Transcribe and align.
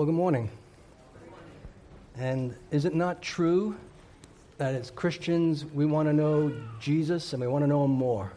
Well, 0.00 0.06
good 0.06 0.14
morning. 0.14 0.48
And 2.16 2.56
is 2.70 2.86
it 2.86 2.94
not 2.94 3.20
true 3.20 3.76
that 4.56 4.74
as 4.74 4.90
Christians, 4.90 5.66
we 5.66 5.84
want 5.84 6.08
to 6.08 6.14
know 6.14 6.50
Jesus 6.80 7.34
and 7.34 7.42
we 7.42 7.46
want 7.46 7.64
to 7.64 7.66
know 7.66 7.84
him 7.84 7.90
more? 7.90 8.32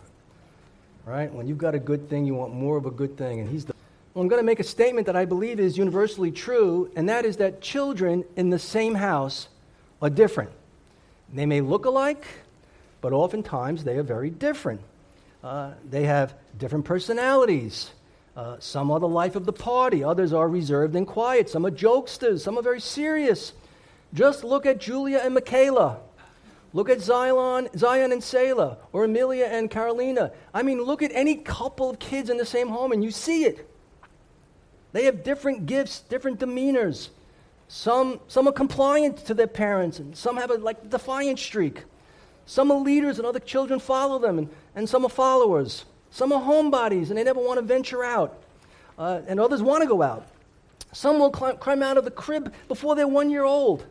Right? 1.05 1.31
When 1.31 1.47
you've 1.47 1.57
got 1.57 1.73
a 1.73 1.79
good 1.79 2.09
thing, 2.09 2.25
you 2.25 2.35
want 2.35 2.53
more 2.53 2.75
of 2.75 2.85
a 2.85 2.91
good 2.91 3.15
thing. 3.15 3.39
And 3.39 3.49
he's 3.49 3.63
the. 3.63 3.73
Well, 4.13 4.23
I'm 4.23 4.27
going 4.27 4.41
to 4.41 4.45
make 4.45 4.59
a 4.59 4.63
statement 4.65 5.07
that 5.07 5.15
I 5.15 5.23
believe 5.23 5.57
is 5.57 5.77
universally 5.77 6.31
true, 6.31 6.91
and 6.97 7.07
that 7.07 7.23
is 7.23 7.37
that 7.37 7.61
children 7.61 8.25
in 8.35 8.49
the 8.49 8.59
same 8.59 8.95
house 8.95 9.47
are 10.01 10.09
different. 10.09 10.49
They 11.33 11.45
may 11.45 11.61
look 11.61 11.85
alike, 11.85 12.25
but 12.99 13.13
oftentimes 13.13 13.85
they 13.85 13.95
are 13.95 14.03
very 14.03 14.31
different. 14.31 14.81
Uh, 15.41 15.75
they 15.89 16.03
have 16.03 16.35
different 16.57 16.83
personalities. 16.83 17.91
Uh, 18.35 18.55
some 18.59 18.89
are 18.89 18.99
the 18.99 19.07
life 19.07 19.35
of 19.35 19.45
the 19.45 19.53
party, 19.53 20.03
others 20.03 20.33
are 20.33 20.49
reserved 20.49 20.95
and 20.95 21.05
quiet. 21.05 21.49
Some 21.49 21.65
are 21.65 21.71
jokesters, 21.71 22.39
some 22.39 22.57
are 22.57 22.63
very 22.63 22.81
serious. 22.81 23.53
Just 24.13 24.43
look 24.43 24.65
at 24.65 24.79
Julia 24.79 25.21
and 25.23 25.33
Michaela. 25.33 25.99
Look 26.73 26.89
at 26.89 27.01
Zion, 27.01 27.69
Zion 27.77 28.11
and 28.11 28.23
Selah, 28.23 28.77
or 28.91 29.03
Amelia 29.03 29.45
and 29.45 29.69
Carolina. 29.69 30.31
I 30.53 30.63
mean, 30.63 30.81
look 30.81 31.03
at 31.03 31.11
any 31.13 31.35
couple 31.35 31.91
of 31.91 31.99
kids 31.99 32.31
in 32.31 32.37
the 32.37 32.45
same 32.45 32.69
home 32.69 32.91
and 32.91 33.03
you 33.03 33.11
see 33.11 33.45
it. 33.45 33.69
They 34.91 35.05
have 35.05 35.23
different 35.23 35.67
gifts, 35.67 36.01
different 36.01 36.39
demeanors. 36.39 37.09
Some, 37.67 38.19
some 38.27 38.47
are 38.47 38.51
compliant 38.51 39.17
to 39.25 39.33
their 39.33 39.47
parents, 39.47 39.99
and 39.99 40.15
some 40.15 40.37
have 40.37 40.51
a 40.51 40.55
like 40.55 40.89
defiant 40.89 41.39
streak. 41.39 41.83
Some 42.45 42.71
are 42.71 42.79
leaders, 42.79 43.17
and 43.17 43.25
other 43.25 43.39
children 43.39 43.79
follow 43.79 44.19
them, 44.19 44.37
and, 44.37 44.49
and 44.75 44.87
some 44.87 45.05
are 45.05 45.09
followers. 45.09 45.85
Some 46.13 46.31
are 46.31 46.39
homebodies, 46.39 47.09
and 47.09 47.17
they 47.17 47.23
never 47.23 47.39
want 47.39 47.57
to 47.57 47.65
venture 47.65 48.03
out, 48.03 48.37
uh, 48.99 49.21
and 49.27 49.39
others 49.39 49.63
want 49.63 49.81
to 49.81 49.87
go 49.87 50.03
out. 50.03 50.27
Some 50.91 51.17
will 51.17 51.31
climb, 51.31 51.57
climb 51.57 51.81
out 51.81 51.97
of 51.97 52.05
the 52.05 52.11
crib 52.11 52.53
before 52.67 52.93
they're 52.95 53.07
one 53.07 53.31
year 53.31 53.43
old, 53.43 53.83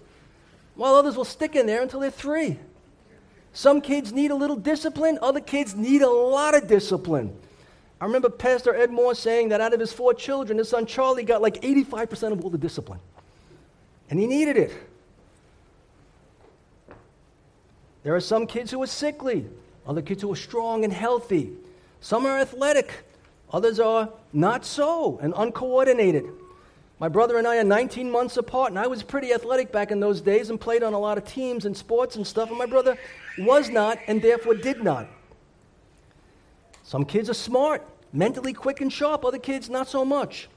while 0.76 0.94
others 0.94 1.16
will 1.16 1.24
stick 1.24 1.56
in 1.56 1.66
there 1.66 1.82
until 1.82 1.98
they're 1.98 2.12
three. 2.12 2.60
Some 3.52 3.80
kids 3.80 4.12
need 4.12 4.30
a 4.30 4.36
little 4.36 4.54
discipline, 4.54 5.18
other 5.20 5.40
kids 5.40 5.74
need 5.74 6.02
a 6.02 6.08
lot 6.08 6.54
of 6.54 6.68
discipline. 6.68 7.36
I 8.00 8.04
remember 8.04 8.28
Pastor 8.28 8.72
Ed 8.72 8.92
Moore 8.92 9.16
saying 9.16 9.48
that 9.48 9.60
out 9.60 9.74
of 9.74 9.80
his 9.80 9.92
four 9.92 10.14
children, 10.14 10.58
his 10.58 10.68
son 10.68 10.86
Charlie 10.86 11.24
got 11.24 11.42
like 11.42 11.60
85% 11.60 12.34
of 12.34 12.44
all 12.44 12.50
the 12.50 12.56
discipline. 12.56 13.00
And 14.10 14.20
he 14.20 14.28
needed 14.28 14.56
it. 14.56 14.72
There 18.04 18.14
are 18.14 18.20
some 18.20 18.46
kids 18.46 18.70
who 18.70 18.80
are 18.80 18.86
sickly, 18.86 19.44
other 19.88 20.02
kids 20.02 20.22
who 20.22 20.30
are 20.30 20.36
strong 20.36 20.84
and 20.84 20.92
healthy. 20.92 21.50
Some 22.02 22.26
are 22.26 22.38
athletic, 22.38 22.92
others 23.52 23.78
are 23.78 24.10
not 24.32 24.66
so 24.66 25.20
and 25.22 25.32
uncoordinated. 25.36 26.24
My 26.98 27.08
brother 27.08 27.38
and 27.38 27.46
I 27.46 27.58
are 27.58 27.64
19 27.64 28.10
months 28.10 28.36
apart, 28.36 28.70
and 28.70 28.78
I 28.78 28.88
was 28.88 29.04
pretty 29.04 29.32
athletic 29.32 29.70
back 29.70 29.92
in 29.92 30.00
those 30.00 30.20
days 30.20 30.50
and 30.50 30.60
played 30.60 30.82
on 30.82 30.94
a 30.94 30.98
lot 30.98 31.16
of 31.16 31.24
teams 31.24 31.64
and 31.64 31.76
sports 31.76 32.16
and 32.16 32.26
stuff, 32.26 32.48
and 32.48 32.58
my 32.58 32.66
brother 32.66 32.98
was 33.38 33.70
not 33.70 33.98
and 34.08 34.20
therefore 34.20 34.54
did 34.54 34.82
not. 34.82 35.08
Some 36.82 37.04
kids 37.04 37.30
are 37.30 37.34
smart, 37.34 37.86
mentally 38.12 38.52
quick 38.52 38.80
and 38.80 38.92
sharp, 38.92 39.24
other 39.24 39.38
kids 39.38 39.70
not 39.70 39.86
so 39.86 40.04
much. 40.04 40.48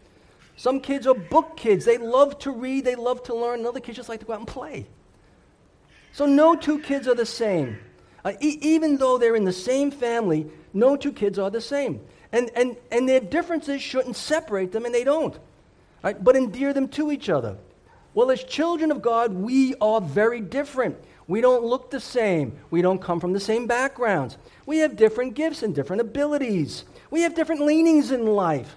Some 0.57 0.79
kids 0.79 1.05
are 1.05 1.13
book 1.13 1.57
kids. 1.57 1.85
They 1.85 1.99
love 1.99 2.39
to 2.39 2.51
read, 2.51 2.85
they 2.85 2.95
love 2.95 3.21
to 3.23 3.35
learn, 3.35 3.59
and 3.59 3.67
other 3.67 3.79
kids 3.79 3.97
just 3.97 4.09
like 4.09 4.21
to 4.21 4.25
go 4.25 4.33
out 4.33 4.39
and 4.39 4.47
play. 4.47 4.87
So 6.11 6.25
no 6.25 6.55
two 6.55 6.79
kids 6.79 7.07
are 7.07 7.13
the 7.13 7.25
same. 7.25 7.77
Uh, 8.25 8.33
e- 8.41 8.57
even 8.61 8.97
though 8.97 9.17
they're 9.17 9.35
in 9.35 9.45
the 9.45 9.53
same 9.53 9.91
family, 9.91 10.47
no 10.73 10.97
two 10.97 11.13
kids 11.13 11.39
are 11.39 11.51
the 11.51 11.61
same. 11.61 12.01
And, 12.31 12.49
and, 12.55 12.75
and 12.91 13.07
their 13.07 13.21
differences 13.21 13.81
shouldn't 13.81 14.17
separate 14.17 14.73
them, 14.73 14.83
and 14.83 14.93
they 14.93 15.05
don't 15.05 15.37
right, 16.05 16.21
but 16.23 16.35
endear 16.35 16.73
them 16.73 16.87
to 16.89 17.11
each 17.11 17.29
other. 17.29 17.57
Well, 18.13 18.31
as 18.31 18.43
children 18.43 18.91
of 18.91 19.01
God, 19.01 19.33
we 19.33 19.75
are 19.81 19.99
very 19.99 20.39
different. 20.39 20.97
We 21.27 21.41
don't 21.41 21.63
look 21.63 21.89
the 21.89 21.99
same. 21.99 22.57
We 22.69 22.81
don't 22.81 23.01
come 23.01 23.19
from 23.19 23.33
the 23.33 23.39
same 23.39 23.67
backgrounds. 23.67 24.37
We 24.65 24.77
have 24.79 24.95
different 24.95 25.33
gifts 25.33 25.63
and 25.63 25.73
different 25.73 26.01
abilities. 26.01 26.83
We 27.09 27.21
have 27.21 27.35
different 27.35 27.61
leanings 27.61 28.11
in 28.11 28.25
life. 28.25 28.75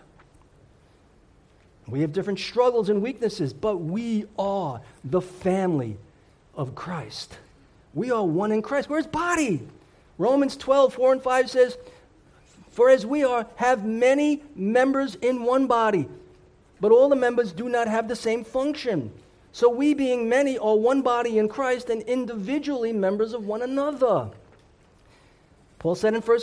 We 1.87 2.01
have 2.01 2.13
different 2.13 2.39
struggles 2.39 2.89
and 2.89 3.03
weaknesses, 3.03 3.53
but 3.53 3.77
we 3.77 4.27
are 4.39 4.81
the 5.05 5.21
family 5.21 5.99
of 6.55 6.75
Christ. 6.75 7.39
We 7.99 8.11
are 8.11 8.25
one 8.25 8.53
in 8.53 8.63
Christ. 8.63 8.89
We're 8.89 8.99
his 8.99 9.07
body. 9.07 9.61
Romans 10.19 10.57
12, 10.57 10.95
4 10.95 11.13
and 11.13 11.23
5 11.23 11.51
says, 11.51 11.77
For 12.71 12.91
as 12.91 13.05
we 13.05 13.25
are, 13.25 13.47
have 13.57 13.85
many 13.85 14.43
members 14.55 15.17
in 15.17 15.43
one 15.43 15.67
body 15.67 16.09
but 16.81 16.93
all 16.93 17.09
the 17.09 17.17
members 17.17 17.53
do 17.53 17.69
not 17.69 17.89
have 17.89 18.09
the 18.09 18.17
same 18.17 18.45
function. 18.45 19.11
So 19.53 19.69
we, 19.69 19.95
being 19.95 20.29
many, 20.29 20.59
are 20.59 20.77
one 20.77 21.03
body 21.03 21.39
in 21.39 21.49
Christ 21.49 21.91
and 21.91 22.03
individually 22.03 22.93
members 22.93 23.33
of 23.33 23.47
one 23.47 23.63
another. 23.63 24.31
Paul 25.79 25.95
said 25.95 26.15
in 26.15 26.21
1 26.21 26.41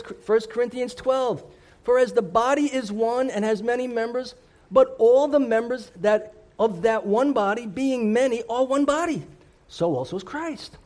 Corinthians 0.49 0.95
12, 0.95 1.43
For 1.83 1.99
as 1.99 2.13
the 2.13 2.21
body 2.21 2.63
is 2.63 2.91
one 2.91 3.29
and 3.29 3.45
has 3.45 3.61
many 3.61 3.87
members, 3.87 4.35
but 4.71 4.95
all 4.97 5.27
the 5.27 5.39
members 5.39 5.91
that 5.97 6.33
of 6.57 6.83
that 6.83 7.05
one 7.05 7.33
body, 7.33 7.67
being 7.67 8.13
many, 8.13 8.41
are 8.49 8.65
one 8.65 8.85
body, 8.85 9.23
so 9.67 9.93
also 9.93 10.15
is 10.15 10.23
Christ. 10.23 10.77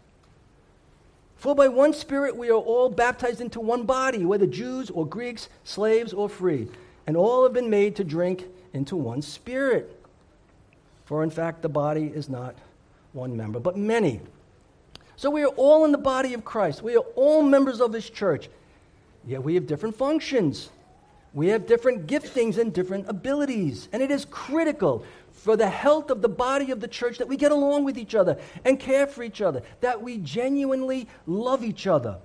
For 1.40 1.56
by 1.56 1.70
one 1.70 1.94
Spirit 1.94 2.36
we 2.36 2.50
are 2.50 2.54
all 2.54 2.90
baptized 2.90 3.40
into 3.40 3.62
one 3.62 3.84
body, 3.84 4.26
whether 4.26 4.46
Jews 4.46 4.90
or 4.90 5.06
Greeks, 5.06 5.48
slaves 5.64 6.12
or 6.12 6.28
free, 6.28 6.68
and 7.08 7.16
all 7.16 7.44
have 7.44 7.54
been 7.54 7.70
made 7.70 7.96
to 7.96 8.04
drink 8.04 8.44
into 8.74 8.98
one 8.98 9.22
spirit. 9.22 10.06
For 11.06 11.24
in 11.24 11.30
fact, 11.30 11.62
the 11.62 11.70
body 11.70 12.12
is 12.14 12.28
not 12.28 12.56
one 13.14 13.38
member, 13.38 13.58
but 13.62 13.78
many. 13.78 14.20
So 15.16 15.30
we 15.30 15.44
are 15.44 15.56
all 15.56 15.86
in 15.86 15.94
the 15.94 15.98
body 15.98 16.34
of 16.34 16.44
Christ. 16.44 16.84
We 16.84 16.98
are 16.98 17.06
all 17.16 17.42
members 17.42 17.80
of 17.80 17.94
His 17.94 18.10
church. 18.10 18.50
Yet 19.26 19.42
we 19.42 19.56
have 19.56 19.66
different 19.66 19.96
functions. 19.96 20.70
We 21.34 21.48
have 21.48 21.66
different 21.66 22.06
giftings 22.06 22.58
and 22.58 22.74
different 22.74 23.08
abilities. 23.08 23.88
And 23.94 24.04
it 24.04 24.12
is 24.12 24.26
critical 24.26 25.06
for 25.40 25.56
the 25.56 25.70
health 25.70 26.12
of 26.12 26.22
the 26.22 26.30
body 26.30 26.72
of 26.72 26.82
the 26.82 26.88
church 26.88 27.18
that 27.18 27.28
we 27.28 27.38
get 27.38 27.52
along 27.52 27.86
with 27.86 27.98
each 27.98 28.14
other 28.14 28.38
and 28.66 28.80
care 28.80 29.08
for 29.08 29.24
each 29.24 29.42
other, 29.42 29.62
that 29.82 30.02
we 30.02 30.18
genuinely 30.18 31.08
love 31.26 31.64
each 31.64 31.88
other. 31.88 32.18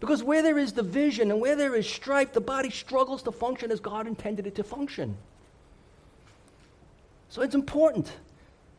Because 0.00 0.24
where 0.24 0.42
there 0.42 0.58
is 0.58 0.72
division 0.72 1.30
and 1.30 1.40
where 1.40 1.54
there 1.54 1.76
is 1.76 1.88
strife, 1.88 2.32
the 2.32 2.40
body 2.40 2.70
struggles 2.70 3.22
to 3.22 3.32
function 3.32 3.70
as 3.70 3.78
God 3.78 4.08
intended 4.08 4.48
it 4.48 4.56
to 4.56 4.64
function. 4.64 5.16
So 7.28 7.42
it's 7.42 7.54
important 7.54 8.12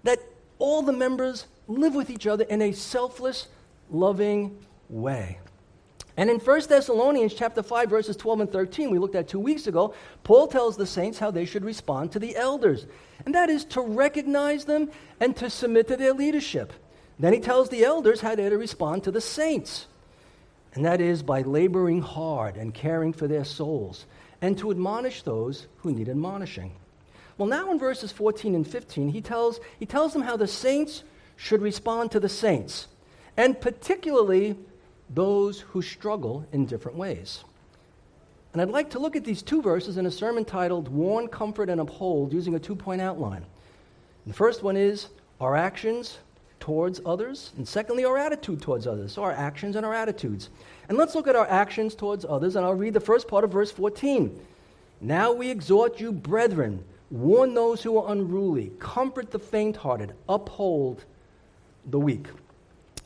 that 0.03 0.19
all 0.59 0.81
the 0.81 0.91
members 0.91 1.47
live 1.68 1.95
with 1.95 2.09
each 2.09 2.28
other 2.28 2.44
in 2.44 2.62
a 2.62 2.74
selfless, 2.74 3.47
loving 3.90 4.57
way. 4.90 5.40
And 6.16 6.29
in 6.29 6.40
1 6.40 6.62
Thessalonians 6.68 7.34
chapter 7.34 7.63
5 7.63 7.90
verses 7.90 8.16
12 8.16 8.41
and 8.41 8.51
13 8.51 8.91
we 8.91 9.00
looked 9.00 9.16
at 9.16 9.28
2 9.28 9.40
weeks 9.40 9.68
ago, 9.68 9.94
Paul 10.24 10.47
tells 10.47 10.78
the 10.78 10.85
saints 10.85 11.18
how 11.18 11.31
they 11.31 11.46
should 11.46 11.66
respond 11.66 12.12
to 12.12 12.19
the 12.19 12.35
elders. 12.35 12.85
And 13.25 13.34
that 13.34 13.50
is 13.50 13.66
to 13.66 13.81
recognize 13.81 14.66
them 14.66 14.91
and 15.19 15.35
to 15.38 15.50
submit 15.50 15.88
to 15.88 15.97
their 15.97 16.13
leadership. 16.13 16.72
Then 17.19 17.34
he 17.34 17.40
tells 17.40 17.69
the 17.69 17.84
elders 17.84 18.22
how 18.22 18.35
they're 18.35 18.50
to 18.50 18.57
respond 18.57 19.03
to 19.03 19.12
the 19.12 19.22
saints. 19.22 19.88
And 20.74 20.85
that 20.85 21.01
is 21.01 21.24
by 21.24 21.41
laboring 21.41 22.01
hard 22.01 22.57
and 22.57 22.74
caring 22.74 23.13
for 23.13 23.27
their 23.27 23.45
souls 23.45 24.06
and 24.42 24.57
to 24.57 24.71
admonish 24.71 25.21
those 25.21 25.68
who 25.77 25.94
need 25.94 26.09
admonishing. 26.09 26.74
Well, 27.38 27.48
now 27.48 27.71
in 27.71 27.80
verses 27.80 28.12
14 28.12 28.56
and 28.56 28.68
15, 28.68 29.09
he 29.09 29.21
tells, 29.21 29.59
he 29.80 29.86
tells 29.86 30.13
them 30.13 30.21
how 30.21 30.38
the 30.38 30.48
saints 30.48 31.04
should 31.36 31.62
respond 31.62 32.12
to 32.12 32.19
the 32.19 32.30
saints, 32.30 32.88
and 33.38 33.59
particularly 33.59 34.56
those 35.13 35.60
who 35.60 35.81
struggle 35.81 36.45
in 36.51 36.65
different 36.65 36.98
ways. 36.98 37.44
And 38.54 38.62
I'd 38.62 38.69
like 38.69 38.92
to 38.92 39.00
look 39.00 39.15
at 39.15 39.24
these 39.24 39.42
two 39.42 39.62
verses 39.62 39.98
in 39.98 40.06
a 40.06 40.12
sermon 40.12 40.45
titled 40.45 40.88
Warn, 40.88 41.27
Comfort, 41.27 41.69
and 41.69 41.81
Uphold 41.81 42.31
using 42.31 42.56
a 42.56 42.60
two 42.60 42.75
point 42.75 43.01
outline. 43.01 43.45
The 44.27 44.33
first 44.33 44.63
one 44.63 44.77
is 44.77 45.07
our 45.42 45.56
actions 45.56 46.19
towards 46.60 47.01
others, 47.06 47.51
and 47.57 47.68
secondly, 47.68 48.06
our 48.06 48.18
attitude 48.18 48.62
towards 48.62 48.88
others. 48.88 49.13
So, 49.13 49.24
our 49.24 49.31
actions 49.31 49.75
and 49.75 49.86
our 49.86 49.94
attitudes. 49.94 50.50
And 50.88 50.98
let's 50.98 51.16
look 51.16 51.27
at 51.27 51.36
our 51.36 51.48
actions 51.48 51.95
towards 51.95 52.25
others, 52.25 52.56
and 52.56 52.66
I'll 52.66 52.74
read 52.74 52.94
the 52.94 53.00
first 53.00 53.27
part 53.27 53.44
of 53.44 53.51
verse 53.51 53.71
14. 53.71 54.39
Now 55.01 55.33
we 55.33 55.50
exhort 55.50 56.00
you, 56.00 56.13
brethren, 56.13 56.86
warn 57.12 57.54
those 57.54 57.83
who 57.83 57.98
are 57.98 58.12
unruly, 58.12 58.71
comfort 58.80 59.31
the 59.31 59.39
faint 59.39 59.75
hearted, 59.75 60.13
uphold 60.30 61.04
the 61.86 62.00
weak. 62.00 62.27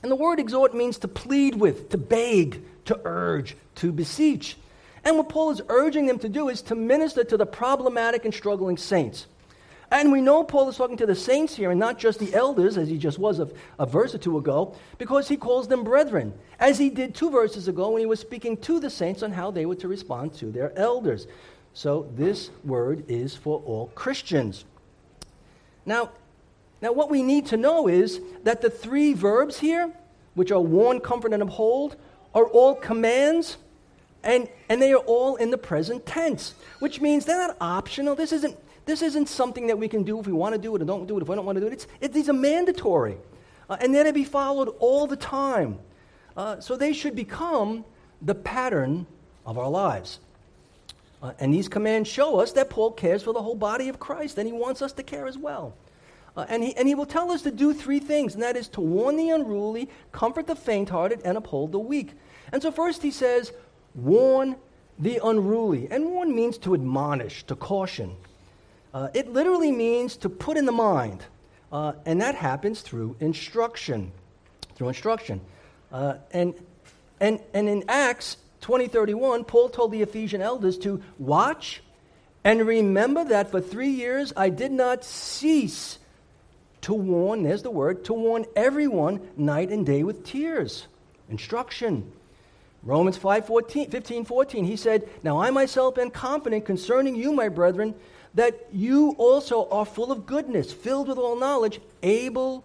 And 0.03 0.11
the 0.11 0.15
word 0.15 0.39
exhort 0.39 0.73
means 0.73 0.97
to 0.99 1.07
plead 1.07 1.55
with, 1.55 1.89
to 1.89 1.97
beg, 1.97 2.61
to 2.85 2.99
urge, 3.05 3.55
to 3.75 3.91
beseech. 3.91 4.57
And 5.03 5.17
what 5.17 5.29
Paul 5.29 5.51
is 5.51 5.61
urging 5.69 6.05
them 6.05 6.19
to 6.19 6.29
do 6.29 6.49
is 6.49 6.61
to 6.63 6.75
minister 6.75 7.23
to 7.23 7.37
the 7.37 7.45
problematic 7.45 8.25
and 8.25 8.33
struggling 8.33 8.77
saints. 8.77 9.27
And 9.89 10.11
we 10.11 10.19
know 10.19 10.43
Paul 10.43 10.67
is 10.67 10.75
talking 10.75 10.97
to 10.97 11.05
the 11.05 11.15
saints 11.15 11.55
here 11.55 11.71
and 11.71 11.79
not 11.79 11.97
just 11.97 12.19
the 12.19 12.33
elders, 12.33 12.77
as 12.77 12.89
he 12.89 12.97
just 12.97 13.17
was 13.17 13.39
a, 13.39 13.47
a, 13.79 13.85
verse 13.85 14.13
or 14.13 14.17
two 14.17 14.37
ago, 14.37 14.75
because 14.97 15.29
he 15.29 15.37
calls 15.37 15.69
them 15.69 15.85
brethren, 15.85 16.33
as 16.59 16.77
he 16.77 16.89
did 16.89 17.15
two 17.15 17.31
verses 17.31 17.69
ago 17.69 17.91
when 17.91 18.01
he 18.01 18.05
was 18.05 18.19
speaking 18.19 18.57
to 18.57 18.81
the 18.81 18.89
saints 18.89 19.23
on 19.23 19.31
how 19.31 19.49
they 19.49 19.65
were 19.65 19.75
to 19.75 19.87
respond 19.87 20.33
to 20.35 20.51
their 20.51 20.77
elders. 20.77 21.25
So 21.73 22.11
this 22.15 22.49
word 22.65 23.05
is 23.07 23.35
for 23.35 23.61
all 23.65 23.87
Christians. 23.95 24.65
Now, 25.85 26.09
now, 26.81 26.91
what 26.91 27.09
we 27.09 27.23
need 27.23 27.47
to 27.47 27.57
know 27.57 27.87
is 27.87 28.21
that 28.43 28.61
the 28.61 28.69
three 28.69 29.13
verbs 29.13 29.59
here, 29.59 29.91
which 30.35 30.51
are 30.51 30.61
warn, 30.61 30.99
comfort, 30.99 31.33
and 31.33 31.41
uphold, 31.41 31.95
are 32.35 32.45
all 32.45 32.75
commands, 32.75 33.57
and, 34.23 34.47
and 34.69 34.79
they 34.79 34.93
are 34.93 34.99
all 34.99 35.37
in 35.37 35.49
the 35.49 35.57
present 35.57 36.05
tense, 36.05 36.53
which 36.79 37.01
means 37.01 37.25
they're 37.25 37.47
not 37.47 37.57
optional. 37.59 38.13
This 38.13 38.31
isn't, 38.31 38.55
this 38.85 39.01
isn't 39.01 39.27
something 39.27 39.67
that 39.67 39.79
we 39.79 39.87
can 39.87 40.03
do 40.03 40.19
if 40.19 40.27
we 40.27 40.33
want 40.33 40.53
to 40.53 40.61
do 40.61 40.75
it 40.75 40.81
or 40.83 40.85
don't 40.85 41.07
do 41.07 41.17
it 41.17 41.23
if 41.23 41.27
we 41.27 41.35
don't 41.35 41.45
want 41.45 41.55
to 41.55 41.61
do 41.61 41.67
it. 41.67 41.73
It's, 41.73 41.87
it, 41.99 42.13
these 42.13 42.29
are 42.29 42.33
mandatory, 42.33 43.17
uh, 43.69 43.77
and 43.79 43.93
they're 43.93 44.03
to 44.03 44.13
be 44.13 44.23
followed 44.23 44.69
all 44.79 45.07
the 45.07 45.17
time. 45.17 45.79
Uh, 46.35 46.59
so 46.59 46.77
they 46.77 46.93
should 46.93 47.15
become 47.15 47.83
the 48.21 48.35
pattern 48.35 49.07
of 49.47 49.57
our 49.57 49.69
lives. 49.69 50.19
Uh, 51.23 51.33
and 51.39 51.51
these 51.51 51.67
commands 51.67 52.07
show 52.07 52.39
us 52.39 52.51
that 52.51 52.69
Paul 52.69 52.91
cares 52.91 53.23
for 53.23 53.33
the 53.33 53.41
whole 53.41 53.55
body 53.55 53.89
of 53.89 53.99
Christ, 53.99 54.37
and 54.37 54.45
he 54.45 54.53
wants 54.53 54.83
us 54.83 54.91
to 54.93 55.01
care 55.01 55.25
as 55.25 55.39
well. 55.39 55.73
Uh, 56.37 56.45
and, 56.49 56.63
he, 56.63 56.75
and 56.75 56.87
he 56.87 56.93
will 56.93 57.07
tell 57.07 57.31
us 57.31 57.41
to 57.41 57.51
do 57.51 57.73
three 57.73 57.99
things, 57.99 58.35
and 58.35 58.43
that 58.43 58.55
is 58.55 58.67
to 58.69 58.79
warn 58.79 59.17
the 59.17 59.31
unruly, 59.31 59.89
comfort 60.11 60.45
the 60.45 60.55
faint 60.55 60.87
hearted, 60.87 61.19
and 61.25 61.35
uphold 61.35 61.71
the 61.71 61.79
weak. 61.79 62.11
And 62.53 62.61
so, 62.61 62.71
first, 62.71 63.01
he 63.01 63.09
says, 63.09 63.51
warn 63.95 64.55
the 64.99 65.19
unruly. 65.23 65.87
And 65.89 66.05
warn 66.05 66.35
means 66.35 66.59
to 66.59 66.75
admonish, 66.75 67.43
to 67.45 67.55
caution. 67.55 68.15
Uh, 68.93 69.09
it 69.15 69.33
literally 69.33 69.71
means 69.71 70.15
to 70.17 70.29
put 70.29 70.57
in 70.57 70.67
the 70.67 70.71
mind, 70.71 71.25
uh, 71.71 71.93
and 72.05 72.21
that 72.21 72.35
happens 72.35 72.81
through 72.81 73.15
instruction. 73.19 74.11
Through 74.75 74.89
instruction. 74.89 75.41
Uh, 75.91 76.17
and, 76.31 76.53
and, 77.19 77.39
and 77.55 77.67
in 77.67 77.83
Acts 77.87 78.37
20:31, 78.61 79.47
Paul 79.47 79.69
told 79.69 79.91
the 79.91 80.03
Ephesian 80.03 80.41
elders 80.41 80.77
to 80.79 81.01
watch 81.17 81.81
and 82.43 82.65
remember 82.65 83.25
that 83.25 83.51
for 83.51 83.59
three 83.59 83.89
years 83.89 84.31
I 84.37 84.49
did 84.49 84.71
not 84.71 85.03
cease 85.03 85.99
to 86.81 86.93
warn, 86.93 87.43
there's 87.43 87.63
the 87.63 87.71
word, 87.71 88.05
to 88.05 88.13
warn 88.13 88.45
everyone 88.55 89.21
night 89.35 89.69
and 89.69 89.85
day 89.85 90.03
with 90.03 90.25
tears. 90.25 90.87
Instruction. 91.29 92.11
Romans 92.83 93.17
5 93.17 93.47
14, 93.47 93.89
15, 93.89 94.25
14, 94.25 94.63
he 94.63 94.75
said, 94.75 95.09
Now 95.23 95.41
I 95.41 95.49
myself 95.49 95.97
am 95.97 96.09
confident 96.09 96.65
concerning 96.65 97.15
you, 97.15 97.33
my 97.33 97.49
brethren, 97.49 97.95
that 98.35 98.67
you 98.71 99.15
also 99.17 99.67
are 99.69 99.85
full 99.85 100.11
of 100.11 100.25
goodness, 100.25 100.71
filled 100.71 101.07
with 101.07 101.17
all 101.17 101.35
knowledge, 101.35 101.81
able 102.03 102.63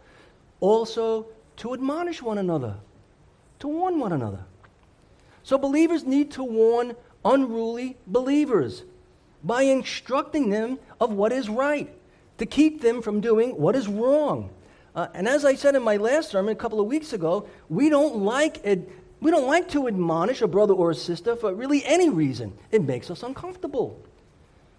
also 0.61 1.27
to 1.57 1.75
admonish 1.75 2.23
one 2.23 2.39
another, 2.39 2.77
to 3.61 3.69
warn 3.69 3.99
one 3.99 4.13
another. 4.13 4.45
So 5.43 5.59
believers 5.59 6.05
need 6.05 6.31
to 6.33 6.45
warn 6.45 6.95
unruly 7.25 7.97
believers 8.07 8.85
by 9.43 9.63
instructing 9.63 10.51
them 10.51 10.79
of 11.01 11.13
what 11.13 11.33
is 11.33 11.49
right 11.49 11.93
to 12.43 12.47
keep 12.47 12.83
them 12.83 13.03
from 13.03 13.21
doing 13.21 13.51
what 13.51 13.77
is 13.77 13.87
wrong. 13.87 14.51
Uh, 14.97 15.07
and 15.15 15.29
as 15.29 15.45
I 15.45 15.55
said 15.55 15.77
in 15.77 15.83
my 15.85 15.97
last 15.97 16.31
sermon 16.31 16.53
a 16.53 16.57
couple 16.57 16.81
of 16.81 16.89
weeks 16.89 17.13
ago, 17.13 17.49
we 17.69 17.89
don't 17.89 18.17
like 18.17 18.59
it. 18.65 18.91
We 19.21 19.31
don't 19.31 19.47
like 19.47 19.69
to 19.71 19.87
admonish 19.87 20.43
a 20.43 20.49
brother 20.49 20.75
or 20.75 20.91
a 20.91 20.95
sister 20.97 21.37
for 21.37 21.55
really 21.55 21.85
any 21.85 22.11
reason. 22.11 22.53
It 22.73 22.83
makes 22.83 23.13
us 23.13 23.23
uncomfortable. 23.23 24.05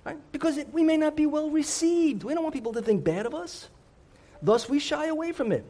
Right? 0.04 0.18
Because 0.34 0.58
it, 0.58 0.74
we 0.74 0.84
may 0.84 0.98
not 0.98 1.16
be 1.16 1.26
well 1.26 1.50
received. 1.50 2.26
We 2.26 2.34
don't 2.34 2.44
want 2.44 2.54
people 2.54 2.74
to 2.74 2.82
think 2.82 3.06
bad 3.06 3.26
of 3.26 3.34
us. 3.34 3.70
Thus, 4.42 4.68
we 4.68 4.80
shy 4.80 5.06
away 5.06 5.32
from 5.32 5.54
it. 5.54 5.64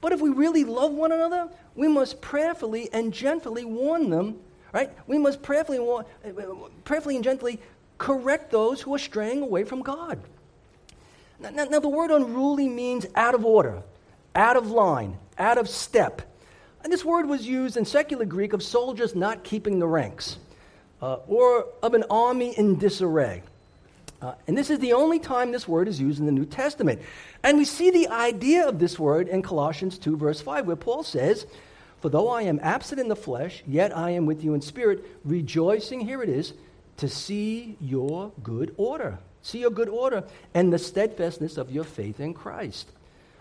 But 0.00 0.14
if 0.14 0.22
we 0.22 0.30
really 0.30 0.64
love 0.64 0.92
one 0.92 1.12
another, 1.12 1.50
we 1.74 1.86
must 1.86 2.22
prayerfully 2.22 2.88
and 2.94 3.12
gently 3.12 3.66
warn 3.66 4.08
them, 4.08 4.38
right? 4.72 4.90
We 5.06 5.18
must 5.18 5.42
prayerfully, 5.42 5.86
prayerfully 6.84 7.16
and 7.16 7.24
gently 7.24 7.60
correct 7.98 8.50
those 8.50 8.80
who 8.80 8.94
are 8.94 8.98
straying 8.98 9.42
away 9.42 9.64
from 9.64 9.82
God. 9.82 10.18
Now, 11.38 11.50
now, 11.50 11.64
now, 11.64 11.80
the 11.80 11.88
word 11.88 12.10
unruly 12.10 12.68
means 12.68 13.06
out 13.14 13.34
of 13.34 13.44
order, 13.44 13.82
out 14.34 14.56
of 14.56 14.70
line, 14.70 15.18
out 15.38 15.58
of 15.58 15.68
step. 15.68 16.22
And 16.82 16.92
this 16.92 17.04
word 17.04 17.28
was 17.28 17.46
used 17.46 17.76
in 17.76 17.84
secular 17.84 18.24
Greek 18.24 18.52
of 18.52 18.62
soldiers 18.62 19.14
not 19.14 19.44
keeping 19.44 19.78
the 19.78 19.86
ranks, 19.86 20.38
uh, 21.02 21.16
or 21.26 21.66
of 21.82 21.94
an 21.94 22.04
army 22.08 22.56
in 22.56 22.78
disarray. 22.78 23.42
Uh, 24.22 24.34
and 24.46 24.56
this 24.56 24.70
is 24.70 24.78
the 24.78 24.94
only 24.94 25.18
time 25.18 25.52
this 25.52 25.68
word 25.68 25.88
is 25.88 26.00
used 26.00 26.20
in 26.20 26.26
the 26.26 26.32
New 26.32 26.46
Testament. 26.46 27.02
And 27.42 27.58
we 27.58 27.66
see 27.66 27.90
the 27.90 28.08
idea 28.08 28.66
of 28.66 28.78
this 28.78 28.98
word 28.98 29.28
in 29.28 29.42
Colossians 29.42 29.98
2, 29.98 30.16
verse 30.16 30.40
5, 30.40 30.66
where 30.66 30.76
Paul 30.76 31.02
says, 31.02 31.46
For 32.00 32.08
though 32.08 32.30
I 32.30 32.42
am 32.42 32.58
absent 32.62 32.98
in 32.98 33.08
the 33.08 33.16
flesh, 33.16 33.62
yet 33.66 33.94
I 33.94 34.10
am 34.10 34.24
with 34.24 34.42
you 34.42 34.54
in 34.54 34.62
spirit, 34.62 35.04
rejoicing, 35.22 36.00
here 36.00 36.22
it 36.22 36.30
is, 36.30 36.54
to 36.96 37.08
see 37.10 37.76
your 37.78 38.32
good 38.42 38.74
order 38.78 39.18
See 39.46 39.60
your 39.60 39.70
good 39.70 39.88
order 39.88 40.24
and 40.54 40.72
the 40.72 40.78
steadfastness 40.78 41.56
of 41.56 41.70
your 41.70 41.84
faith 41.84 42.18
in 42.18 42.34
Christ. 42.34 42.90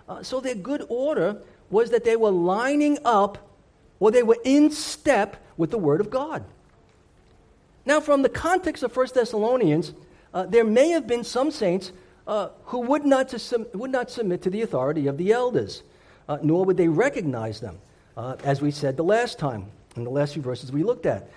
Uh, 0.08 0.22
so 0.22 0.40
their 0.40 0.54
good 0.54 0.86
order 0.88 1.42
was 1.72 1.90
that 1.90 2.04
they 2.04 2.16
were 2.16 2.30
lining 2.30 3.00
up 3.04 3.40
or 4.00 4.12
they 4.12 4.22
were 4.22 4.38
in 4.46 4.70
step 4.70 5.44
with 5.58 5.72
the 5.72 5.80
Word 5.80 6.02
of 6.02 6.12
God. 6.12 6.46
Now, 7.88 8.00
from 8.02 8.22
the 8.22 8.30
context 8.30 8.84
of 8.84 8.96
1 8.96 9.08
Thessalonians, 9.16 9.94
uh, 10.32 10.46
there 10.46 10.64
may 10.64 10.90
have 10.90 11.08
been 11.08 11.24
some 11.24 11.50
saints 11.50 11.92
uh, 12.28 12.50
who 12.66 12.82
would 12.82 13.04
not, 13.04 13.30
to 13.30 13.68
would 13.74 13.92
not 13.92 14.12
submit 14.12 14.44
to 14.44 14.52
the 14.52 14.62
authority 14.62 15.08
of 15.08 15.18
the 15.18 15.32
elders, 15.32 15.82
uh, 16.30 16.38
nor 16.44 16.66
would 16.66 16.78
they 16.78 16.88
recognize 16.88 17.60
them, 17.62 17.80
uh, 18.16 18.36
as 18.44 18.62
we 18.62 18.70
said 18.70 18.96
the 18.96 19.04
last 19.04 19.40
time 19.40 19.66
in 19.96 20.04
the 20.04 20.12
last 20.12 20.34
few 20.34 20.44
verses 20.44 20.72
we 20.72 20.84
looked 20.84 21.08
at. 21.08 21.32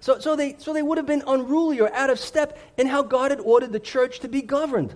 So, 0.00 0.18
so, 0.18 0.34
they, 0.34 0.56
so 0.58 0.72
they 0.72 0.82
would 0.82 0.98
have 0.98 1.06
been 1.06 1.22
unruly 1.26 1.80
or 1.80 1.92
out 1.94 2.10
of 2.10 2.18
step 2.18 2.58
in 2.78 2.86
how 2.86 3.02
God 3.02 3.30
had 3.30 3.40
ordered 3.40 3.72
the 3.72 3.80
church 3.80 4.20
to 4.20 4.28
be 4.28 4.40
governed. 4.42 4.94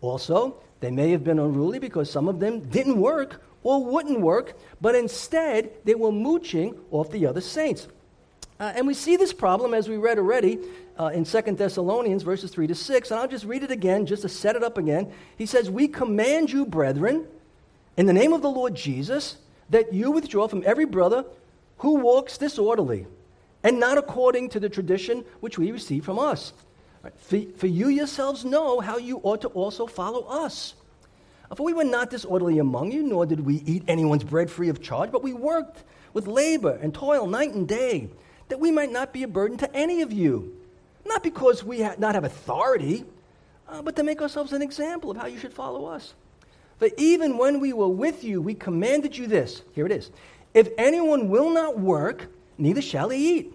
Also, 0.00 0.56
they 0.80 0.90
may 0.90 1.10
have 1.10 1.24
been 1.24 1.38
unruly 1.38 1.78
because 1.78 2.10
some 2.10 2.28
of 2.28 2.40
them 2.40 2.60
didn't 2.60 3.00
work 3.00 3.42
or 3.64 3.84
wouldn't 3.84 4.20
work, 4.20 4.56
but 4.80 4.94
instead 4.94 5.70
they 5.84 5.94
were 5.94 6.12
mooching 6.12 6.76
off 6.90 7.10
the 7.10 7.26
other 7.26 7.40
saints. 7.40 7.88
Uh, 8.58 8.72
and 8.76 8.86
we 8.86 8.94
see 8.94 9.16
this 9.16 9.32
problem, 9.32 9.74
as 9.74 9.88
we 9.88 9.96
read 9.96 10.18
already, 10.18 10.58
uh, 10.98 11.06
in 11.06 11.24
2 11.24 11.40
Thessalonians 11.52 12.22
verses 12.22 12.50
3 12.52 12.68
to 12.68 12.74
6. 12.76 13.10
And 13.10 13.20
I'll 13.20 13.28
just 13.28 13.44
read 13.44 13.64
it 13.64 13.72
again 13.72 14.06
just 14.06 14.22
to 14.22 14.28
set 14.28 14.54
it 14.54 14.62
up 14.62 14.78
again. 14.78 15.12
He 15.36 15.46
says, 15.46 15.68
We 15.68 15.88
command 15.88 16.52
you, 16.52 16.64
brethren, 16.64 17.26
in 17.96 18.06
the 18.06 18.12
name 18.12 18.32
of 18.32 18.42
the 18.42 18.50
Lord 18.50 18.76
Jesus, 18.76 19.36
that 19.70 19.92
you 19.92 20.12
withdraw 20.12 20.46
from 20.46 20.62
every 20.64 20.84
brother 20.84 21.24
who 21.78 21.96
walks 21.96 22.38
disorderly 22.38 23.06
and 23.62 23.78
not 23.78 23.98
according 23.98 24.50
to 24.50 24.60
the 24.60 24.68
tradition 24.68 25.24
which 25.40 25.58
we 25.58 25.70
receive 25.70 26.04
from 26.04 26.18
us. 26.18 26.52
For, 27.56 27.66
you 27.66 27.88
yourselves 27.88 28.44
know 28.44 28.80
how 28.80 28.98
you 28.98 29.18
ought 29.22 29.40
to 29.42 29.48
also 29.48 29.86
follow 29.86 30.22
us. 30.26 30.74
For 31.56 31.64
we 31.64 31.72
were 31.72 31.84
not 31.84 32.10
disorderly 32.10 32.58
among 32.58 32.92
you, 32.92 33.02
nor 33.02 33.26
did 33.26 33.40
we 33.40 33.56
eat 33.66 33.84
anyone's 33.88 34.24
bread 34.24 34.50
free 34.50 34.68
of 34.68 34.80
charge, 34.80 35.10
but 35.10 35.22
we 35.22 35.32
worked 35.32 35.82
with 36.12 36.26
labor 36.26 36.78
and 36.80 36.94
toil 36.94 37.26
night 37.26 37.52
and 37.52 37.66
day, 37.68 38.08
that 38.48 38.60
we 38.60 38.70
might 38.70 38.90
not 38.90 39.12
be 39.12 39.22
a 39.22 39.28
burden 39.28 39.58
to 39.58 39.76
any 39.76 40.02
of 40.02 40.12
you. 40.12 40.56
Not 41.04 41.22
because 41.22 41.64
we 41.64 41.82
ha- 41.82 41.96
not 41.98 42.14
have 42.14 42.24
authority, 42.24 43.04
uh, 43.68 43.82
but 43.82 43.96
to 43.96 44.02
make 44.02 44.22
ourselves 44.22 44.52
an 44.52 44.62
example 44.62 45.10
of 45.10 45.16
how 45.16 45.26
you 45.26 45.38
should 45.38 45.52
follow 45.52 45.86
us. 45.86 46.14
For 46.78 46.88
even 46.96 47.38
when 47.38 47.60
we 47.60 47.72
were 47.72 47.88
with 47.88 48.24
you, 48.24 48.40
we 48.40 48.54
commanded 48.54 49.16
you 49.16 49.26
this. 49.26 49.62
Here 49.74 49.86
it 49.86 49.92
is. 49.92 50.10
If 50.54 50.68
anyone 50.78 51.28
will 51.28 51.50
not 51.50 51.78
work, 51.78 52.28
neither 52.62 52.80
shall 52.80 53.10
he 53.10 53.38
eat. 53.38 53.54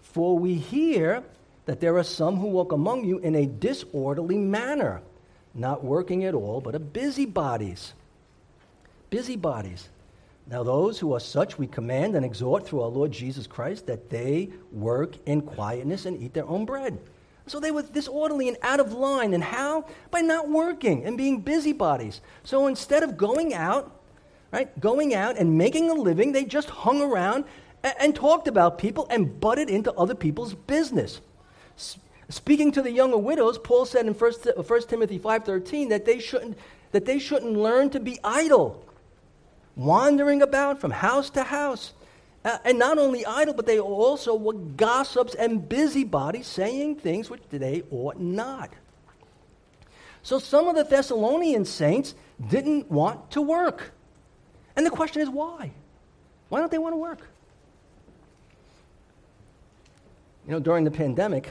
For 0.00 0.38
we 0.38 0.54
hear 0.54 1.22
that 1.66 1.80
there 1.80 1.96
are 1.96 2.04
some 2.04 2.36
who 2.36 2.48
walk 2.48 2.72
among 2.72 3.04
you 3.04 3.18
in 3.18 3.34
a 3.34 3.46
disorderly 3.46 4.38
manner, 4.38 5.02
not 5.54 5.84
working 5.84 6.24
at 6.24 6.34
all, 6.34 6.60
but 6.60 6.74
are 6.74 6.78
busybodies. 6.78 7.94
Busybodies. 9.10 9.88
Now, 10.50 10.62
those 10.62 10.98
who 10.98 11.12
are 11.12 11.20
such, 11.20 11.58
we 11.58 11.66
command 11.66 12.16
and 12.16 12.24
exhort 12.24 12.66
through 12.66 12.80
our 12.80 12.88
Lord 12.88 13.12
Jesus 13.12 13.46
Christ 13.46 13.86
that 13.86 14.08
they 14.08 14.50
work 14.72 15.16
in 15.26 15.42
quietness 15.42 16.06
and 16.06 16.20
eat 16.22 16.32
their 16.32 16.46
own 16.46 16.64
bread. 16.64 16.98
So 17.46 17.60
they 17.60 17.70
were 17.70 17.82
disorderly 17.82 18.48
and 18.48 18.56
out 18.62 18.80
of 18.80 18.92
line. 18.92 19.34
And 19.34 19.44
how? 19.44 19.86
By 20.10 20.20
not 20.20 20.48
working 20.48 21.04
and 21.04 21.18
being 21.18 21.40
busybodies. 21.40 22.22
So 22.44 22.66
instead 22.66 23.02
of 23.02 23.18
going 23.18 23.52
out, 23.52 24.00
right, 24.50 24.78
going 24.80 25.14
out 25.14 25.36
and 25.36 25.58
making 25.58 25.90
a 25.90 25.94
living, 25.94 26.32
they 26.32 26.44
just 26.44 26.70
hung 26.70 27.02
around 27.02 27.44
and, 27.82 27.94
and 27.98 28.14
talked 28.14 28.48
about 28.48 28.78
people 28.78 29.06
and 29.10 29.40
butted 29.40 29.70
into 29.70 29.92
other 29.94 30.14
people's 30.14 30.54
business. 30.54 31.20
S- 31.76 31.98
speaking 32.28 32.72
to 32.72 32.82
the 32.82 32.90
younger 32.90 33.18
widows, 33.18 33.58
Paul 33.58 33.84
said 33.84 34.06
in 34.06 34.14
1, 34.14 34.32
1 34.56 34.82
Timothy 34.82 35.18
5.13 35.18 35.88
that 35.90 36.04
they, 36.04 36.18
shouldn't, 36.18 36.58
that 36.92 37.04
they 37.04 37.18
shouldn't 37.18 37.56
learn 37.56 37.90
to 37.90 38.00
be 38.00 38.18
idle, 38.22 38.84
wandering 39.76 40.42
about 40.42 40.80
from 40.80 40.90
house 40.90 41.30
to 41.30 41.44
house. 41.44 41.92
Uh, 42.44 42.56
and 42.64 42.78
not 42.78 42.98
only 42.98 43.26
idle, 43.26 43.52
but 43.52 43.66
they 43.66 43.80
also 43.80 44.34
were 44.34 44.52
gossips 44.54 45.34
and 45.34 45.68
busybodies, 45.68 46.46
saying 46.46 46.96
things 46.96 47.28
which 47.28 47.42
they 47.50 47.82
ought 47.90 48.18
not. 48.18 48.70
So 50.22 50.38
some 50.38 50.68
of 50.68 50.76
the 50.76 50.84
Thessalonian 50.84 51.64
saints 51.64 52.14
didn't 52.48 52.90
want 52.90 53.30
to 53.32 53.42
work. 53.42 53.92
And 54.76 54.86
the 54.86 54.90
question 54.90 55.22
is 55.22 55.28
why? 55.28 55.72
Why 56.48 56.60
don't 56.60 56.70
they 56.70 56.78
want 56.78 56.92
to 56.92 56.98
work? 56.98 57.28
You 60.48 60.54
know, 60.54 60.60
during 60.60 60.84
the 60.84 60.90
pandemic, 60.90 61.50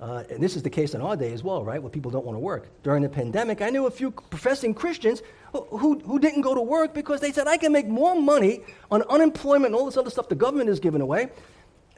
uh, 0.00 0.24
and 0.28 0.42
this 0.42 0.56
is 0.56 0.64
the 0.64 0.70
case 0.70 0.94
in 0.94 1.00
our 1.00 1.14
day 1.14 1.32
as 1.32 1.44
well, 1.44 1.64
right, 1.64 1.80
where 1.80 1.90
people 1.90 2.10
don't 2.10 2.24
want 2.24 2.34
to 2.34 2.40
work. 2.40 2.66
During 2.82 3.04
the 3.04 3.08
pandemic, 3.08 3.62
I 3.62 3.70
knew 3.70 3.86
a 3.86 3.90
few 3.90 4.10
professing 4.10 4.74
Christians 4.74 5.22
who, 5.52 5.62
who, 5.78 5.98
who, 6.00 6.18
didn't 6.18 6.40
go 6.40 6.52
to 6.52 6.60
work 6.60 6.92
because 6.92 7.20
they 7.20 7.30
said, 7.30 7.46
I 7.46 7.56
can 7.56 7.70
make 7.70 7.86
more 7.86 8.20
money 8.20 8.62
on 8.90 9.02
unemployment 9.02 9.66
and 9.66 9.74
all 9.76 9.86
this 9.86 9.96
other 9.96 10.10
stuff 10.10 10.28
the 10.28 10.34
government 10.34 10.68
is 10.68 10.80
giving 10.80 11.00
away 11.00 11.28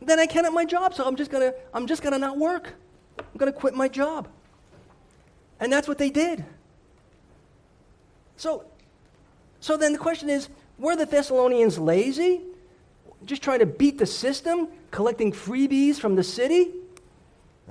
than 0.02 0.20
I 0.20 0.26
can 0.26 0.44
at 0.44 0.52
my 0.52 0.66
job, 0.66 0.92
so 0.92 1.06
I'm 1.06 1.16
just 1.16 1.30
going 1.30 1.50
to 1.50 1.58
I'm 1.72 1.86
just 1.86 2.02
to 2.02 2.18
not 2.18 2.36
work. 2.36 2.74
I'm 3.18 3.38
going 3.38 3.50
to 3.50 3.58
quit 3.58 3.74
my 3.74 3.88
job. 3.88 4.28
And 5.60 5.72
that's 5.72 5.88
what 5.88 5.96
they 5.96 6.10
did. 6.10 6.44
So, 8.36 8.66
so 9.60 9.78
then 9.78 9.92
the 9.94 9.98
question 9.98 10.28
is 10.28 10.50
were 10.76 10.94
the 10.94 11.06
Thessalonians 11.06 11.78
lazy? 11.78 12.42
Just 13.24 13.42
trying 13.42 13.60
to 13.60 13.66
beat 13.66 13.98
the 13.98 14.06
system, 14.06 14.68
collecting 14.90 15.32
freebies 15.32 15.96
from 15.96 16.16
the 16.16 16.24
city? 16.24 16.70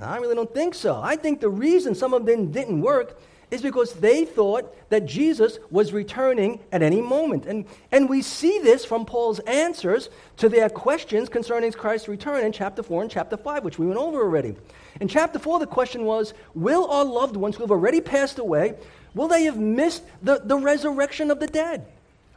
I 0.00 0.16
really 0.18 0.34
don't 0.34 0.52
think 0.52 0.74
so. 0.74 1.00
I 1.00 1.16
think 1.16 1.40
the 1.40 1.48
reason 1.48 1.94
some 1.94 2.14
of 2.14 2.26
them 2.26 2.50
didn't 2.50 2.80
work 2.80 3.20
is 3.52 3.60
because 3.60 3.92
they 3.92 4.24
thought 4.24 4.74
that 4.88 5.04
Jesus 5.04 5.58
was 5.70 5.92
returning 5.92 6.58
at 6.72 6.82
any 6.82 7.02
moment. 7.02 7.44
And, 7.44 7.66
and 7.92 8.08
we 8.08 8.22
see 8.22 8.58
this 8.60 8.82
from 8.82 9.04
Paul's 9.04 9.40
answers 9.40 10.08
to 10.38 10.48
their 10.48 10.70
questions 10.70 11.28
concerning 11.28 11.70
Christ's 11.72 12.08
return 12.08 12.46
in 12.46 12.52
chapter 12.52 12.82
4 12.82 13.02
and 13.02 13.10
chapter 13.10 13.36
5, 13.36 13.62
which 13.62 13.78
we 13.78 13.86
went 13.86 13.98
over 13.98 14.22
already. 14.22 14.56
In 15.00 15.06
chapter 15.06 15.38
4, 15.38 15.58
the 15.58 15.66
question 15.66 16.04
was 16.04 16.32
Will 16.54 16.90
our 16.90 17.04
loved 17.04 17.36
ones 17.36 17.56
who 17.56 17.62
have 17.62 17.70
already 17.70 18.00
passed 18.00 18.38
away, 18.38 18.74
will 19.14 19.28
they 19.28 19.44
have 19.44 19.58
missed 19.58 20.02
the, 20.22 20.40
the 20.42 20.56
resurrection 20.56 21.30
of 21.30 21.38
the 21.38 21.46
dead? 21.46 21.86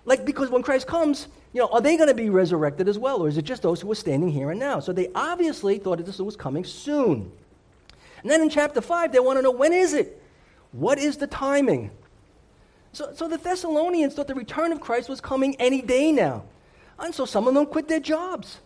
Like, 0.06 0.26
because 0.26 0.50
when 0.50 0.62
Christ 0.62 0.88
comes, 0.88 1.28
you 1.52 1.62
know, 1.62 1.68
are 1.68 1.82
they 1.82 1.98
going 1.98 2.10
to 2.10 2.16
be 2.16 2.30
resurrected 2.30 2.88
as 2.88 2.98
well? 2.98 3.22
Or 3.22 3.28
is 3.28 3.38
it 3.38 3.44
just 3.44 3.64
those 3.64 3.82
who 3.82 3.92
are 3.92 3.96
standing 3.96 4.30
here 4.30 4.52
and 4.52 4.60
now? 4.60 4.80
So 4.80 4.94
they 4.94 5.10
obviously 5.16 5.80
thought 5.80 5.98
that 5.98 6.06
this 6.06 6.20
was 6.20 6.36
coming 6.36 6.64
soon. 6.64 7.32
And 8.22 8.32
then 8.32 8.42
in 8.42 8.50
chapter 8.50 8.82
5, 8.82 9.12
they 9.12 9.20
want 9.20 9.38
to 9.38 9.42
know 9.42 9.52
when 9.52 9.74
is 9.74 9.94
it? 9.94 10.22
What 10.72 11.00
is 11.00 11.18
the 11.18 11.28
timing? 11.28 11.92
So, 12.92 13.12
so 13.14 13.28
the 13.28 13.38
Thessalonians 13.38 14.14
thought 14.14 14.28
the 14.28 14.36
return 14.36 14.72
of 14.72 14.80
Christ 14.80 15.10
was 15.10 15.20
coming 15.20 15.56
any 15.58 15.82
day 15.82 16.12
now. 16.12 16.44
And 17.00 17.14
so 17.14 17.26
some 17.26 17.48
of 17.48 17.54
them 17.54 17.66
quit 17.66 17.88
their 17.88 18.00
jobs. 18.00 18.60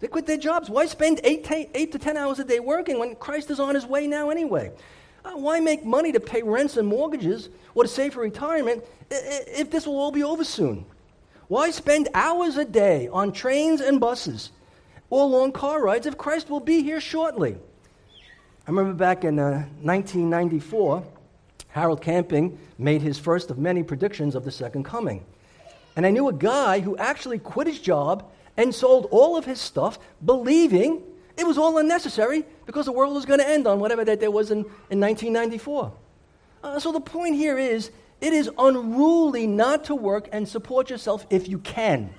They 0.00 0.06
quit 0.06 0.26
their 0.26 0.38
jobs. 0.38 0.70
Why 0.70 0.86
spend 0.86 1.20
eight 1.24 1.44
to 1.92 1.98
10 1.98 2.16
hours 2.16 2.38
a 2.38 2.44
day 2.44 2.60
working 2.60 2.98
when 2.98 3.14
Christ 3.16 3.50
is 3.50 3.60
on 3.60 3.74
his 3.74 3.84
way 3.86 4.06
now 4.06 4.30
anyway? 4.30 4.72
Uh, 5.24 5.32
why 5.32 5.60
make 5.60 5.84
money 5.84 6.12
to 6.12 6.20
pay 6.20 6.42
rents 6.42 6.76
and 6.76 6.88
mortgages 6.88 7.48
or 7.74 7.82
to 7.82 7.88
save 7.88 8.14
for 8.14 8.20
retirement 8.20 8.84
if 9.10 9.70
this 9.70 9.86
will 9.86 9.98
all 9.98 10.12
be 10.12 10.22
over 10.22 10.44
soon? 10.44 10.84
Why 11.48 11.70
spend 11.70 12.08
hours 12.14 12.56
a 12.56 12.64
day 12.64 13.08
on 13.08 13.32
trains 13.32 13.80
and 13.80 14.00
buses 14.00 14.50
or 15.10 15.26
long 15.26 15.52
car 15.52 15.82
rides 15.82 16.06
if 16.06 16.16
Christ 16.16 16.48
will 16.48 16.60
be 16.60 16.82
here 16.82 17.00
shortly? 17.00 17.56
I 18.66 18.70
remember 18.70 18.92
back 18.92 19.24
in 19.24 19.38
uh, 19.38 19.66
1994, 19.82 21.02
Harold 21.68 22.02
Camping 22.02 22.58
made 22.78 23.02
his 23.02 23.18
first 23.18 23.50
of 23.50 23.58
many 23.58 23.82
predictions 23.82 24.34
of 24.34 24.44
the 24.44 24.52
second 24.52 24.84
coming. 24.84 25.24
And 25.96 26.06
I 26.06 26.10
knew 26.10 26.28
a 26.28 26.32
guy 26.32 26.80
who 26.80 26.96
actually 26.96 27.38
quit 27.38 27.66
his 27.66 27.80
job 27.80 28.30
and 28.56 28.74
sold 28.74 29.06
all 29.10 29.36
of 29.36 29.44
his 29.44 29.60
stuff, 29.60 29.98
believing 30.24 31.02
it 31.40 31.46
was 31.46 31.58
all 31.58 31.78
unnecessary 31.78 32.44
because 32.66 32.86
the 32.86 32.92
world 32.92 33.14
was 33.14 33.24
going 33.24 33.40
to 33.40 33.48
end 33.48 33.66
on 33.66 33.80
whatever 33.80 34.04
that 34.04 34.20
there 34.20 34.30
was 34.30 34.50
in, 34.50 34.58
in 34.90 35.00
1994. 35.00 35.92
Uh, 36.62 36.78
so 36.78 36.92
the 36.92 37.00
point 37.00 37.34
here 37.34 37.58
is 37.58 37.90
it 38.20 38.32
is 38.32 38.50
unruly 38.58 39.46
not 39.46 39.84
to 39.86 39.94
work 39.94 40.28
and 40.32 40.46
support 40.46 40.90
yourself 40.90 41.26
if 41.30 41.48
you 41.48 41.58
can. 41.58 42.10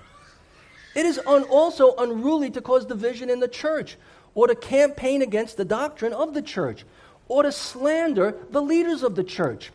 It 0.96 1.06
is 1.06 1.20
un- 1.25 1.44
also 1.44 1.96
unruly 1.96 2.50
to 2.51 2.62
cause 2.62 2.86
division 2.86 3.30
in 3.30 3.40
the 3.40 3.48
church 3.48 3.96
or 4.34 4.48
to 4.48 4.56
campaign 4.56 5.22
against 5.22 5.58
the 5.58 5.66
doctrine 5.66 6.13
of 6.13 6.34
the 6.34 6.42
church, 6.42 6.86
or 7.28 7.44
to 7.44 7.51
slander 7.51 8.36
the 8.50 8.62
leaders 8.62 9.04
of 9.04 9.16
the 9.16 9.24
church. 9.24 9.72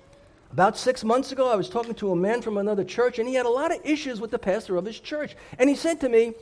About 0.52 0.78
six 0.78 1.04
months 1.04 1.32
ago, 1.32 1.50
I 1.50 1.56
was 1.56 1.68
talking 1.68 1.94
to 1.96 2.12
a 2.12 2.16
man 2.16 2.40
from 2.40 2.56
another 2.56 2.84
church, 2.84 3.18
and 3.18 3.28
he 3.28 3.34
had 3.34 3.46
a 3.46 3.50
lot 3.50 3.74
of 3.74 3.84
issues 3.84 4.20
with 4.20 4.30
the 4.30 4.38
pastor 4.38 4.76
of 4.76 4.84
his 4.84 5.00
church. 5.00 5.36
And 5.58 5.68
he 5.68 5.76
said 5.76 6.00
to 6.00 6.08
me, 6.08 6.34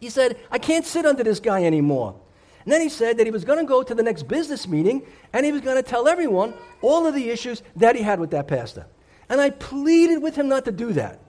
he 0.00 0.10
said, 0.10 0.38
I 0.50 0.58
can't 0.58 0.84
sit 0.84 1.06
under 1.06 1.22
this 1.22 1.40
guy 1.40 1.64
anymore. 1.64 2.20
And 2.64 2.72
then 2.72 2.80
he 2.80 2.88
said 2.88 3.18
that 3.18 3.26
he 3.26 3.30
was 3.30 3.44
going 3.44 3.60
to 3.60 3.64
go 3.64 3.82
to 3.82 3.94
the 3.94 4.02
next 4.02 4.24
business 4.24 4.66
meeting 4.66 5.02
and 5.32 5.46
he 5.46 5.52
was 5.52 5.60
going 5.60 5.76
to 5.76 5.82
tell 5.82 6.08
everyone 6.08 6.52
all 6.82 7.06
of 7.06 7.14
the 7.14 7.30
issues 7.30 7.62
that 7.76 7.94
he 7.94 8.02
had 8.02 8.18
with 8.18 8.32
that 8.32 8.48
pastor. 8.48 8.86
And 9.28 9.40
I 9.40 9.50
pleaded 9.50 10.20
with 10.20 10.34
him 10.34 10.48
not 10.48 10.64
to 10.64 10.72
do 10.72 10.92
that. 10.94 11.20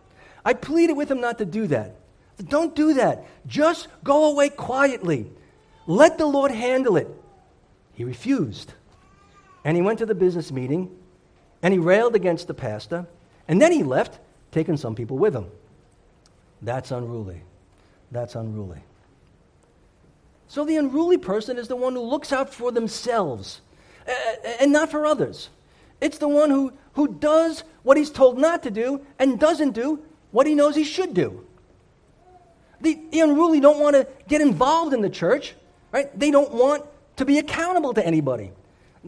I 0.43 0.53
pleaded 0.53 0.93
with 0.93 1.11
him 1.11 1.21
not 1.21 1.37
to 1.37 1.45
do 1.45 1.67
that. 1.67 1.95
Don't 2.43 2.75
do 2.75 2.95
that. 2.95 3.25
Just 3.45 3.87
go 4.03 4.31
away 4.31 4.49
quietly. 4.49 5.31
Let 5.85 6.17
the 6.17 6.25
Lord 6.25 6.51
handle 6.51 6.97
it. 6.97 7.07
He 7.93 8.03
refused. 8.03 8.73
And 9.63 9.75
he 9.75 9.81
went 9.81 9.99
to 9.99 10.05
the 10.05 10.15
business 10.15 10.51
meeting 10.51 10.89
and 11.61 11.73
he 11.73 11.79
railed 11.79 12.15
against 12.15 12.47
the 12.47 12.53
pastor. 12.53 13.07
And 13.47 13.61
then 13.61 13.71
he 13.71 13.83
left, 13.83 14.19
taking 14.51 14.77
some 14.77 14.95
people 14.95 15.17
with 15.17 15.35
him. 15.35 15.45
That's 16.61 16.91
unruly. 16.91 17.43
That's 18.11 18.35
unruly. 18.35 18.79
So 20.47 20.63
the 20.63 20.77
unruly 20.77 21.17
person 21.17 21.57
is 21.57 21.67
the 21.67 21.75
one 21.75 21.93
who 21.93 22.01
looks 22.01 22.31
out 22.31 22.53
for 22.53 22.71
themselves 22.71 23.61
and 24.59 24.71
not 24.71 24.89
for 24.89 25.05
others. 25.05 25.49
It's 25.99 26.17
the 26.17 26.27
one 26.27 26.49
who, 26.49 26.71
who 26.93 27.07
does 27.07 27.63
what 27.83 27.97
he's 27.97 28.09
told 28.09 28.37
not 28.37 28.63
to 28.63 28.71
do 28.71 29.01
and 29.19 29.39
doesn't 29.39 29.71
do 29.71 30.03
what 30.31 30.47
he 30.47 30.55
knows 30.55 30.75
he 30.75 30.83
should 30.83 31.13
do. 31.13 31.45
The, 32.79 32.99
the 33.11 33.21
unruly 33.21 33.59
don't 33.59 33.79
want 33.79 33.95
to 33.95 34.07
get 34.27 34.39
involved 34.39 34.93
in 34.93 35.01
the 35.01 35.09
church. 35.09 35.55
Right? 35.91 36.17
They 36.17 36.31
don't 36.31 36.51
want 36.51 36.85
to 37.15 37.25
be 37.25 37.39
accountable 37.39 37.93
to 37.93 38.05
anybody. 38.05 38.51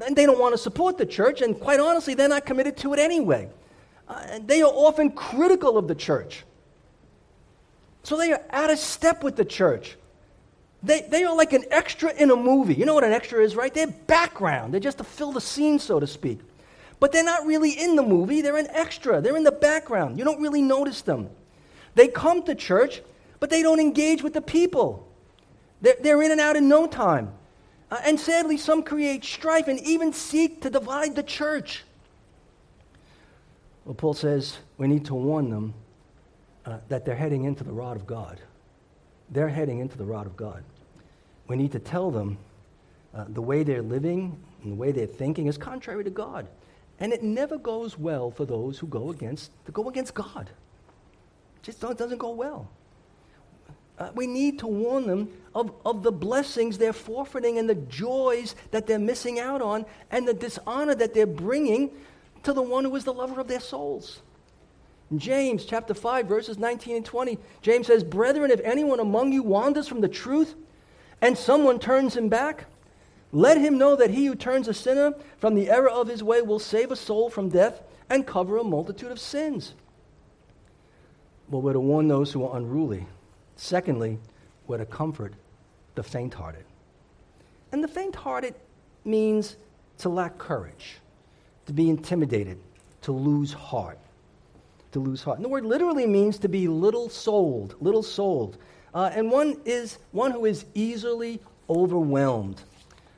And 0.05 0.15
they 0.15 0.25
don't 0.25 0.39
want 0.39 0.53
to 0.53 0.57
support 0.57 0.97
the 0.97 1.05
church, 1.05 1.41
and 1.41 1.59
quite 1.59 1.79
honestly, 1.79 2.13
they're 2.13 2.29
not 2.29 2.45
committed 2.45 2.77
to 2.77 2.93
it 2.93 2.99
anyway. 2.99 3.49
Uh, 4.07 4.39
they 4.43 4.61
are 4.61 4.71
often 4.71 5.11
critical 5.11 5.77
of 5.77 5.87
the 5.87 5.95
church. 5.95 6.45
So 8.09 8.17
they 8.17 8.31
are 8.31 8.41
out 8.49 8.71
of 8.71 8.79
step 8.79 9.23
with 9.23 9.35
the 9.35 9.45
church. 9.45 9.95
They, 10.81 11.01
they 11.01 11.25
are 11.25 11.35
like 11.37 11.53
an 11.53 11.65
extra 11.69 12.11
in 12.11 12.31
a 12.31 12.35
movie. 12.35 12.73
You 12.73 12.87
know 12.87 12.95
what 12.95 13.03
an 13.03 13.11
extra 13.11 13.43
is, 13.43 13.55
right? 13.55 13.71
They're 13.71 13.85
background. 13.85 14.73
They're 14.73 14.81
just 14.81 14.97
to 14.97 15.03
fill 15.03 15.31
the 15.31 15.39
scene, 15.39 15.77
so 15.77 15.99
to 15.99 16.07
speak. 16.07 16.39
But 16.99 17.11
they're 17.11 17.23
not 17.23 17.45
really 17.45 17.69
in 17.69 17.95
the 17.95 18.01
movie, 18.01 18.41
they're 18.41 18.57
an 18.57 18.65
extra. 18.71 19.21
They're 19.21 19.37
in 19.37 19.43
the 19.43 19.51
background. 19.51 20.17
You 20.17 20.25
don't 20.25 20.41
really 20.41 20.63
notice 20.63 21.03
them. 21.03 21.29
They 21.93 22.07
come 22.07 22.41
to 22.45 22.55
church, 22.55 23.03
but 23.39 23.51
they 23.51 23.61
don't 23.61 23.79
engage 23.79 24.23
with 24.23 24.33
the 24.33 24.41
people. 24.41 25.07
They're, 25.79 25.97
they're 26.01 26.23
in 26.23 26.31
and 26.31 26.41
out 26.41 26.55
in 26.55 26.67
no 26.67 26.87
time. 26.87 27.31
Uh, 27.91 27.99
and 28.03 28.19
sadly, 28.19 28.57
some 28.57 28.81
create 28.81 29.23
strife 29.23 29.67
and 29.67 29.79
even 29.81 30.13
seek 30.13 30.63
to 30.63 30.71
divide 30.71 31.15
the 31.15 31.21
church. 31.21 31.83
Well, 33.85 33.93
Paul 33.93 34.15
says 34.15 34.57
we 34.79 34.87
need 34.87 35.05
to 35.05 35.13
warn 35.13 35.51
them 35.51 35.75
uh, 36.69 36.79
that 36.89 37.05
they're 37.05 37.15
heading 37.15 37.45
into 37.45 37.63
the 37.63 37.71
rod 37.71 37.95
of 37.95 38.05
God. 38.05 38.39
They're 39.29 39.49
heading 39.49 39.79
into 39.79 39.97
the 39.97 40.05
rod 40.05 40.25
of 40.25 40.35
God. 40.35 40.63
We 41.47 41.55
need 41.55 41.71
to 41.71 41.79
tell 41.79 42.11
them 42.11 42.37
uh, 43.13 43.25
the 43.29 43.41
way 43.41 43.63
they're 43.63 43.81
living 43.81 44.37
and 44.63 44.73
the 44.73 44.75
way 44.75 44.91
they're 44.91 45.07
thinking 45.07 45.47
is 45.47 45.57
contrary 45.57 46.03
to 46.03 46.09
God. 46.09 46.47
And 46.99 47.13
it 47.13 47.23
never 47.23 47.57
goes 47.57 47.97
well 47.97 48.29
for 48.29 48.45
those 48.45 48.77
who 48.77 48.87
go 48.87 49.09
against, 49.09 49.51
to 49.65 49.71
go 49.71 49.89
against 49.89 50.13
God. 50.13 50.49
It 51.57 51.63
just 51.63 51.79
doesn't 51.79 52.17
go 52.17 52.31
well. 52.31 52.69
Uh, 53.97 54.11
we 54.15 54.27
need 54.27 54.59
to 54.59 54.67
warn 54.67 55.07
them 55.07 55.29
of, 55.55 55.73
of 55.85 56.03
the 56.03 56.11
blessings 56.11 56.77
they're 56.77 56.93
forfeiting 56.93 57.57
and 57.57 57.69
the 57.69 57.75
joys 57.75 58.55
that 58.71 58.87
they're 58.87 58.99
missing 58.99 59.39
out 59.39 59.61
on 59.61 59.85
and 60.11 60.27
the 60.27 60.33
dishonor 60.33 60.95
that 60.95 61.13
they're 61.13 61.25
bringing 61.25 61.89
to 62.43 62.53
the 62.53 62.61
one 62.61 62.85
who 62.85 62.95
is 62.95 63.03
the 63.03 63.13
lover 63.13 63.41
of 63.41 63.47
their 63.47 63.59
souls. 63.59 64.21
In 65.11 65.19
James 65.19 65.65
chapter 65.65 65.93
5, 65.93 66.27
verses 66.27 66.57
19 66.57 66.97
and 66.97 67.05
20, 67.05 67.37
James 67.61 67.87
says, 67.87 68.03
Brethren, 68.03 68.51
if 68.51 68.61
anyone 68.61 68.99
among 68.99 69.31
you 69.31 69.41
wanders 69.41 69.87
from 69.87 70.01
the 70.01 70.07
truth 70.07 70.55
and 71.21 71.37
someone 71.37 71.79
turns 71.79 72.15
him 72.15 72.29
back, 72.29 72.65
let 73.31 73.57
him 73.57 73.77
know 73.77 73.95
that 73.95 74.11
he 74.11 74.25
who 74.25 74.35
turns 74.35 74.67
a 74.67 74.73
sinner 74.73 75.13
from 75.37 75.55
the 75.55 75.69
error 75.69 75.89
of 75.89 76.07
his 76.07 76.23
way 76.23 76.41
will 76.41 76.59
save 76.59 76.91
a 76.91 76.95
soul 76.95 77.29
from 77.29 77.49
death 77.49 77.81
and 78.09 78.25
cover 78.25 78.57
a 78.57 78.63
multitude 78.63 79.11
of 79.11 79.19
sins. 79.19 79.73
Well, 81.49 81.61
we're 81.61 81.73
to 81.73 81.79
warn 81.79 82.07
those 82.07 82.31
who 82.31 82.45
are 82.45 82.57
unruly 82.57 83.07
Secondly, 83.59 84.17
we're 84.67 84.77
to 84.77 84.85
comfort 84.85 85.33
the 85.95 86.01
faint 86.01 86.33
hearted. 86.33 86.63
And 87.73 87.83
the 87.83 87.89
faint 87.89 88.15
hearted 88.15 88.55
means 89.03 89.57
to 89.97 90.07
lack 90.07 90.37
courage, 90.37 90.99
to 91.65 91.73
be 91.73 91.89
intimidated, 91.89 92.57
to 93.01 93.11
lose 93.11 93.51
heart. 93.51 93.99
To 94.93 94.99
lose 94.99 95.21
heart. 95.21 95.37
And 95.37 95.45
the 95.45 95.49
word 95.49 95.65
literally 95.65 96.07
means 96.07 96.39
to 96.39 96.49
be 96.49 96.67
little 96.67 97.09
souled, 97.09 97.75
little 97.79 98.03
souled. 98.03 98.57
Uh, 98.93 99.11
and 99.13 99.29
one 99.31 99.57
is 99.65 99.99
one 100.11 100.31
who 100.31 100.45
is 100.45 100.65
easily 100.73 101.39
overwhelmed. 101.69 102.61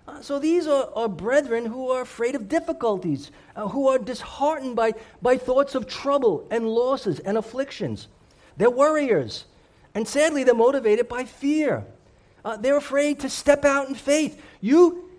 Uh, 0.08 0.22
so 0.22 0.40
these 0.40 0.68
are, 0.68 0.90
are, 0.96 1.08
brethren 1.08 1.66
who 1.66 1.90
are 1.90 2.02
afraid 2.02 2.36
of 2.36 2.50
difficulties, 2.50 3.32
uh, 3.56 3.68
who 3.68 3.88
are 3.88 3.98
disheartened 3.98 4.76
by, 4.76 4.94
by 5.22 5.38
thoughts 5.38 5.76
of 5.76 5.88
trouble 5.88 6.46
and 6.52 6.68
losses 6.68 7.20
and 7.20 7.38
afflictions. 7.38 8.08
They're 8.58 8.70
worriers. 8.70 9.46
And 9.96 10.08
sadly, 10.08 10.44
they're 10.44 10.54
motivated 10.54 11.08
by 11.08 11.24
fear. 11.24 11.86
Uh, 12.44 12.58
they're 12.58 12.78
afraid 12.78 13.20
to 13.22 13.30
step 13.30 13.64
out 13.64 13.88
in 13.88 13.96
faith. 13.96 14.42
You, 14.60 15.10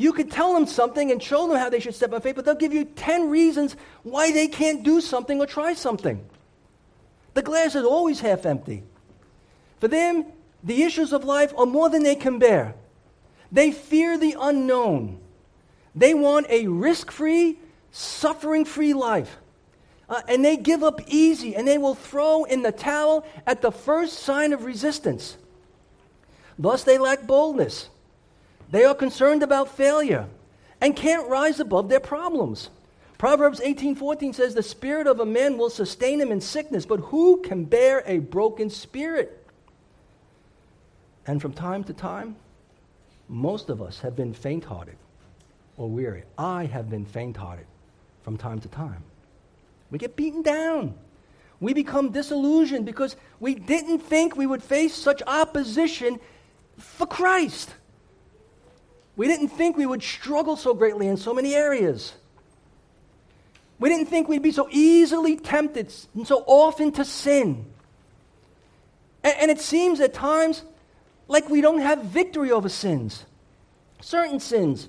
you 0.00 0.14
could 0.14 0.30
tell 0.30 0.54
them 0.54 0.66
something 0.66 1.10
and 1.10 1.22
show 1.22 1.46
them 1.46 1.58
how 1.58 1.68
they 1.68 1.78
should 1.78 1.94
step 1.94 2.14
in 2.14 2.20
faith, 2.22 2.34
but 2.34 2.46
they'll 2.46 2.54
give 2.54 2.72
you 2.72 2.86
10 2.86 3.28
reasons 3.28 3.76
why 4.02 4.32
they 4.32 4.48
can't 4.48 4.82
do 4.82 4.98
something 5.02 5.38
or 5.38 5.46
try 5.46 5.74
something. 5.74 6.24
The 7.34 7.42
glass 7.42 7.74
is 7.74 7.84
always 7.84 8.20
half 8.20 8.46
empty. 8.46 8.82
For 9.78 9.88
them, 9.88 10.24
the 10.64 10.84
issues 10.84 11.12
of 11.12 11.24
life 11.24 11.52
are 11.54 11.66
more 11.66 11.90
than 11.90 12.02
they 12.02 12.14
can 12.14 12.38
bear. 12.38 12.74
They 13.52 13.72
fear 13.72 14.16
the 14.16 14.36
unknown. 14.40 15.20
They 15.94 16.14
want 16.14 16.46
a 16.48 16.66
risk 16.66 17.10
free, 17.10 17.58
suffering 17.92 18.64
free 18.64 18.94
life. 18.94 19.36
Uh, 20.08 20.22
and 20.28 20.42
they 20.42 20.56
give 20.56 20.82
up 20.82 21.02
easy 21.08 21.54
and 21.54 21.68
they 21.68 21.76
will 21.76 21.94
throw 21.94 22.44
in 22.44 22.62
the 22.62 22.72
towel 22.72 23.26
at 23.46 23.60
the 23.60 23.70
first 23.70 24.20
sign 24.20 24.54
of 24.54 24.64
resistance. 24.64 25.36
Thus, 26.58 26.84
they 26.84 26.96
lack 26.96 27.26
boldness. 27.26 27.90
They 28.70 28.84
are 28.84 28.94
concerned 28.94 29.42
about 29.42 29.76
failure 29.76 30.28
and 30.80 30.96
can't 30.96 31.28
rise 31.28 31.60
above 31.60 31.88
their 31.88 32.00
problems. 32.00 32.70
Proverbs 33.18 33.60
18:14 33.60 34.32
says 34.32 34.54
the 34.54 34.62
spirit 34.62 35.06
of 35.06 35.20
a 35.20 35.26
man 35.26 35.58
will 35.58 35.70
sustain 35.70 36.20
him 36.20 36.32
in 36.32 36.40
sickness, 36.40 36.86
but 36.86 37.00
who 37.00 37.42
can 37.42 37.64
bear 37.64 38.02
a 38.06 38.18
broken 38.18 38.70
spirit? 38.70 39.46
And 41.26 41.42
from 41.42 41.52
time 41.52 41.84
to 41.84 41.92
time, 41.92 42.36
most 43.28 43.68
of 43.68 43.82
us 43.82 44.00
have 44.00 44.16
been 44.16 44.32
faint-hearted 44.32 44.96
or 45.76 45.88
weary. 45.88 46.24
I 46.38 46.64
have 46.64 46.88
been 46.88 47.04
faint-hearted 47.04 47.66
from 48.22 48.36
time 48.36 48.60
to 48.60 48.68
time. 48.68 49.04
We 49.90 49.98
get 49.98 50.16
beaten 50.16 50.42
down. 50.42 50.94
We 51.60 51.74
become 51.74 52.10
disillusioned 52.10 52.86
because 52.86 53.16
we 53.38 53.54
didn't 53.54 53.98
think 53.98 54.34
we 54.34 54.46
would 54.46 54.62
face 54.62 54.94
such 54.94 55.22
opposition 55.26 56.18
for 56.78 57.06
Christ. 57.06 57.74
We 59.20 59.28
didn't 59.28 59.48
think 59.48 59.76
we 59.76 59.84
would 59.84 60.02
struggle 60.02 60.56
so 60.56 60.72
greatly 60.72 61.06
in 61.06 61.18
so 61.18 61.34
many 61.34 61.54
areas. 61.54 62.14
We 63.78 63.90
didn't 63.90 64.06
think 64.06 64.28
we'd 64.28 64.40
be 64.40 64.50
so 64.50 64.66
easily 64.70 65.36
tempted 65.36 65.92
and 66.14 66.26
so 66.26 66.42
often 66.46 66.90
to 66.92 67.04
sin. 67.04 67.66
And, 69.22 69.34
and 69.38 69.50
it 69.50 69.60
seems 69.60 70.00
at 70.00 70.14
times 70.14 70.64
like 71.28 71.50
we 71.50 71.60
don't 71.60 71.82
have 71.82 72.02
victory 72.04 72.50
over 72.50 72.70
sins, 72.70 73.26
certain 74.00 74.40
sins. 74.40 74.88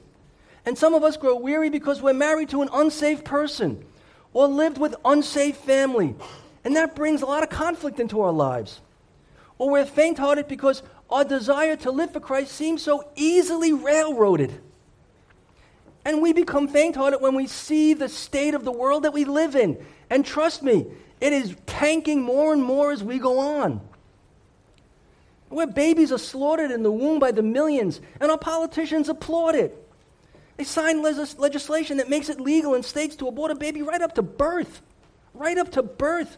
And 0.65 0.77
some 0.77 0.93
of 0.93 1.03
us 1.03 1.17
grow 1.17 1.35
weary 1.35 1.69
because 1.69 2.01
we're 2.01 2.13
married 2.13 2.47
to 2.51 2.61
an 2.61 2.69
unsafe 2.71 3.25
person 3.25 3.83
or 4.31 4.47
lived 4.47 4.77
with 4.77 4.95
unsafe 5.03 5.57
family. 5.57 6.15
And 6.63 6.77
that 6.77 6.95
brings 6.95 7.21
a 7.21 7.25
lot 7.25 7.43
of 7.43 7.49
conflict 7.49 7.99
into 7.99 8.21
our 8.21 8.31
lives. 8.31 8.79
Or 9.57 9.69
we're 9.69 9.85
faint 9.85 10.19
hearted 10.19 10.47
because 10.47 10.83
our 11.11 11.23
desire 11.23 11.75
to 11.77 11.91
live 11.91 12.13
for 12.13 12.19
Christ 12.19 12.53
seems 12.53 12.81
so 12.81 13.03
easily 13.15 13.73
railroaded. 13.73 14.59
And 16.05 16.21
we 16.21 16.33
become 16.33 16.67
faint 16.67 16.95
hearted 16.95 17.21
when 17.21 17.35
we 17.35 17.47
see 17.47 17.93
the 17.93 18.09
state 18.09 18.53
of 18.53 18.63
the 18.63 18.71
world 18.71 19.03
that 19.03 19.13
we 19.13 19.25
live 19.25 19.55
in. 19.55 19.77
And 20.09 20.25
trust 20.25 20.63
me, 20.63 20.87
it 21.19 21.33
is 21.33 21.55
tanking 21.67 22.21
more 22.21 22.53
and 22.53 22.63
more 22.63 22.91
as 22.91 23.03
we 23.03 23.19
go 23.19 23.39
on. 23.39 23.81
Where 25.49 25.67
babies 25.67 26.11
are 26.11 26.17
slaughtered 26.17 26.71
in 26.71 26.81
the 26.81 26.91
womb 26.91 27.19
by 27.19 27.31
the 27.31 27.43
millions, 27.43 28.01
and 28.19 28.31
our 28.31 28.37
politicians 28.37 29.09
applaud 29.09 29.53
it. 29.53 29.77
They 30.57 30.63
sign 30.63 31.03
legis- 31.03 31.37
legislation 31.37 31.97
that 31.97 32.09
makes 32.09 32.29
it 32.29 32.39
legal 32.39 32.73
in 32.73 32.83
states 32.83 33.15
to 33.17 33.27
abort 33.27 33.51
a 33.51 33.55
baby 33.55 33.81
right 33.81 34.01
up 34.01 34.15
to 34.15 34.21
birth. 34.21 34.81
Right 35.33 35.57
up 35.57 35.71
to 35.73 35.83
birth. 35.83 36.37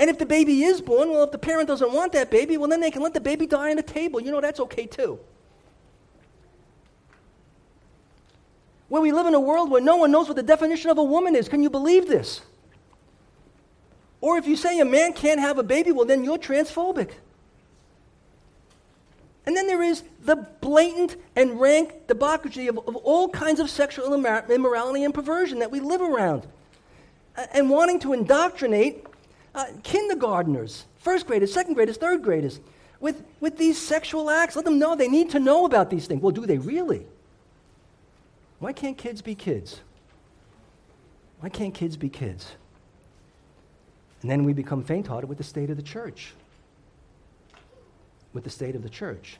And 0.00 0.08
if 0.08 0.18
the 0.18 0.26
baby 0.26 0.62
is 0.62 0.80
born, 0.80 1.10
well, 1.10 1.24
if 1.24 1.32
the 1.32 1.38
parent 1.38 1.66
doesn't 1.68 1.92
want 1.92 2.12
that 2.12 2.30
baby, 2.30 2.56
well, 2.56 2.68
then 2.68 2.80
they 2.80 2.90
can 2.90 3.02
let 3.02 3.14
the 3.14 3.20
baby 3.20 3.46
die 3.46 3.70
on 3.70 3.76
the 3.76 3.82
table. 3.82 4.20
You 4.20 4.30
know, 4.30 4.40
that's 4.40 4.60
okay 4.60 4.86
too. 4.86 5.18
Where 8.88 9.02
we 9.02 9.12
live 9.12 9.26
in 9.26 9.34
a 9.34 9.40
world 9.40 9.70
where 9.70 9.82
no 9.82 9.96
one 9.96 10.10
knows 10.10 10.28
what 10.28 10.36
the 10.36 10.42
definition 10.42 10.90
of 10.90 10.98
a 10.98 11.04
woman 11.04 11.34
is. 11.34 11.48
Can 11.48 11.62
you 11.62 11.68
believe 11.68 12.08
this? 12.08 12.40
Or 14.20 14.38
if 14.38 14.46
you 14.46 14.56
say 14.56 14.80
a 14.80 14.84
man 14.84 15.12
can't 15.12 15.40
have 15.40 15.58
a 15.58 15.62
baby, 15.62 15.92
well, 15.92 16.06
then 16.06 16.24
you're 16.24 16.38
transphobic. 16.38 17.10
And 19.46 19.56
then 19.56 19.66
there 19.66 19.82
is 19.82 20.02
the 20.24 20.36
blatant 20.36 21.16
and 21.34 21.60
rank 21.60 22.06
debauchery 22.06 22.66
of, 22.68 22.78
of 22.86 22.96
all 22.96 23.28
kinds 23.28 23.60
of 23.60 23.70
sexual 23.70 24.12
immorality 24.14 25.04
and 25.04 25.14
perversion 25.14 25.58
that 25.60 25.70
we 25.70 25.80
live 25.80 26.02
around. 26.02 26.46
And 27.52 27.70
wanting 27.70 28.00
to 28.00 28.12
indoctrinate 28.12 29.06
uh, 29.58 29.66
kindergartners, 29.82 30.86
first 30.98 31.26
graders, 31.26 31.52
second 31.52 31.74
graders, 31.74 31.96
third 31.96 32.22
graders, 32.22 32.60
with, 33.00 33.22
with 33.40 33.58
these 33.58 33.78
sexual 33.78 34.30
acts. 34.30 34.56
Let 34.56 34.64
them 34.64 34.78
know 34.78 34.94
they 34.94 35.08
need 35.08 35.30
to 35.30 35.40
know 35.40 35.64
about 35.64 35.90
these 35.90 36.06
things. 36.06 36.22
Well, 36.22 36.32
do 36.32 36.46
they 36.46 36.58
really? 36.58 37.06
Why 38.58 38.72
can't 38.72 38.96
kids 38.96 39.22
be 39.22 39.34
kids? 39.34 39.80
Why 41.40 41.48
can't 41.48 41.74
kids 41.74 41.96
be 41.96 42.08
kids? 42.08 42.54
And 44.22 44.30
then 44.30 44.44
we 44.44 44.52
become 44.52 44.82
faint 44.82 45.06
hearted 45.06 45.28
with 45.28 45.38
the 45.38 45.44
state 45.44 45.70
of 45.70 45.76
the 45.76 45.82
church 45.82 46.34
with 48.32 48.44
the 48.44 48.50
state 48.50 48.76
of 48.76 48.82
the 48.82 48.88
church, 48.88 49.38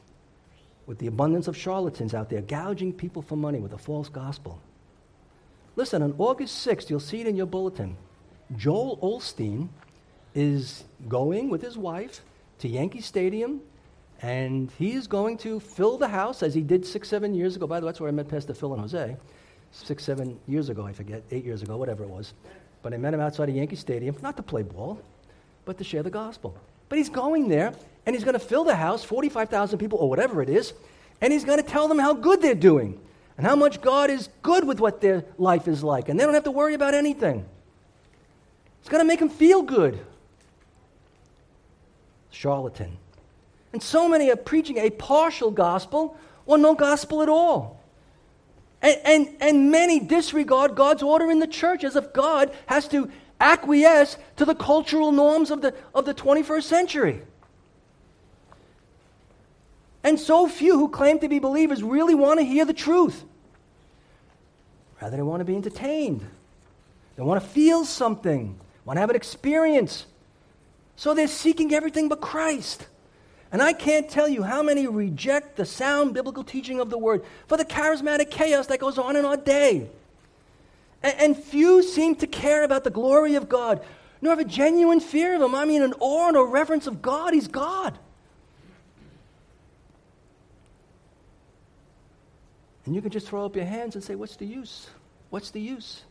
with 0.86 0.98
the 0.98 1.06
abundance 1.06 1.48
of 1.48 1.56
charlatans 1.56 2.14
out 2.14 2.30
there 2.30 2.40
gouging 2.40 2.92
people 2.92 3.22
for 3.22 3.36
money 3.36 3.60
with 3.60 3.72
a 3.72 3.78
false 3.78 4.08
gospel. 4.08 4.60
Listen, 5.76 6.02
on 6.02 6.14
August 6.18 6.66
6th, 6.66 6.90
you'll 6.90 7.00
see 7.00 7.20
it 7.20 7.26
in 7.26 7.36
your 7.36 7.46
bulletin. 7.46 7.96
Joel 8.56 8.96
Osteen 8.98 9.68
is 10.38 10.84
going 11.08 11.50
with 11.50 11.60
his 11.60 11.76
wife 11.76 12.20
to 12.60 12.68
Yankee 12.68 13.00
Stadium, 13.00 13.60
and 14.22 14.70
he 14.78 14.92
is 14.92 15.08
going 15.08 15.36
to 15.38 15.58
fill 15.58 15.98
the 15.98 16.06
house 16.06 16.44
as 16.44 16.54
he 16.54 16.60
did 16.60 16.86
six, 16.86 17.08
seven 17.08 17.34
years 17.34 17.56
ago. 17.56 17.66
By 17.66 17.80
the 17.80 17.86
way, 17.86 17.90
that's 17.90 18.00
where 18.00 18.08
I 18.08 18.12
met 18.12 18.28
Pastor 18.28 18.54
Phil 18.54 18.72
and 18.72 18.80
Jose. 18.80 19.16
Six, 19.72 20.04
seven 20.04 20.38
years 20.46 20.68
ago, 20.68 20.86
I 20.86 20.92
forget, 20.92 21.24
eight 21.32 21.44
years 21.44 21.62
ago, 21.62 21.76
whatever 21.76 22.04
it 22.04 22.08
was. 22.08 22.34
But 22.82 22.94
I 22.94 22.98
met 22.98 23.14
him 23.14 23.20
outside 23.20 23.48
of 23.48 23.56
Yankee 23.56 23.74
Stadium, 23.74 24.16
not 24.22 24.36
to 24.36 24.42
play 24.44 24.62
ball, 24.62 25.00
but 25.64 25.76
to 25.78 25.84
share 25.84 26.04
the 26.04 26.10
gospel. 26.10 26.56
But 26.88 26.98
he's 26.98 27.10
going 27.10 27.48
there, 27.48 27.74
and 28.06 28.14
he's 28.14 28.24
going 28.24 28.34
to 28.34 28.40
fill 28.40 28.62
the 28.62 28.76
house, 28.76 29.02
45,000 29.02 29.76
people 29.80 29.98
or 29.98 30.08
whatever 30.08 30.40
it 30.40 30.48
is, 30.48 30.72
and 31.20 31.32
he's 31.32 31.44
going 31.44 31.60
to 31.60 31.68
tell 31.68 31.88
them 31.88 31.98
how 31.98 32.14
good 32.14 32.40
they're 32.40 32.54
doing 32.54 33.00
and 33.36 33.44
how 33.44 33.56
much 33.56 33.80
God 33.80 34.08
is 34.08 34.28
good 34.42 34.64
with 34.64 34.78
what 34.78 35.00
their 35.00 35.24
life 35.36 35.66
is 35.66 35.82
like. 35.82 36.08
And 36.08 36.18
they 36.18 36.24
don't 36.24 36.34
have 36.34 36.44
to 36.44 36.52
worry 36.52 36.74
about 36.74 36.94
anything. 36.94 37.44
It's 38.80 38.88
going 38.88 39.02
to 39.02 39.06
make 39.06 39.18
them 39.18 39.28
feel 39.28 39.62
good. 39.62 39.98
Charlatan. 42.38 42.96
And 43.72 43.82
so 43.82 44.08
many 44.08 44.30
are 44.30 44.36
preaching 44.36 44.78
a 44.78 44.90
partial 44.90 45.50
gospel 45.50 46.16
or 46.46 46.56
no 46.56 46.76
gospel 46.76 47.20
at 47.20 47.28
all. 47.28 47.80
And, 48.80 49.00
and, 49.04 49.36
and 49.40 49.70
many 49.72 49.98
disregard 49.98 50.76
God's 50.76 51.02
order 51.02 51.32
in 51.32 51.40
the 51.40 51.48
church 51.48 51.82
as 51.82 51.96
if 51.96 52.12
God 52.12 52.54
has 52.66 52.86
to 52.88 53.10
acquiesce 53.40 54.16
to 54.36 54.44
the 54.44 54.54
cultural 54.54 55.10
norms 55.10 55.50
of 55.50 55.62
the, 55.62 55.74
of 55.92 56.04
the 56.04 56.14
21st 56.14 56.62
century. 56.62 57.22
And 60.04 60.18
so 60.20 60.46
few 60.46 60.78
who 60.78 60.88
claim 60.90 61.18
to 61.18 61.28
be 61.28 61.40
believers 61.40 61.82
really 61.82 62.14
want 62.14 62.38
to 62.38 62.46
hear 62.46 62.64
the 62.64 62.72
truth. 62.72 63.24
Rather, 65.02 65.16
they 65.16 65.22
want 65.24 65.40
to 65.40 65.44
be 65.44 65.56
entertained. 65.56 66.24
They 67.16 67.24
want 67.24 67.42
to 67.42 67.48
feel 67.48 67.84
something, 67.84 68.60
want 68.84 68.96
to 68.96 69.00
have 69.00 69.10
an 69.10 69.16
experience. 69.16 70.06
So 70.98 71.14
they're 71.14 71.28
seeking 71.28 71.72
everything 71.72 72.08
but 72.08 72.20
Christ. 72.20 72.84
And 73.52 73.62
I 73.62 73.72
can't 73.72 74.10
tell 74.10 74.26
you 74.28 74.42
how 74.42 74.64
many 74.64 74.88
reject 74.88 75.54
the 75.54 75.64
sound 75.64 76.12
biblical 76.12 76.42
teaching 76.42 76.80
of 76.80 76.90
the 76.90 76.98
word 76.98 77.24
for 77.46 77.56
the 77.56 77.64
charismatic 77.64 78.32
chaos 78.32 78.66
that 78.66 78.80
goes 78.80 78.98
on 78.98 79.14
in 79.14 79.24
our 79.24 79.36
day. 79.36 79.88
And, 81.00 81.14
and 81.20 81.36
few 81.36 81.84
seem 81.84 82.16
to 82.16 82.26
care 82.26 82.64
about 82.64 82.82
the 82.82 82.90
glory 82.90 83.36
of 83.36 83.48
God, 83.48 83.80
nor 84.20 84.32
have 84.32 84.40
a 84.40 84.44
genuine 84.44 84.98
fear 84.98 85.36
of 85.36 85.40
Him. 85.40 85.54
I 85.54 85.64
mean, 85.66 85.82
an 85.82 85.94
awe 86.00 86.26
and 86.26 86.36
a 86.36 86.42
reverence 86.42 86.88
of 86.88 87.00
God. 87.00 87.32
He's 87.32 87.46
God. 87.46 87.96
And 92.86 92.96
you 92.96 93.00
can 93.00 93.12
just 93.12 93.28
throw 93.28 93.46
up 93.46 93.54
your 93.54 93.66
hands 93.66 93.94
and 93.94 94.02
say, 94.02 94.16
What's 94.16 94.34
the 94.34 94.46
use? 94.46 94.88
What's 95.30 95.52
the 95.52 95.60
use? 95.60 96.02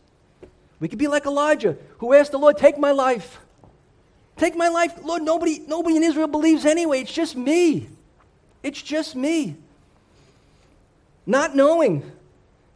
We 0.80 0.88
could 0.88 0.98
be 0.98 1.08
like 1.08 1.26
Elijah, 1.26 1.76
who 1.98 2.14
asked 2.14 2.32
the 2.32 2.38
Lord, 2.38 2.56
Take 2.56 2.78
my 2.78 2.92
life. 2.92 3.38
Take 4.38 4.56
my 4.56 4.68
life. 4.68 4.94
Lord, 5.02 5.22
nobody, 5.22 5.60
nobody 5.66 5.96
in 5.96 6.04
Israel 6.04 6.28
believes 6.28 6.64
anyway. 6.64 7.00
It's 7.00 7.12
just 7.12 7.36
me. 7.36 7.88
It's 8.62 8.80
just 8.80 9.14
me. 9.14 9.56
Not 11.26 11.54
knowing 11.54 12.10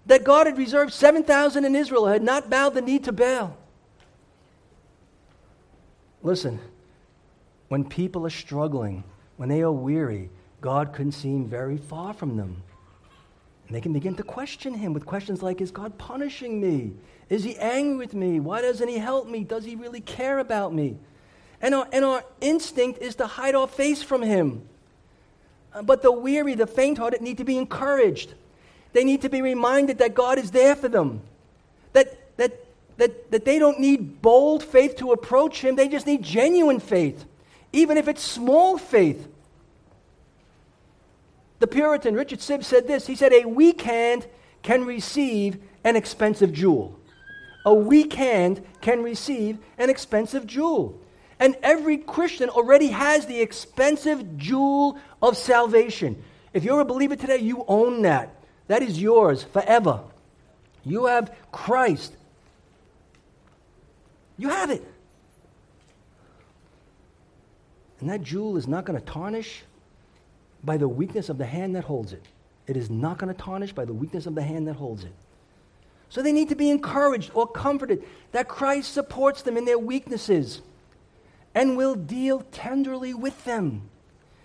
that 0.06 0.24
God 0.24 0.46
had 0.46 0.58
reserved 0.58 0.92
7,000 0.92 1.64
in 1.64 1.74
Israel, 1.74 2.06
had 2.06 2.22
not 2.22 2.50
bowed 2.50 2.74
the 2.74 2.82
knee 2.82 2.98
to 2.98 3.12
Baal. 3.12 3.56
Listen, 6.22 6.58
when 7.68 7.84
people 7.84 8.26
are 8.26 8.30
struggling, 8.30 9.04
when 9.36 9.48
they 9.48 9.62
are 9.62 9.72
weary, 9.72 10.30
God 10.60 10.92
can 10.92 11.10
seem 11.12 11.46
very 11.46 11.76
far 11.76 12.12
from 12.12 12.36
them. 12.36 12.62
And 13.66 13.76
they 13.76 13.80
can 13.80 13.92
begin 13.92 14.16
to 14.16 14.22
question 14.22 14.74
him 14.74 14.92
with 14.92 15.06
questions 15.06 15.42
like 15.42 15.60
Is 15.60 15.70
God 15.70 15.96
punishing 15.96 16.60
me? 16.60 16.92
Is 17.28 17.44
he 17.44 17.56
angry 17.56 17.96
with 17.96 18.14
me? 18.14 18.40
Why 18.40 18.60
doesn't 18.60 18.86
he 18.86 18.98
help 18.98 19.28
me? 19.28 19.44
Does 19.44 19.64
he 19.64 19.76
really 19.76 20.00
care 20.00 20.40
about 20.40 20.74
me? 20.74 20.98
And 21.62 21.76
our, 21.76 21.88
and 21.92 22.04
our 22.04 22.24
instinct 22.40 23.00
is 23.00 23.14
to 23.16 23.26
hide 23.26 23.54
our 23.54 23.68
face 23.68 24.02
from 24.02 24.20
him. 24.20 24.62
Uh, 25.72 25.82
but 25.82 26.02
the 26.02 26.10
weary, 26.10 26.54
the 26.54 26.66
faint 26.66 26.98
hearted 26.98 27.22
need 27.22 27.38
to 27.38 27.44
be 27.44 27.56
encouraged. 27.56 28.34
They 28.92 29.04
need 29.04 29.22
to 29.22 29.28
be 29.28 29.40
reminded 29.40 29.98
that 29.98 30.14
God 30.14 30.38
is 30.38 30.50
there 30.50 30.74
for 30.74 30.88
them. 30.88 31.22
That, 31.92 32.36
that, 32.36 32.66
that, 32.96 33.30
that 33.30 33.44
they 33.44 33.60
don't 33.60 33.78
need 33.78 34.20
bold 34.20 34.64
faith 34.64 34.96
to 34.96 35.12
approach 35.12 35.62
Him, 35.62 35.76
they 35.76 35.88
just 35.88 36.06
need 36.06 36.22
genuine 36.22 36.80
faith, 36.80 37.24
even 37.72 37.96
if 37.96 38.08
it's 38.08 38.22
small 38.22 38.76
faith. 38.76 39.28
The 41.60 41.68
Puritan 41.68 42.16
Richard 42.16 42.40
Sibbes 42.40 42.64
said 42.64 42.88
this 42.88 43.06
he 43.06 43.14
said, 43.14 43.32
A 43.32 43.44
weak 43.44 43.82
hand 43.82 44.26
can 44.62 44.84
receive 44.84 45.58
an 45.84 45.94
expensive 45.94 46.52
jewel. 46.52 46.98
A 47.64 47.72
weak 47.72 48.14
hand 48.14 48.64
can 48.80 49.04
receive 49.04 49.58
an 49.78 49.88
expensive 49.88 50.44
jewel. 50.44 50.98
And 51.42 51.56
every 51.60 51.98
Christian 51.98 52.48
already 52.50 52.86
has 52.86 53.26
the 53.26 53.40
expensive 53.40 54.38
jewel 54.38 54.96
of 55.20 55.36
salvation. 55.36 56.22
If 56.52 56.62
you're 56.62 56.78
a 56.78 56.84
believer 56.84 57.16
today, 57.16 57.38
you 57.38 57.64
own 57.66 58.02
that. 58.02 58.32
That 58.68 58.80
is 58.80 59.02
yours 59.02 59.42
forever. 59.42 60.02
You 60.84 61.06
have 61.06 61.36
Christ. 61.50 62.14
You 64.38 64.50
have 64.50 64.70
it. 64.70 64.84
And 67.98 68.08
that 68.08 68.22
jewel 68.22 68.56
is 68.56 68.68
not 68.68 68.84
going 68.84 69.00
to 69.00 69.04
tarnish 69.04 69.64
by 70.62 70.76
the 70.76 70.86
weakness 70.86 71.28
of 71.28 71.38
the 71.38 71.46
hand 71.46 71.74
that 71.74 71.82
holds 71.82 72.12
it. 72.12 72.24
It 72.68 72.76
is 72.76 72.88
not 72.88 73.18
going 73.18 73.34
to 73.34 73.42
tarnish 73.42 73.72
by 73.72 73.84
the 73.84 73.92
weakness 73.92 74.26
of 74.26 74.36
the 74.36 74.42
hand 74.42 74.68
that 74.68 74.76
holds 74.76 75.02
it. 75.02 75.12
So 76.08 76.22
they 76.22 76.30
need 76.30 76.50
to 76.50 76.54
be 76.54 76.70
encouraged 76.70 77.32
or 77.34 77.48
comforted 77.48 78.04
that 78.30 78.46
Christ 78.46 78.94
supports 78.94 79.42
them 79.42 79.56
in 79.56 79.64
their 79.64 79.78
weaknesses 79.78 80.62
and 81.54 81.76
will 81.76 81.94
deal 81.94 82.40
tenderly 82.52 83.14
with 83.14 83.44
them. 83.44 83.82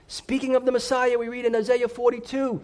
Speaking 0.07 0.55
of 0.55 0.65
the 0.65 0.71
Messiah, 0.71 1.17
we 1.17 1.27
read 1.27 1.45
in 1.45 1.55
Isaiah 1.55 1.87
42 1.87 2.61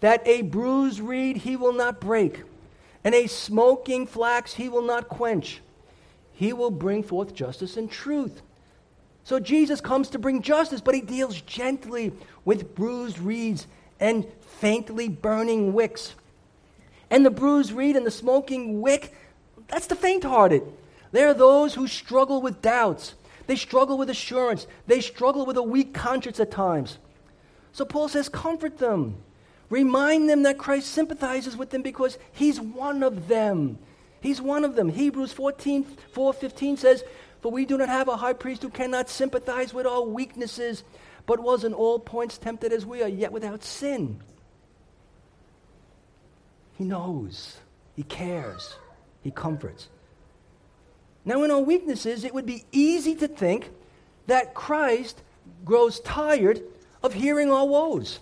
that 0.00 0.26
a 0.26 0.42
bruised 0.42 1.00
reed 1.00 1.38
he 1.38 1.56
will 1.56 1.72
not 1.72 2.00
break, 2.00 2.42
and 3.02 3.14
a 3.14 3.26
smoking 3.26 4.06
flax 4.06 4.54
he 4.54 4.68
will 4.68 4.82
not 4.82 5.08
quench. 5.08 5.60
He 6.32 6.52
will 6.52 6.70
bring 6.70 7.02
forth 7.02 7.34
justice 7.34 7.76
and 7.76 7.90
truth. 7.90 8.42
So 9.24 9.40
Jesus 9.40 9.80
comes 9.80 10.10
to 10.10 10.18
bring 10.18 10.42
justice, 10.42 10.80
but 10.80 10.94
he 10.94 11.00
deals 11.00 11.40
gently 11.40 12.12
with 12.44 12.74
bruised 12.74 13.18
reeds 13.18 13.66
and 13.98 14.26
faintly 14.40 15.08
burning 15.08 15.72
wicks. 15.72 16.14
And 17.10 17.24
the 17.24 17.30
bruised 17.30 17.72
reed 17.72 17.96
and 17.96 18.06
the 18.06 18.10
smoking 18.10 18.80
wick, 18.80 19.12
that's 19.68 19.86
the 19.86 19.96
faint 19.96 20.24
hearted. 20.24 20.62
They 21.12 21.24
are 21.24 21.34
those 21.34 21.74
who 21.74 21.88
struggle 21.88 22.42
with 22.42 22.62
doubts. 22.62 23.14
They 23.46 23.56
struggle 23.56 23.98
with 23.98 24.10
assurance. 24.10 24.66
They 24.86 25.00
struggle 25.00 25.46
with 25.46 25.56
a 25.56 25.62
weak 25.62 25.94
conscience 25.94 26.40
at 26.40 26.50
times. 26.50 26.98
So 27.72 27.84
Paul 27.84 28.08
says, 28.08 28.28
comfort 28.28 28.78
them. 28.78 29.16
Remind 29.68 30.28
them 30.28 30.44
that 30.44 30.58
Christ 30.58 30.88
sympathizes 30.92 31.56
with 31.56 31.70
them 31.70 31.82
because 31.82 32.18
he's 32.32 32.60
one 32.60 33.02
of 33.02 33.28
them. 33.28 33.78
He's 34.20 34.40
one 34.40 34.64
of 34.64 34.74
them. 34.76 34.88
Hebrews 34.88 35.32
14, 35.32 35.84
4, 35.84 36.32
15 36.32 36.76
says, 36.76 37.04
for 37.40 37.52
we 37.52 37.64
do 37.64 37.78
not 37.78 37.88
have 37.88 38.08
a 38.08 38.16
high 38.16 38.32
priest 38.32 38.62
who 38.62 38.70
cannot 38.70 39.08
sympathize 39.08 39.72
with 39.72 39.86
our 39.86 40.02
weaknesses, 40.02 40.82
but 41.26 41.40
was 41.40 41.64
in 41.64 41.74
all 41.74 41.98
points 41.98 42.38
tempted 42.38 42.72
as 42.72 42.86
we 42.86 43.02
are, 43.02 43.08
yet 43.08 43.30
without 43.32 43.62
sin. 43.62 44.20
He 46.76 46.84
knows, 46.84 47.58
He 47.94 48.02
cares, 48.02 48.76
He 49.22 49.30
comforts. 49.30 49.88
Now, 51.26 51.42
in 51.42 51.50
our 51.50 51.60
weaknesses, 51.60 52.24
it 52.24 52.32
would 52.32 52.46
be 52.46 52.64
easy 52.70 53.16
to 53.16 53.26
think 53.26 53.68
that 54.28 54.54
Christ 54.54 55.20
grows 55.64 55.98
tired 56.00 56.62
of 57.02 57.12
hearing 57.12 57.50
our 57.50 57.66
woes. 57.66 58.20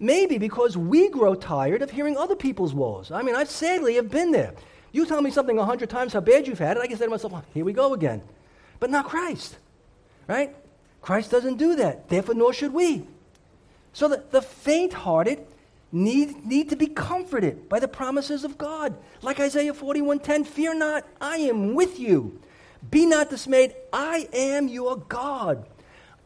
Maybe 0.00 0.38
because 0.38 0.76
we 0.76 1.10
grow 1.10 1.34
tired 1.34 1.82
of 1.82 1.90
hearing 1.90 2.16
other 2.16 2.34
people's 2.34 2.74
woes. 2.74 3.10
I 3.10 3.22
mean, 3.22 3.36
I 3.36 3.44
sadly 3.44 3.94
have 3.94 4.10
been 4.10 4.32
there. 4.32 4.54
You 4.90 5.06
tell 5.06 5.20
me 5.20 5.30
something 5.30 5.58
a 5.58 5.64
hundred 5.64 5.90
times 5.90 6.14
how 6.14 6.20
bad 6.20 6.46
you've 6.46 6.58
had 6.58 6.78
it, 6.78 6.80
I 6.80 6.86
can 6.86 6.96
say 6.96 7.04
to 7.04 7.10
myself, 7.10 7.34
oh, 7.34 7.42
here 7.52 7.64
we 7.64 7.72
go 7.72 7.92
again. 7.92 8.22
But 8.80 8.90
not 8.90 9.06
Christ, 9.06 9.56
right? 10.26 10.54
Christ 11.02 11.30
doesn't 11.30 11.58
do 11.58 11.76
that. 11.76 12.08
Therefore, 12.08 12.34
nor 12.34 12.54
should 12.54 12.72
we. 12.72 13.06
So 13.92 14.08
the, 14.08 14.24
the 14.30 14.40
faint 14.40 14.92
hearted 14.94 15.46
need, 15.94 16.44
need 16.44 16.68
to 16.70 16.76
be 16.76 16.88
comforted 16.88 17.68
by 17.68 17.78
the 17.78 17.88
promises 17.88 18.44
of 18.44 18.58
God. 18.58 18.96
Like 19.22 19.38
Isaiah 19.38 19.72
41:10, 19.72 20.44
fear 20.44 20.74
not, 20.74 21.06
I 21.20 21.36
am 21.36 21.74
with 21.74 21.98
you. 21.98 22.40
Be 22.90 23.06
not 23.06 23.30
dismayed, 23.30 23.74
I 23.92 24.28
am 24.32 24.68
your 24.68 24.96
God. 24.96 25.66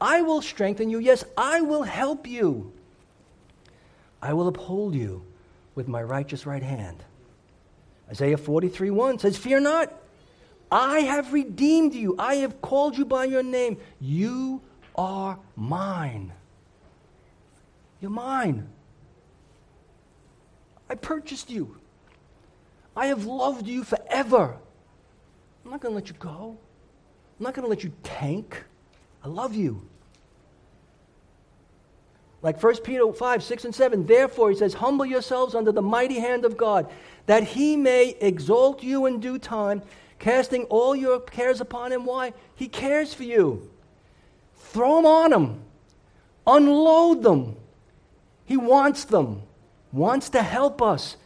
I 0.00 0.22
will 0.22 0.42
strengthen 0.42 0.90
you. 0.90 0.98
Yes, 0.98 1.24
I 1.36 1.60
will 1.60 1.82
help 1.82 2.26
you. 2.26 2.72
I 4.22 4.32
will 4.32 4.48
uphold 4.48 4.94
you 4.94 5.22
with 5.74 5.86
my 5.86 6.02
righteous 6.02 6.46
right 6.46 6.62
hand. 6.62 7.04
Isaiah 8.10 8.38
43 8.38 8.90
1 8.90 9.18
says, 9.18 9.36
Fear 9.36 9.60
not, 9.60 9.92
I 10.72 11.00
have 11.00 11.32
redeemed 11.32 11.94
you. 11.94 12.16
I 12.18 12.36
have 12.36 12.60
called 12.62 12.96
you 12.96 13.04
by 13.04 13.26
your 13.26 13.42
name. 13.42 13.76
You 14.00 14.62
are 14.96 15.38
mine. 15.56 16.32
You're 18.00 18.10
mine. 18.10 18.68
I 20.88 20.94
purchased 20.94 21.50
you. 21.50 21.76
I 22.96 23.06
have 23.06 23.26
loved 23.26 23.66
you 23.66 23.84
forever. 23.84 24.56
I'm 25.64 25.70
not 25.70 25.80
going 25.80 25.92
to 25.92 25.96
let 25.96 26.08
you 26.08 26.14
go. 26.18 26.56
I'm 27.38 27.44
not 27.44 27.54
going 27.54 27.64
to 27.64 27.68
let 27.68 27.84
you 27.84 27.92
tank. 28.02 28.64
I 29.22 29.28
love 29.28 29.54
you. 29.54 29.82
Like 32.40 32.62
1 32.62 32.78
Peter 32.78 33.12
5, 33.12 33.42
6, 33.42 33.64
and 33.64 33.74
7. 33.74 34.06
Therefore, 34.06 34.50
he 34.50 34.56
says, 34.56 34.74
Humble 34.74 35.06
yourselves 35.06 35.54
under 35.54 35.72
the 35.72 35.82
mighty 35.82 36.20
hand 36.20 36.44
of 36.44 36.56
God, 36.56 36.90
that 37.26 37.42
he 37.44 37.76
may 37.76 38.16
exalt 38.20 38.82
you 38.82 39.06
in 39.06 39.20
due 39.20 39.38
time, 39.38 39.82
casting 40.18 40.64
all 40.64 40.94
your 40.94 41.20
cares 41.20 41.60
upon 41.60 41.92
him. 41.92 42.04
Why? 42.04 42.32
He 42.54 42.68
cares 42.68 43.12
for 43.12 43.24
you. 43.24 43.68
Throw 44.56 44.96
them 44.96 45.06
on 45.06 45.32
him, 45.32 45.62
unload 46.46 47.22
them. 47.22 47.56
He 48.44 48.56
wants 48.56 49.04
them, 49.04 49.42
wants 49.92 50.30
to 50.30 50.42
help 50.42 50.82
us, 50.82 51.16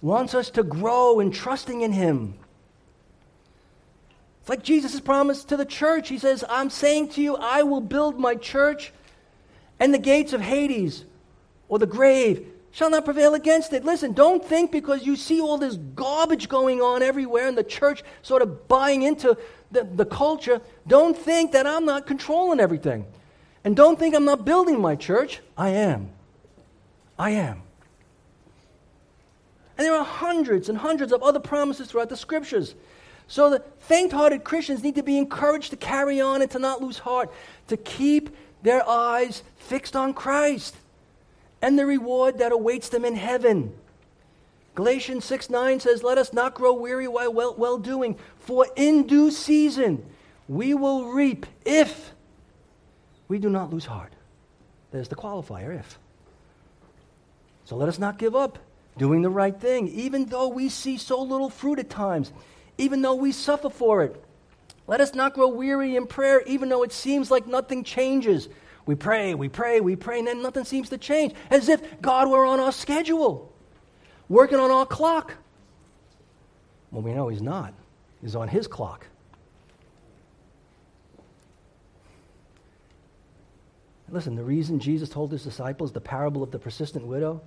wants 0.00 0.34
us 0.34 0.50
to 0.50 0.62
grow 0.62 1.20
in 1.20 1.30
trusting 1.30 1.80
in 1.82 1.92
him. 1.92 2.34
It's 4.40 4.48
like 4.48 4.62
Jesus' 4.62 5.00
promise 5.00 5.44
to 5.44 5.56
the 5.56 5.66
church. 5.66 6.08
He 6.08 6.18
says, 6.18 6.44
I'm 6.48 6.70
saying 6.70 7.10
to 7.10 7.22
you, 7.22 7.36
I 7.36 7.62
will 7.62 7.80
build 7.80 8.18
my 8.18 8.34
church 8.34 8.92
and 9.78 9.92
the 9.92 9.98
gates 9.98 10.32
of 10.32 10.40
Hades 10.40 11.04
or 11.68 11.78
the 11.78 11.86
grave 11.86 12.46
shall 12.70 12.90
not 12.90 13.04
prevail 13.04 13.34
against 13.34 13.72
it. 13.72 13.84
Listen, 13.84 14.12
don't 14.12 14.44
think 14.44 14.70
because 14.70 15.04
you 15.04 15.16
see 15.16 15.40
all 15.40 15.58
this 15.58 15.76
garbage 15.76 16.48
going 16.48 16.80
on 16.80 17.02
everywhere 17.02 17.48
in 17.48 17.54
the 17.54 17.64
church 17.64 18.02
sort 18.22 18.42
of 18.42 18.68
buying 18.68 19.02
into 19.02 19.36
the, 19.72 19.84
the 19.84 20.04
culture, 20.04 20.60
don't 20.86 21.16
think 21.16 21.52
that 21.52 21.66
I'm 21.66 21.84
not 21.84 22.06
controlling 22.06 22.60
everything. 22.60 23.06
And 23.64 23.76
don't 23.76 23.98
think 23.98 24.14
I'm 24.14 24.24
not 24.24 24.44
building 24.44 24.80
my 24.80 24.96
church. 24.96 25.40
I 25.56 25.70
am. 25.70 26.10
I 27.18 27.30
am. 27.30 27.62
And 29.80 29.86
there 29.86 29.94
are 29.94 30.04
hundreds 30.04 30.68
and 30.68 30.76
hundreds 30.76 31.10
of 31.10 31.22
other 31.22 31.40
promises 31.40 31.88
throughout 31.90 32.10
the 32.10 32.16
scriptures. 32.18 32.74
So 33.28 33.48
the 33.48 33.64
faint 33.78 34.12
hearted 34.12 34.44
Christians 34.44 34.82
need 34.82 34.96
to 34.96 35.02
be 35.02 35.16
encouraged 35.16 35.70
to 35.70 35.78
carry 35.78 36.20
on 36.20 36.42
and 36.42 36.50
to 36.50 36.58
not 36.58 36.82
lose 36.82 36.98
heart, 36.98 37.32
to 37.68 37.78
keep 37.78 38.28
their 38.62 38.86
eyes 38.86 39.42
fixed 39.56 39.96
on 39.96 40.12
Christ 40.12 40.76
and 41.62 41.78
the 41.78 41.86
reward 41.86 42.40
that 42.40 42.52
awaits 42.52 42.90
them 42.90 43.06
in 43.06 43.14
heaven. 43.16 43.72
Galatians 44.74 45.24
6 45.24 45.48
9 45.48 45.80
says, 45.80 46.02
Let 46.02 46.18
us 46.18 46.34
not 46.34 46.52
grow 46.52 46.74
weary 46.74 47.08
while 47.08 47.32
well, 47.32 47.78
doing, 47.78 48.18
for 48.38 48.66
in 48.76 49.06
due 49.06 49.30
season 49.30 50.04
we 50.46 50.74
will 50.74 51.06
reap 51.06 51.46
if 51.64 52.12
we 53.28 53.38
do 53.38 53.48
not 53.48 53.72
lose 53.72 53.86
heart. 53.86 54.12
There's 54.90 55.08
the 55.08 55.16
qualifier, 55.16 55.74
if. 55.74 55.98
So 57.64 57.76
let 57.76 57.88
us 57.88 57.98
not 57.98 58.18
give 58.18 58.36
up 58.36 58.58
doing 59.00 59.22
the 59.22 59.30
right 59.30 59.58
thing, 59.58 59.88
even 59.88 60.26
though 60.26 60.48
we 60.48 60.68
see 60.68 60.98
so 60.98 61.22
little 61.22 61.48
fruit 61.48 61.78
at 61.78 61.88
times, 61.88 62.34
even 62.76 63.00
though 63.00 63.14
we 63.14 63.32
suffer 63.32 63.70
for 63.70 64.02
it. 64.02 64.22
Let 64.86 65.00
us 65.00 65.14
not 65.14 65.32
grow 65.32 65.48
weary 65.48 65.96
in 65.96 66.06
prayer, 66.06 66.42
even 66.42 66.68
though 66.68 66.82
it 66.82 66.92
seems 66.92 67.30
like 67.30 67.46
nothing 67.46 67.82
changes. 67.82 68.50
We 68.84 68.94
pray, 68.94 69.34
we 69.34 69.48
pray, 69.48 69.80
we 69.80 69.96
pray, 69.96 70.18
and 70.18 70.28
then 70.28 70.42
nothing 70.42 70.64
seems 70.64 70.90
to 70.90 70.98
change, 70.98 71.32
as 71.48 71.70
if 71.70 72.02
God 72.02 72.28
were 72.28 72.44
on 72.44 72.60
our 72.60 72.72
schedule, 72.72 73.50
working 74.28 74.58
on 74.58 74.70
our 74.70 74.84
clock. 74.84 75.32
Well, 76.90 77.00
we 77.00 77.14
know 77.14 77.28
He's 77.28 77.40
not, 77.40 77.72
He's 78.20 78.36
on 78.36 78.48
His 78.48 78.66
clock. 78.66 79.06
Listen, 84.10 84.34
the 84.34 84.44
reason 84.44 84.78
Jesus 84.78 85.08
told 85.08 85.32
his 85.32 85.42
disciples 85.42 85.90
the 85.92 86.00
parable 86.02 86.42
of 86.42 86.50
the 86.50 86.58
persistent 86.58 87.06
widow, 87.06 87.40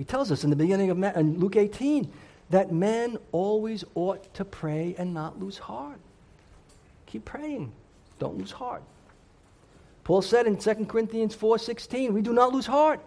he 0.00 0.04
tells 0.04 0.32
us 0.32 0.44
in 0.44 0.48
the 0.48 0.56
beginning 0.56 0.88
of 0.88 0.98
Luke 0.98 1.56
18 1.56 2.10
that 2.48 2.72
men 2.72 3.18
always 3.32 3.84
ought 3.94 4.32
to 4.32 4.46
pray 4.46 4.94
and 4.96 5.12
not 5.12 5.38
lose 5.38 5.58
heart. 5.58 6.00
Keep 7.04 7.26
praying. 7.26 7.70
Don't 8.18 8.38
lose 8.38 8.50
heart. 8.50 8.82
Paul 10.04 10.22
said 10.22 10.46
in 10.46 10.56
2 10.56 10.86
Corinthians 10.86 11.36
4:16, 11.36 12.14
we 12.14 12.22
do 12.22 12.32
not 12.32 12.50
lose 12.50 12.64
heart. 12.64 13.00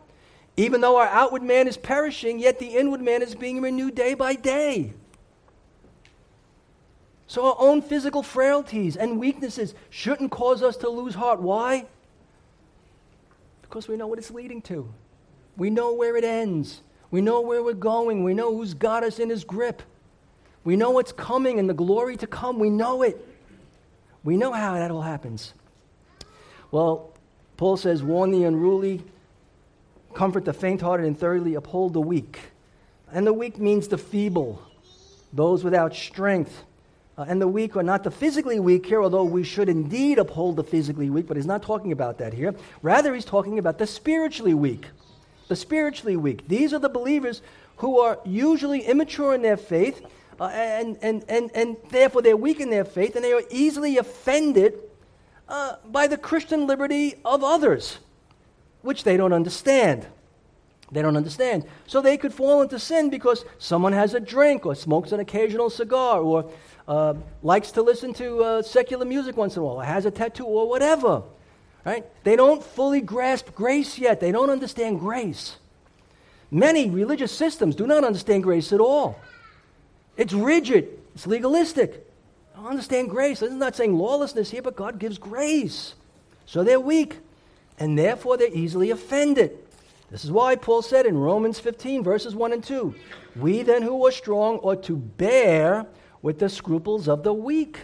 Even 0.56 0.82
though 0.82 0.98
our 0.98 1.08
outward 1.08 1.42
man 1.42 1.68
is 1.68 1.78
perishing, 1.78 2.38
yet 2.38 2.60
the 2.60 2.68
inward 2.68 3.02
man 3.02 3.24
is 3.24 3.34
being 3.34 3.60
renewed 3.60 3.96
day 3.96 4.14
by 4.14 4.36
day. 4.36 4.94
So 7.26 7.48
our 7.48 7.56
own 7.58 7.82
physical 7.82 8.22
frailties 8.22 8.96
and 8.96 9.20
weaknesses 9.20 9.74
shouldn't 9.90 10.30
cause 10.30 10.62
us 10.62 10.78
to 10.78 10.90
lose 10.90 11.16
heart. 11.16 11.42
Why? 11.42 11.88
Because 13.64 13.88
we 13.88 13.98
know 13.98 14.06
what 14.06 14.20
it's 14.20 14.30
leading 14.30 14.62
to. 14.62 14.94
We 15.58 15.70
know 15.70 15.94
where 15.94 16.16
it 16.16 16.24
ends. 16.24 16.82
We 17.12 17.22
know 17.22 17.42
where 17.42 17.62
we're 17.62 17.74
going. 17.74 18.24
We 18.24 18.34
know 18.34 18.56
who's 18.56 18.74
got 18.74 19.04
us 19.04 19.20
in 19.20 19.30
his 19.30 19.44
grip. 19.44 19.84
We 20.64 20.76
know 20.76 20.92
what's 20.92 21.12
coming 21.12 21.60
and 21.60 21.70
the 21.70 21.74
glory 21.74 22.18
to 22.18 22.28
come. 22.28 22.58
We 22.58 22.70
know 22.70 23.04
it. 23.04 23.24
We 24.24 24.38
know 24.38 24.52
how 24.52 24.74
that 24.76 24.90
all 24.90 25.02
happens. 25.02 25.54
Well, 26.72 27.12
Paul 27.58 27.78
says, 27.78 28.02
warn 28.02 28.32
the 28.32 28.46
unruly, 28.46 29.04
comfort 30.14 30.46
the 30.46 30.54
faint 30.54 30.82
hearted, 30.82 31.06
and 31.06 31.20
thirdly, 31.20 31.56
uphold 31.56 31.94
the 31.94 32.02
weak. 32.02 32.40
And 33.12 33.28
the 33.28 33.34
weak 33.34 33.60
means 33.60 33.88
the 33.88 33.98
feeble, 33.98 34.62
those 35.32 35.64
without 35.64 35.94
strength. 35.94 36.64
Uh, 37.16 37.26
and 37.28 37.40
the 37.40 37.48
weak 37.48 37.76
are 37.76 37.84
not 37.84 38.04
the 38.04 38.10
physically 38.10 38.60
weak 38.60 38.88
here, 38.88 39.04
although 39.04 39.24
we 39.24 39.44
should 39.44 39.70
indeed 39.70 40.18
uphold 40.18 40.56
the 40.56 40.64
physically 40.64 41.12
weak, 41.12 41.28
but 41.28 41.38
he's 41.38 41.46
not 41.46 41.62
talking 41.62 41.92
about 41.92 42.18
that 42.18 42.34
here. 42.34 42.56
Rather, 42.82 43.14
he's 43.14 43.26
talking 43.26 43.60
about 43.60 43.78
the 43.78 43.86
spiritually 43.86 44.56
weak. 44.56 44.88
The 45.54 45.58
spiritually 45.58 46.18
weak. 46.18 46.48
These 46.48 46.74
are 46.74 46.80
the 46.80 46.90
believers 46.90 47.44
who 47.78 48.00
are 48.00 48.18
usually 48.26 48.80
immature 48.80 49.36
in 49.36 49.44
their 49.44 49.56
faith, 49.56 50.04
uh, 50.40 50.46
and, 50.46 50.98
and, 51.04 51.24
and, 51.30 51.52
and 51.54 51.78
therefore 51.92 52.24
they're 52.24 52.36
weak 52.36 52.60
in 52.60 52.72
their 52.72 52.84
faith, 52.84 53.16
and 53.16 53.24
they 53.24 53.34
are 53.34 53.44
easily 53.52 54.00
offended 54.00 54.82
uh, 55.48 55.76
by 55.92 56.08
the 56.08 56.18
Christian 56.18 56.66
liberty 56.66 57.18
of 57.24 57.44
others, 57.44 58.00
which 58.82 59.04
they 59.04 59.16
don't 59.16 59.32
understand. 59.32 60.08
They 60.92 61.04
don't 61.04 61.16
understand. 61.16 61.66
So 61.86 62.02
they 62.02 62.18
could 62.18 62.34
fall 62.34 62.64
into 62.64 62.80
sin 62.80 63.12
because 63.12 63.46
someone 63.60 63.94
has 63.94 64.16
a 64.16 64.20
drink 64.20 64.66
or 64.66 64.74
smokes 64.74 65.12
an 65.12 65.20
occasional 65.20 65.70
cigar 65.70 66.20
or 66.20 66.50
uh, 66.88 67.14
likes 67.44 67.70
to 67.74 67.84
listen 67.84 68.12
to 68.16 68.44
uh, 68.44 68.62
secular 68.64 69.06
music 69.06 69.38
once 69.38 69.56
in 69.56 69.62
a 69.62 69.66
while, 69.66 69.82
or 69.82 69.84
has 69.84 70.08
a 70.08 70.12
tattoo, 70.12 70.46
or 70.46 70.68
whatever. 70.68 71.22
Right? 71.86 72.06
They 72.24 72.36
don't 72.36 72.64
fully 72.64 73.02
grasp 73.02 73.54
grace 73.56 73.98
yet. 73.98 74.20
They 74.20 74.32
don't 74.32 74.50
understand 74.50 75.00
grace. 75.00 75.58
Many 76.50 76.90
religious 76.90 77.32
systems 77.32 77.76
do 77.76 77.88
not 77.88 78.04
understand 78.04 78.44
grace 78.44 78.72
at 78.72 78.80
all. 78.80 79.20
It's 80.16 80.34
rigid, 80.34 80.88
it's 81.16 81.26
legalistic. 81.26 82.08
I 82.54 82.62
don't 82.62 82.68
understand 82.68 83.10
grace. 83.10 83.42
I'm 83.42 83.58
not 83.58 83.76
saying 83.76 83.98
lawlessness 83.98 84.52
here, 84.52 84.62
but 84.62 84.76
God 84.76 85.00
gives 85.00 85.18
grace. 85.18 85.96
So 86.46 86.64
they're 86.64 86.80
weak, 86.80 87.18
and 87.80 87.98
therefore 87.98 88.38
they're 88.38 88.54
easily 88.54 88.92
offended. 88.92 89.58
This 90.12 90.24
is 90.24 90.32
why 90.32 90.56
Paul 90.56 90.84
said 90.84 91.08
in 91.08 91.18
Romans 91.18 91.60
15, 91.60 92.04
verses 92.04 92.36
1 92.36 92.54
and 92.54 92.64
2 92.64 92.94
We 93.36 93.64
then 93.64 93.82
who 93.82 94.06
are 94.06 94.12
strong 94.12 94.58
ought 94.60 94.84
to 94.84 94.96
bear 94.96 95.88
with 96.22 96.38
the 96.38 96.50
scruples 96.50 97.08
of 97.08 97.24
the 97.24 97.34
weak, 97.34 97.80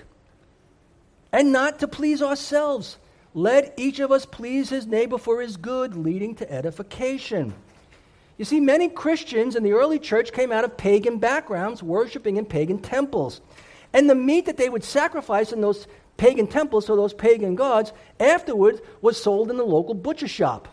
and 1.31 1.51
not 1.51 1.79
to 1.79 1.87
please 1.87 2.21
ourselves. 2.21 2.97
Let 3.33 3.73
each 3.77 3.99
of 3.99 4.11
us 4.11 4.25
please 4.25 4.69
his 4.69 4.87
neighbor 4.87 5.17
for 5.17 5.41
his 5.41 5.57
good, 5.57 5.95
leading 5.95 6.35
to 6.35 6.51
edification. 6.51 7.53
You 8.37 8.45
see, 8.45 8.59
many 8.59 8.89
Christians 8.89 9.55
in 9.55 9.63
the 9.63 9.73
early 9.73 9.99
church 9.99 10.31
came 10.31 10.51
out 10.51 10.63
of 10.63 10.77
pagan 10.77 11.17
backgrounds, 11.17 11.83
worshiping 11.83 12.37
in 12.37 12.45
pagan 12.45 12.79
temples. 12.79 13.41
And 13.93 14.09
the 14.09 14.15
meat 14.15 14.45
that 14.45 14.57
they 14.57 14.69
would 14.69 14.83
sacrifice 14.83 15.51
in 15.51 15.61
those 15.61 15.87
pagan 16.17 16.47
temples 16.47 16.85
to 16.85 16.95
those 16.95 17.13
pagan 17.13 17.55
gods 17.55 17.93
afterwards 18.19 18.81
was 19.01 19.21
sold 19.21 19.49
in 19.49 19.57
the 19.57 19.63
local 19.63 19.93
butcher 19.93 20.27
shop. 20.27 20.67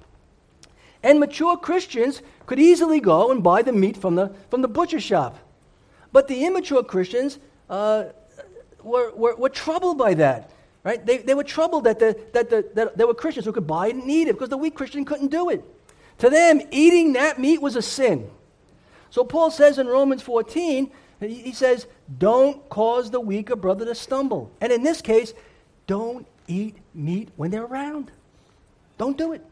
And 1.03 1.21
mature 1.21 1.57
Christians 1.57 2.23
could 2.47 2.59
easily 2.59 3.01
go 3.01 3.31
and 3.31 3.43
buy 3.43 3.63
the 3.63 3.73
meat 3.73 3.97
from 3.97 4.17
the, 4.17 4.35
from 4.51 4.63
the 4.63 4.69
butcher 4.69 5.01
shop. 5.01 5.39
But 6.13 6.29
the 6.29 6.45
immature 6.45 6.83
Christians 6.83 7.39
uh, 7.69 8.05
were, 8.83 9.13
were, 9.15 9.37
were, 9.37 9.49
troubled 9.49 9.99
by 9.99 10.15
that. 10.15 10.51
Right? 10.87 11.05
They, 11.05 11.19
they 11.19 11.35
were 11.35 11.43
troubled 11.43 11.83
that, 11.83 11.99
the, 11.99 12.17
that, 12.33 12.49
the, 12.49 12.65
that 12.75 12.97
there 12.97 13.09
were 13.09 13.15
Christians 13.15 13.45
who 13.45 13.51
could 13.51 13.67
buy 13.67 13.89
it 13.89 13.97
and 13.97 14.09
eat 14.09 14.29
it 14.29 14.35
because 14.35 14.51
the 14.51 14.57
weak 14.57 14.77
Christian 14.77 15.05
couldn't 15.05 15.33
do 15.33 15.51
it. 15.51 15.65
To 16.19 16.31
them, 16.31 16.61
eating 16.71 17.15
that 17.15 17.41
meat 17.41 17.61
was 17.61 17.75
a 17.75 17.83
sin. 17.83 18.31
So 19.11 19.25
Paul 19.25 19.51
says 19.51 19.81
in 19.81 19.89
Romans 19.89 20.23
14, 20.23 20.89
he 21.19 21.51
says, 21.51 21.89
don't 22.19 22.69
cause 22.69 23.11
the 23.11 23.19
weaker 23.19 23.57
brother 23.57 23.85
to 23.85 23.97
stumble. 23.97 24.53
And 24.61 24.71
in 24.71 24.85
this 24.85 25.03
case, 25.03 25.35
don't 25.89 26.25
eat 26.47 26.77
meat 26.95 27.31
when 27.35 27.51
they're 27.51 27.65
around. 27.65 28.13
Don't 28.97 29.19
do 29.19 29.33
it. 29.33 29.45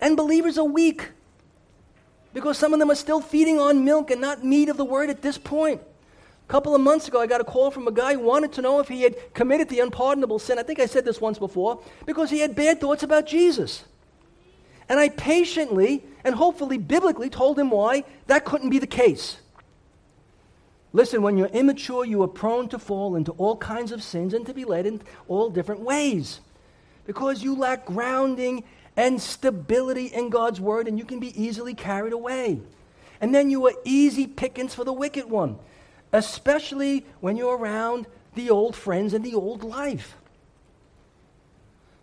And 0.00 0.16
believers 0.16 0.56
are 0.56 0.64
weak 0.64 1.10
because 2.32 2.56
some 2.56 2.72
of 2.72 2.78
them 2.78 2.90
are 2.90 2.94
still 2.94 3.20
feeding 3.20 3.58
on 3.58 3.84
milk 3.84 4.10
and 4.10 4.22
not 4.22 4.42
meat 4.42 4.70
of 4.70 4.78
the 4.78 4.84
word 4.86 5.10
at 5.10 5.20
this 5.20 5.36
point. 5.36 5.82
A 6.52 6.54
couple 6.54 6.74
of 6.74 6.82
months 6.82 7.08
ago, 7.08 7.18
I 7.18 7.26
got 7.26 7.40
a 7.40 7.44
call 7.44 7.70
from 7.70 7.88
a 7.88 7.90
guy 7.90 8.12
who 8.12 8.20
wanted 8.20 8.52
to 8.52 8.60
know 8.60 8.78
if 8.78 8.86
he 8.86 9.00
had 9.04 9.32
committed 9.32 9.70
the 9.70 9.80
unpardonable 9.80 10.38
sin. 10.38 10.58
I 10.58 10.62
think 10.62 10.80
I 10.80 10.84
said 10.84 11.02
this 11.02 11.18
once 11.18 11.38
before, 11.38 11.80
because 12.04 12.28
he 12.28 12.40
had 12.40 12.54
bad 12.54 12.78
thoughts 12.78 13.02
about 13.02 13.24
Jesus. 13.24 13.84
And 14.86 15.00
I 15.00 15.08
patiently 15.08 16.04
and 16.22 16.34
hopefully 16.34 16.76
biblically 16.76 17.30
told 17.30 17.58
him 17.58 17.70
why 17.70 18.04
that 18.26 18.44
couldn't 18.44 18.68
be 18.68 18.78
the 18.78 18.86
case. 18.86 19.38
Listen, 20.92 21.22
when 21.22 21.38
you're 21.38 21.46
immature, 21.46 22.04
you 22.04 22.22
are 22.22 22.28
prone 22.28 22.68
to 22.68 22.78
fall 22.78 23.16
into 23.16 23.32
all 23.38 23.56
kinds 23.56 23.90
of 23.90 24.02
sins 24.02 24.34
and 24.34 24.44
to 24.44 24.52
be 24.52 24.66
led 24.66 24.84
in 24.84 25.00
all 25.28 25.48
different 25.48 25.80
ways 25.80 26.40
because 27.06 27.42
you 27.42 27.56
lack 27.56 27.86
grounding 27.86 28.62
and 28.98 29.22
stability 29.22 30.08
in 30.08 30.28
God's 30.28 30.60
word, 30.60 30.86
and 30.86 30.98
you 30.98 31.06
can 31.06 31.18
be 31.18 31.32
easily 31.42 31.72
carried 31.72 32.12
away. 32.12 32.60
And 33.22 33.34
then 33.34 33.48
you 33.48 33.66
are 33.68 33.74
easy 33.86 34.26
pickings 34.26 34.74
for 34.74 34.84
the 34.84 34.92
wicked 34.92 35.30
one 35.30 35.58
especially 36.12 37.06
when 37.20 37.36
you're 37.36 37.56
around 37.56 38.06
the 38.34 38.50
old 38.50 38.76
friends 38.76 39.14
and 39.14 39.24
the 39.24 39.34
old 39.34 39.64
life. 39.64 40.16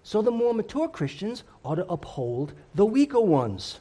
So 0.04 0.22
the 0.22 0.32
more 0.32 0.54
mature 0.54 0.88
Christians 0.88 1.44
ought 1.64 1.76
to 1.76 1.86
uphold 1.88 2.54
the 2.74 2.86
weaker 2.86 3.22
ones. 3.22 3.80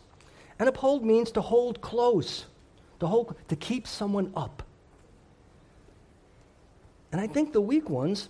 And 0.59 0.69
uphold 0.69 1.05
means 1.05 1.31
to 1.33 1.41
hold 1.41 1.81
close, 1.81 2.47
to 3.01 3.07
hold 3.07 3.37
to 3.49 3.57
keep 3.57 3.87
someone 3.87 4.33
up. 4.37 4.62
And 7.12 7.21
I 7.21 7.27
think 7.27 7.53
the 7.53 7.61
weak 7.61 7.88
ones, 7.88 8.29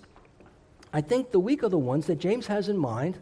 I 0.93 1.01
think 1.01 1.33
the 1.33 1.41
weak 1.41 1.65
are 1.65 1.69
the 1.69 1.79
ones 1.79 2.07
that 2.07 2.17
James 2.17 2.47
has 2.47 2.69
in 2.69 2.77
mind 2.77 3.19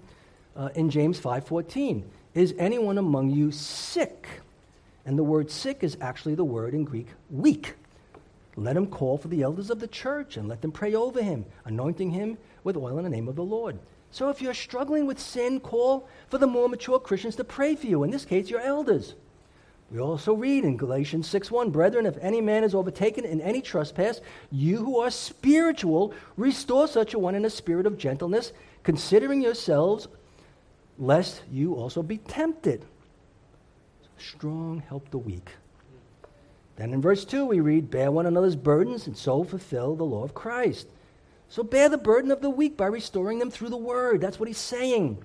uh, 0.55 0.69
in 0.75 0.91
James 0.91 1.19
5:14. 1.19 2.03
Is 2.35 2.55
anyone 2.59 2.99
among 2.99 3.31
you 3.31 3.51
sick? 3.51 4.29
And 5.07 5.17
the 5.17 5.25
word 5.25 5.51
sick 5.51 5.83
is 5.83 5.97
actually 6.01 6.35
the 6.35 6.45
word 6.45 6.75
in 6.75 6.85
Greek 6.85 7.07
weak. 7.31 7.75
Let 8.57 8.77
him 8.77 8.87
call 8.87 9.19
for 9.19 9.29
the 9.29 9.43
elders 9.43 9.71
of 9.71 9.81
the 9.81 9.87
church 9.87 10.39
and 10.39 10.49
let 10.49 10.63
them 10.63 10.73
pray 10.73 10.95
over 10.95 11.23
him, 11.23 11.45
anointing 11.67 12.11
him 12.11 12.39
with 12.65 12.77
oil 12.77 12.97
in 12.97 13.05
the 13.05 13.11
name 13.11 13.29
of 13.29 13.37
the 13.37 13.45
Lord. 13.45 13.79
So 14.11 14.31
if 14.31 14.41
you're 14.41 14.55
struggling 14.55 15.07
with 15.07 15.21
sin, 15.21 15.61
call 15.61 16.09
for 16.29 16.39
the 16.39 16.47
more 16.47 16.69
mature 16.69 16.99
Christians 16.99 17.37
to 17.37 17.45
pray 17.45 17.75
for 17.75 17.87
you. 17.87 18.03
In 18.03 18.11
this 18.11 18.25
case, 18.25 18.49
your 18.49 18.61
elders. 18.61 19.15
We 19.91 20.01
also 20.01 20.35
read 20.35 20.65
in 20.65 20.79
Galatians 20.79 21.29
6:1, 21.29 21.71
Brethren, 21.71 22.07
if 22.07 22.17
any 22.21 22.41
man 22.41 22.65
is 22.65 22.75
overtaken 22.75 23.25
in 23.25 23.41
any 23.41 23.61
trespass, 23.61 24.21
you 24.51 24.79
who 24.79 24.99
are 24.99 25.11
spiritual, 25.11 26.13
restore 26.37 26.89
such 26.89 27.15
a 27.15 27.19
one 27.19 27.35
in 27.35 27.45
a 27.45 27.51
spirit 27.51 27.87
of 27.87 27.99
gentleness, 27.99 28.53
considering 28.83 29.43
yourselves, 29.43 30.09
lest 30.99 31.43
you 31.53 31.75
also 31.75 32.03
be 32.03 32.19
tempted. 32.19 32.85
Strong 34.19 34.81
help 34.89 35.11
the 35.11 35.19
weak. 35.19 35.53
Then 36.77 36.93
in 36.93 37.01
verse 37.01 37.25
2, 37.25 37.47
we 37.47 37.61
read, 37.61 37.91
Bear 37.91 38.11
one 38.11 38.27
another's 38.27 38.57
burdens 38.57 39.07
and 39.07 39.17
so 39.17 39.45
fulfill 39.45 39.97
the 39.97 40.05
law 40.05 40.23
of 40.23 40.35
Christ. 40.35 40.87
So 41.49 41.63
bear 41.63 41.89
the 41.89 41.99
burden 41.99 42.31
of 42.31 42.43
the 42.43 42.51
weak 42.51 42.77
by 42.77 42.87
restoring 42.87 43.39
them 43.39 43.51
through 43.51 43.71
the 43.71 43.77
word. 43.77 44.21
That's 44.21 44.39
what 44.39 44.49
he's 44.49 44.59
saying. 44.59 45.25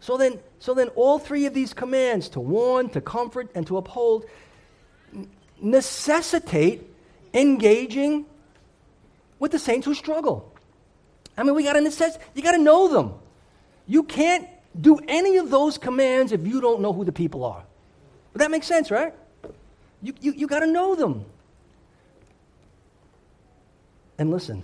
So 0.00 0.16
then, 0.16 0.38
so 0.58 0.74
then 0.74 0.88
all 0.88 1.18
three 1.18 1.46
of 1.46 1.54
these 1.54 1.72
commands 1.72 2.28
to 2.30 2.40
warn, 2.40 2.90
to 2.90 3.00
comfort, 3.00 3.50
and 3.54 3.66
to 3.66 3.76
uphold 3.76 4.26
necessitate 5.60 6.86
engaging 7.32 8.26
with 9.38 9.52
the 9.52 9.58
saints 9.58 9.86
who 9.86 9.94
struggle. 9.94 10.52
I 11.36 11.42
mean, 11.42 11.54
we 11.54 11.64
got 11.64 11.74
to 11.74 11.80
necess- 11.80 12.18
you 12.34 12.42
got 12.42 12.52
to 12.52 12.58
know 12.58 12.88
them. 12.88 13.14
You 13.86 14.02
can't 14.02 14.48
do 14.78 14.98
any 15.08 15.36
of 15.36 15.50
those 15.50 15.78
commands 15.78 16.32
if 16.32 16.46
you 16.46 16.60
don't 16.60 16.80
know 16.80 16.92
who 16.92 17.04
the 17.04 17.12
people 17.12 17.44
are. 17.44 17.64
But 18.32 18.40
that 18.40 18.50
makes 18.50 18.66
sense, 18.66 18.90
right? 18.90 19.14
You, 20.06 20.14
you, 20.20 20.32
you 20.32 20.46
got 20.46 20.60
to 20.60 20.68
know 20.68 20.94
them. 20.94 21.24
And 24.18 24.30
listen, 24.30 24.62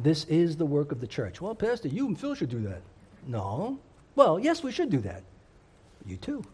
this 0.00 0.24
is 0.24 0.56
the 0.56 0.66
work 0.66 0.90
of 0.90 1.00
the 1.00 1.06
church. 1.06 1.40
Well, 1.40 1.54
Pastor, 1.54 1.86
you 1.86 2.08
and 2.08 2.18
Phil 2.18 2.34
should 2.34 2.50
do 2.50 2.58
that. 2.62 2.82
No. 3.24 3.78
Well, 4.16 4.40
yes, 4.40 4.64
we 4.64 4.72
should 4.72 4.90
do 4.90 4.98
that. 5.02 5.22
You 6.04 6.16
too. 6.16 6.44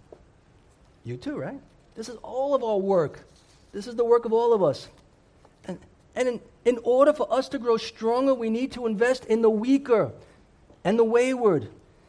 You 1.03 1.17
too, 1.17 1.39
right? 1.39 1.59
This 1.95 2.11
is 2.11 2.17
all 2.17 2.55
of 2.55 2.63
our 2.63 2.77
work. 2.77 3.25
This 3.73 3.87
is 3.87 3.97
the 3.97 4.05
work 4.05 4.27
of 4.27 4.35
all 4.35 4.53
of 4.53 4.63
us. 4.63 4.89
And, 5.65 5.79
and 6.15 6.29
in, 6.29 6.41
in 6.67 6.79
order 6.83 7.15
for 7.15 7.33
us 7.33 7.49
to 7.49 7.59
grow 7.59 7.79
stronger, 7.79 8.35
we 8.35 8.51
need 8.51 8.73
to 8.73 8.87
invest 8.87 9.25
in 9.25 9.41
the 9.41 9.49
weaker 9.49 10.13
and 10.85 10.99
the 10.99 11.05
wayward 11.05 11.69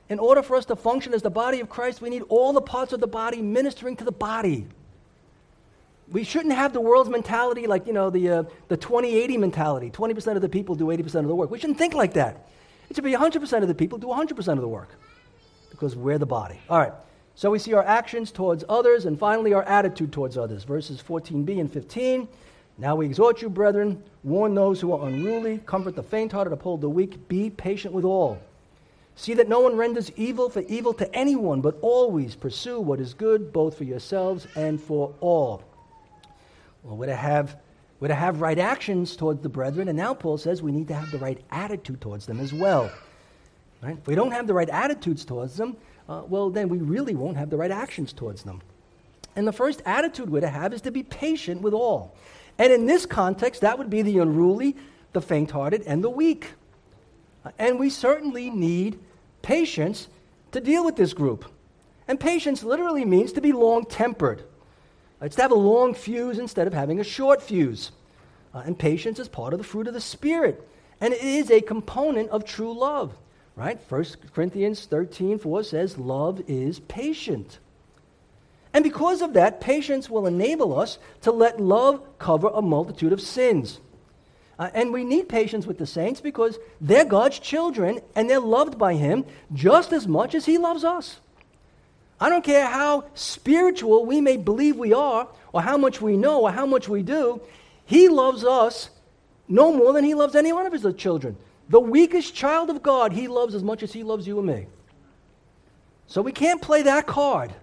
in 0.10 0.20
order 0.20 0.44
for 0.44 0.58
us 0.58 0.66
to 0.66 0.76
function 0.76 1.14
as 1.14 1.22
the 1.22 1.30
body 1.30 1.62
of 1.62 1.70
Christ, 1.70 2.02
we 2.02 2.10
need 2.10 2.24
all 2.28 2.52
the 2.52 2.60
parts 2.62 2.92
of 2.92 3.00
the 3.00 3.08
body 3.08 3.42
ministering 3.42 3.96
to 3.96 4.04
the 4.04 4.12
body. 4.12 4.68
We 6.12 6.26
shouldn't 6.26 6.54
have 6.54 6.74
the 6.74 6.82
world's 6.82 7.10
mentality 7.10 7.68
like, 7.68 7.88
you 7.88 7.94
know, 7.94 8.10
the, 8.10 8.30
uh, 8.30 8.44
the 8.68 8.78
20-80 8.78 9.40
mentality. 9.40 9.90
20% 9.90 10.36
of 10.36 10.42
the 10.42 10.50
people 10.50 10.76
do 10.76 10.88
80% 10.88 11.16
of 11.16 11.28
the 11.28 11.36
work. 11.36 11.50
We 11.50 11.58
shouldn't 11.58 11.78
think 11.78 11.94
like 11.94 12.14
that. 12.14 12.50
It 12.90 12.96
should 12.96 13.06
be 13.06 13.14
100% 13.14 13.62
of 13.62 13.68
the 13.70 13.76
people 13.76 13.98
do 13.98 14.08
100% 14.08 14.48
of 14.50 14.62
the 14.62 14.68
work 14.68 14.90
because 15.70 15.96
we're 15.96 16.18
the 16.18 16.26
body. 16.26 16.60
All 16.70 16.78
right. 16.78 16.92
So 17.36 17.50
we 17.50 17.60
see 17.60 17.74
our 17.74 17.84
actions 17.84 18.30
towards 18.32 18.66
others 18.68 19.06
and 19.06 19.18
finally 19.18 19.54
our 19.54 19.64
attitude 19.64 20.12
towards 20.12 20.38
others. 20.38 20.66
Verses 20.66 21.02
14b 21.02 21.62
and 21.62 21.72
15. 21.72 22.28
Now 22.78 22.98
we 22.98 23.06
exhort 23.06 23.42
you, 23.42 23.50
brethren, 23.50 24.04
warn 24.24 24.54
those 24.54 24.82
who 24.82 24.92
are 24.92 25.08
unruly, 25.08 25.60
comfort 25.66 25.96
the 25.96 26.04
faint 26.04 26.34
hearted, 26.34 26.52
uphold 26.52 26.82
the 26.82 26.90
weak, 26.90 27.28
be 27.30 27.50
patient 27.50 27.94
with 27.94 28.04
all. 28.04 28.38
See 29.16 29.34
that 29.36 29.48
no 29.48 29.60
one 29.60 29.78
renders 29.78 30.12
evil 30.18 30.50
for 30.50 30.62
evil 30.62 30.94
to 30.96 31.16
anyone, 31.16 31.62
but 31.62 31.78
always 31.82 32.36
pursue 32.36 32.80
what 32.80 33.00
is 33.00 33.14
good, 33.14 33.54
both 33.54 33.78
for 33.78 33.84
yourselves 33.84 34.48
and 34.56 34.82
for 34.82 35.14
all. 35.22 35.64
We're 36.84 37.06
to 37.06 37.16
have, 37.16 37.58
we're 38.00 38.08
to 38.10 38.16
have 38.16 38.42
right 38.42 38.58
actions 38.58 39.16
towards 39.16 39.42
the 39.42 39.50
brethren, 39.50 39.88
and 39.88 39.98
now 39.98 40.14
Paul 40.14 40.38
says 40.38 40.62
we 40.62 40.72
need 40.72 40.88
to 40.88 40.96
have 40.96 41.12
the 41.12 41.20
right 41.20 41.40
attitude 41.52 42.02
towards 42.02 42.26
them 42.26 42.40
as 42.40 42.54
well. 42.54 42.92
Right? 43.82 43.98
If 43.98 44.08
we 44.08 44.16
don't 44.16 44.32
have 44.32 44.48
the 44.48 44.54
right 44.54 44.70
attitudes 44.70 45.26
towards 45.26 45.56
them, 45.58 45.78
uh, 46.10 46.24
well, 46.28 46.50
then 46.50 46.70
we 46.70 46.80
really 46.80 47.16
won't 47.16 47.38
have 47.38 47.50
the 47.50 47.58
right 47.58 47.72
actions 47.72 48.14
towards 48.14 48.44
them. 48.44 48.62
And 49.36 49.48
the 49.48 49.54
first 49.54 49.82
attitude 49.86 50.30
we're 50.30 50.42
to 50.42 50.50
have 50.50 50.74
is 50.74 50.82
to 50.82 50.92
be 50.92 51.04
patient 51.04 51.62
with 51.62 51.74
all. 51.74 52.16
And 52.58 52.74
in 52.74 52.86
this 52.86 53.06
context, 53.06 53.62
that 53.62 53.78
would 53.78 53.90
be 53.90 54.02
the 54.02 54.20
unruly, 54.20 54.76
the 55.14 55.22
faint 55.22 55.52
hearted, 55.52 55.84
and 55.88 56.04
the 56.04 56.10
weak. 56.10 56.52
Uh, 57.46 57.52
and 57.58 57.80
we 57.80 57.90
certainly 57.90 58.50
need 58.50 59.00
patience 59.42 60.10
to 60.52 60.60
deal 60.60 60.84
with 60.84 60.96
this 60.96 61.14
group. 61.14 61.46
And 62.08 62.20
patience 62.20 62.64
literally 62.64 63.06
means 63.06 63.32
to 63.34 63.42
be 63.42 63.54
long 63.54 63.86
tempered. 63.86 64.44
It's 65.22 65.36
to 65.36 65.42
have 65.44 65.52
a 65.52 65.56
long 65.56 65.94
fuse 65.94 66.40
instead 66.40 66.68
of 66.68 66.74
having 66.74 67.00
a 67.00 67.04
short 67.04 67.42
fuse. 67.42 67.92
Uh, 68.54 68.64
and 68.66 68.78
patience 68.78 69.20
is 69.20 69.28
part 69.28 69.54
of 69.54 69.60
the 69.60 69.64
fruit 69.64 69.88
of 69.88 69.94
the 69.94 70.02
Spirit. 70.02 70.68
And 71.00 71.14
it 71.14 71.22
is 71.22 71.52
a 71.52 71.62
component 71.62 72.30
of 72.30 72.44
true 72.44 72.74
love. 72.74 73.14
Right? 73.56 73.80
1 73.90 74.06
Corinthians 74.34 74.86
13 74.86 75.38
4 75.38 75.64
says, 75.64 75.98
Love 75.98 76.42
is 76.48 76.80
patient. 76.80 77.60
And 78.74 78.84
because 78.84 79.22
of 79.22 79.34
that, 79.34 79.60
patience 79.60 80.10
will 80.10 80.26
enable 80.26 80.80
us 80.80 80.98
to 81.22 81.32
let 81.32 81.60
love 81.60 82.02
cover 82.18 82.50
a 82.54 82.62
multitude 82.62 83.12
of 83.12 83.22
sins. 83.22 83.80
Uh, 84.58 84.70
and 84.74 84.94
we 84.94 85.04
need 85.04 85.28
patience 85.28 85.66
with 85.66 85.78
the 85.78 85.86
saints 85.86 86.22
because 86.22 86.58
they're 86.80 87.04
God's 87.04 87.40
children 87.40 88.00
and 88.16 88.30
they're 88.30 88.40
loved 88.40 88.78
by 88.78 88.94
Him 88.94 89.26
just 89.54 89.92
as 89.92 90.08
much 90.08 90.36
as 90.36 90.46
He 90.46 90.58
loves 90.58 90.84
us. 90.84 91.20
I 92.22 92.30
don't 92.30 92.44
care 92.44 92.68
how 92.68 93.06
spiritual 93.16 94.06
we 94.06 94.22
may 94.22 94.38
believe 94.38 94.78
we 94.78 94.94
are, 94.94 95.28
or 95.52 95.64
how 95.64 95.76
much 95.76 96.00
we 96.00 96.16
know, 96.16 96.42
or 96.42 96.52
how 96.52 96.68
much 96.68 96.88
we 96.88 97.02
do, 97.02 97.42
He 97.84 98.08
loves 98.08 98.46
us 98.46 98.92
no 99.48 99.74
more 99.74 99.92
than 99.92 100.06
He 100.06 100.14
loves 100.14 100.36
any 100.36 100.54
one 100.54 100.68
of 100.68 100.72
His 100.72 100.86
children. 100.96 101.36
The 101.68 101.80
weakest 101.80 102.36
child 102.36 102.70
of 102.70 102.84
God, 102.84 103.12
He 103.12 103.28
loves 103.28 103.56
as 103.56 103.64
much 103.64 103.82
as 103.82 103.92
He 103.92 104.04
loves 104.04 104.28
you 104.28 104.38
and 104.38 104.48
me. 104.48 104.68
So 106.06 106.22
we 106.22 106.32
can't 106.32 106.62
play 106.62 106.84
that 106.84 107.08
card. 107.08 107.54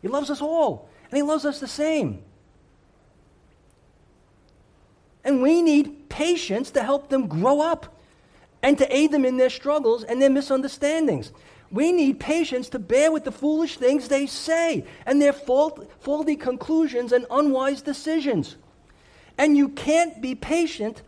He 0.00 0.06
loves 0.06 0.30
us 0.30 0.40
all, 0.40 0.88
and 1.10 1.16
He 1.16 1.22
loves 1.22 1.44
us 1.44 1.58
the 1.58 1.66
same. 1.66 2.22
And 5.24 5.42
we 5.42 5.60
need 5.60 6.08
patience 6.08 6.70
to 6.72 6.84
help 6.84 7.08
them 7.08 7.26
grow 7.26 7.60
up 7.60 7.96
and 8.62 8.78
to 8.78 8.96
aid 8.96 9.10
them 9.10 9.24
in 9.24 9.38
their 9.38 9.50
struggles 9.50 10.04
and 10.04 10.22
their 10.22 10.30
misunderstandings. 10.30 11.32
We 11.72 11.90
need 11.90 12.20
patience 12.20 12.68
to 12.70 12.78
bear 12.78 13.10
with 13.10 13.24
the 13.24 13.32
foolish 13.32 13.78
things 13.78 14.08
they 14.08 14.26
say 14.26 14.84
and 15.06 15.20
their 15.20 15.32
fault, 15.32 15.90
faulty 16.00 16.36
conclusions 16.36 17.12
and 17.12 17.26
unwise 17.30 17.80
decisions. 17.80 18.56
And 19.38 19.56
you 19.56 19.70
can't 19.70 20.20
be 20.20 20.34
patient 20.34 21.00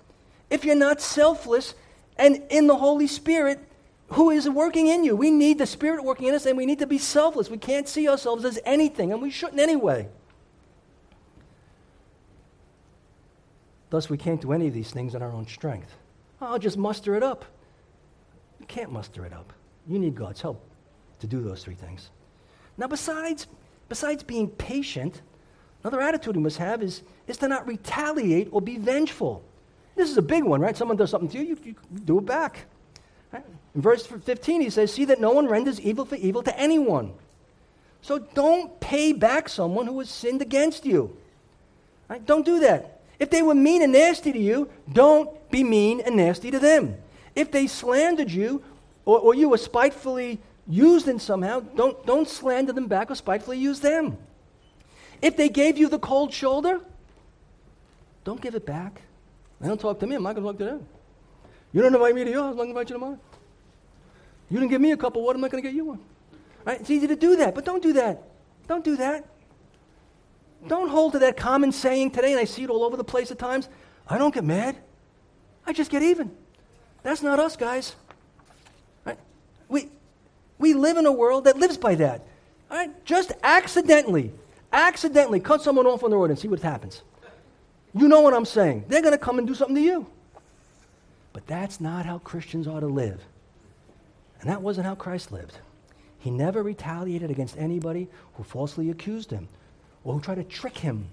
if 0.48 0.64
you're 0.64 0.74
not 0.74 1.02
selfless 1.02 1.74
and 2.16 2.42
in 2.48 2.66
the 2.66 2.76
Holy 2.76 3.06
Spirit 3.06 3.60
who 4.08 4.30
is 4.30 4.48
working 4.48 4.86
in 4.86 5.04
you. 5.04 5.14
We 5.14 5.30
need 5.30 5.58
the 5.58 5.66
Spirit 5.66 6.02
working 6.02 6.28
in 6.28 6.34
us 6.34 6.46
and 6.46 6.56
we 6.56 6.64
need 6.64 6.78
to 6.78 6.86
be 6.86 6.98
selfless. 6.98 7.50
We 7.50 7.58
can't 7.58 7.86
see 7.86 8.08
ourselves 8.08 8.44
as 8.46 8.58
anything, 8.64 9.12
and 9.12 9.20
we 9.20 9.30
shouldn't 9.30 9.60
anyway. 9.60 10.08
Thus, 13.90 14.08
we 14.08 14.16
can't 14.16 14.40
do 14.40 14.52
any 14.52 14.68
of 14.68 14.74
these 14.74 14.90
things 14.90 15.14
in 15.14 15.22
our 15.22 15.30
own 15.30 15.46
strength. 15.46 15.94
I'll 16.40 16.58
just 16.58 16.78
muster 16.78 17.14
it 17.16 17.22
up. 17.22 17.44
You 18.60 18.66
can't 18.66 18.90
muster 18.90 19.26
it 19.26 19.32
up. 19.32 19.52
You 19.88 19.98
need 19.98 20.14
God's 20.14 20.40
help 20.40 20.64
to 21.20 21.26
do 21.26 21.42
those 21.42 21.62
three 21.62 21.74
things. 21.74 22.10
Now, 22.76 22.86
besides, 22.86 23.46
besides 23.88 24.22
being 24.22 24.48
patient, 24.48 25.22
another 25.82 26.00
attitude 26.00 26.36
we 26.36 26.42
must 26.42 26.58
have 26.58 26.82
is, 26.82 27.02
is 27.26 27.36
to 27.38 27.48
not 27.48 27.66
retaliate 27.66 28.48
or 28.50 28.60
be 28.60 28.76
vengeful. 28.76 29.44
This 29.96 30.10
is 30.10 30.16
a 30.16 30.22
big 30.22 30.42
one, 30.42 30.60
right? 30.60 30.76
Someone 30.76 30.96
does 30.96 31.10
something 31.10 31.28
to 31.30 31.38
you, 31.38 31.44
you, 31.64 31.74
you 31.92 32.00
do 32.04 32.18
it 32.18 32.26
back. 32.26 32.66
Right? 33.32 33.44
In 33.74 33.80
verse 33.80 34.06
15, 34.06 34.60
he 34.60 34.70
says, 34.70 34.92
See 34.92 35.04
that 35.06 35.20
no 35.20 35.30
one 35.30 35.46
renders 35.46 35.80
evil 35.80 36.04
for 36.04 36.16
evil 36.16 36.42
to 36.42 36.58
anyone. 36.58 37.12
So 38.02 38.18
don't 38.18 38.80
pay 38.80 39.12
back 39.12 39.48
someone 39.48 39.86
who 39.86 39.98
has 39.98 40.10
sinned 40.10 40.42
against 40.42 40.84
you. 40.84 41.16
Right? 42.08 42.24
Don't 42.24 42.44
do 42.44 42.60
that. 42.60 43.00
If 43.18 43.30
they 43.30 43.42
were 43.42 43.54
mean 43.54 43.82
and 43.82 43.92
nasty 43.92 44.32
to 44.32 44.38
you, 44.38 44.68
don't 44.92 45.30
be 45.50 45.64
mean 45.64 46.00
and 46.00 46.16
nasty 46.16 46.50
to 46.50 46.58
them. 46.58 46.96
If 47.34 47.50
they 47.50 47.66
slandered 47.66 48.30
you 48.30 48.62
or, 49.04 49.18
or 49.18 49.34
you 49.34 49.48
were 49.48 49.58
spitefully 49.58 50.40
used 50.66 51.08
in 51.08 51.18
somehow, 51.18 51.60
don't, 51.60 52.04
don't 52.06 52.28
slander 52.28 52.72
them 52.72 52.86
back 52.86 53.10
or 53.10 53.14
spitefully 53.14 53.58
use 53.58 53.80
them. 53.80 54.16
If 55.20 55.36
they 55.36 55.48
gave 55.48 55.78
you 55.78 55.88
the 55.88 55.98
cold 55.98 56.32
shoulder, 56.32 56.80
don't 58.24 58.40
give 58.40 58.54
it 58.54 58.66
back. 58.66 59.02
They 59.60 59.68
don't 59.68 59.80
talk 59.80 60.00
to 60.00 60.06
me, 60.06 60.16
I'm 60.16 60.22
not 60.22 60.34
going 60.34 60.44
to 60.44 60.52
talk 60.52 60.58
to 60.58 60.64
them. 60.64 60.86
You 61.72 61.82
don't 61.82 61.94
invite 61.94 62.14
me 62.14 62.24
to 62.24 62.30
yours, 62.30 62.52
I'm 62.52 62.56
not 62.56 62.56
going 62.56 62.68
to 62.68 62.70
invite 62.70 62.90
you 62.90 62.94
to 62.94 62.98
mine. 62.98 63.20
You 64.50 64.58
didn't 64.58 64.70
give 64.70 64.80
me 64.80 64.92
a 64.92 64.96
cup 64.96 65.16
of 65.16 65.22
water, 65.22 65.36
I'm 65.36 65.40
not 65.40 65.50
going 65.50 65.62
to 65.62 65.68
get 65.68 65.74
you 65.74 65.84
one. 65.84 66.00
Right? 66.64 66.80
It's 66.80 66.90
easy 66.90 67.06
to 67.06 67.16
do 67.16 67.36
that, 67.36 67.54
but 67.54 67.64
don't 67.64 67.82
do 67.82 67.94
that. 67.94 68.22
Don't 68.66 68.84
do 68.84 68.96
that. 68.96 69.26
Don't 70.66 70.88
hold 70.88 71.12
to 71.12 71.18
that 71.18 71.36
common 71.36 71.72
saying 71.72 72.12
today, 72.12 72.32
and 72.32 72.40
I 72.40 72.44
see 72.44 72.62
it 72.62 72.70
all 72.70 72.84
over 72.84 72.96
the 72.96 73.04
place 73.04 73.30
at 73.30 73.38
times. 73.38 73.68
I 74.08 74.16
don't 74.16 74.32
get 74.32 74.44
mad. 74.44 74.76
I 75.66 75.72
just 75.72 75.90
get 75.90 76.02
even. 76.02 76.30
That's 77.02 77.22
not 77.22 77.38
us, 77.38 77.56
guys. 77.56 77.94
We, 79.68 79.88
we 80.58 80.74
live 80.74 80.96
in 80.96 81.06
a 81.06 81.12
world 81.12 81.44
that 81.44 81.56
lives 81.56 81.76
by 81.76 81.94
that. 81.96 82.26
All 82.70 82.76
right? 82.76 83.04
Just 83.04 83.32
accidentally, 83.42 84.32
accidentally 84.72 85.40
cut 85.40 85.62
someone 85.62 85.86
off 85.86 86.02
on 86.02 86.10
the 86.10 86.16
road 86.16 86.30
and 86.30 86.38
see 86.38 86.48
what 86.48 86.60
happens. 86.60 87.02
You 87.94 88.08
know 88.08 88.20
what 88.20 88.34
I'm 88.34 88.44
saying. 88.44 88.84
They're 88.88 89.02
going 89.02 89.12
to 89.12 89.18
come 89.18 89.38
and 89.38 89.46
do 89.46 89.54
something 89.54 89.76
to 89.76 89.82
you. 89.82 90.06
But 91.32 91.46
that's 91.46 91.80
not 91.80 92.06
how 92.06 92.18
Christians 92.18 92.66
ought 92.66 92.80
to 92.80 92.86
live. 92.86 93.20
And 94.40 94.50
that 94.50 94.62
wasn't 94.62 94.86
how 94.86 94.94
Christ 94.94 95.32
lived. 95.32 95.58
He 96.18 96.30
never 96.30 96.62
retaliated 96.62 97.30
against 97.30 97.56
anybody 97.58 98.08
who 98.34 98.44
falsely 98.44 98.90
accused 98.90 99.30
him 99.30 99.48
or 100.04 100.14
who 100.14 100.20
tried 100.20 100.36
to 100.36 100.44
trick 100.44 100.78
him 100.78 101.06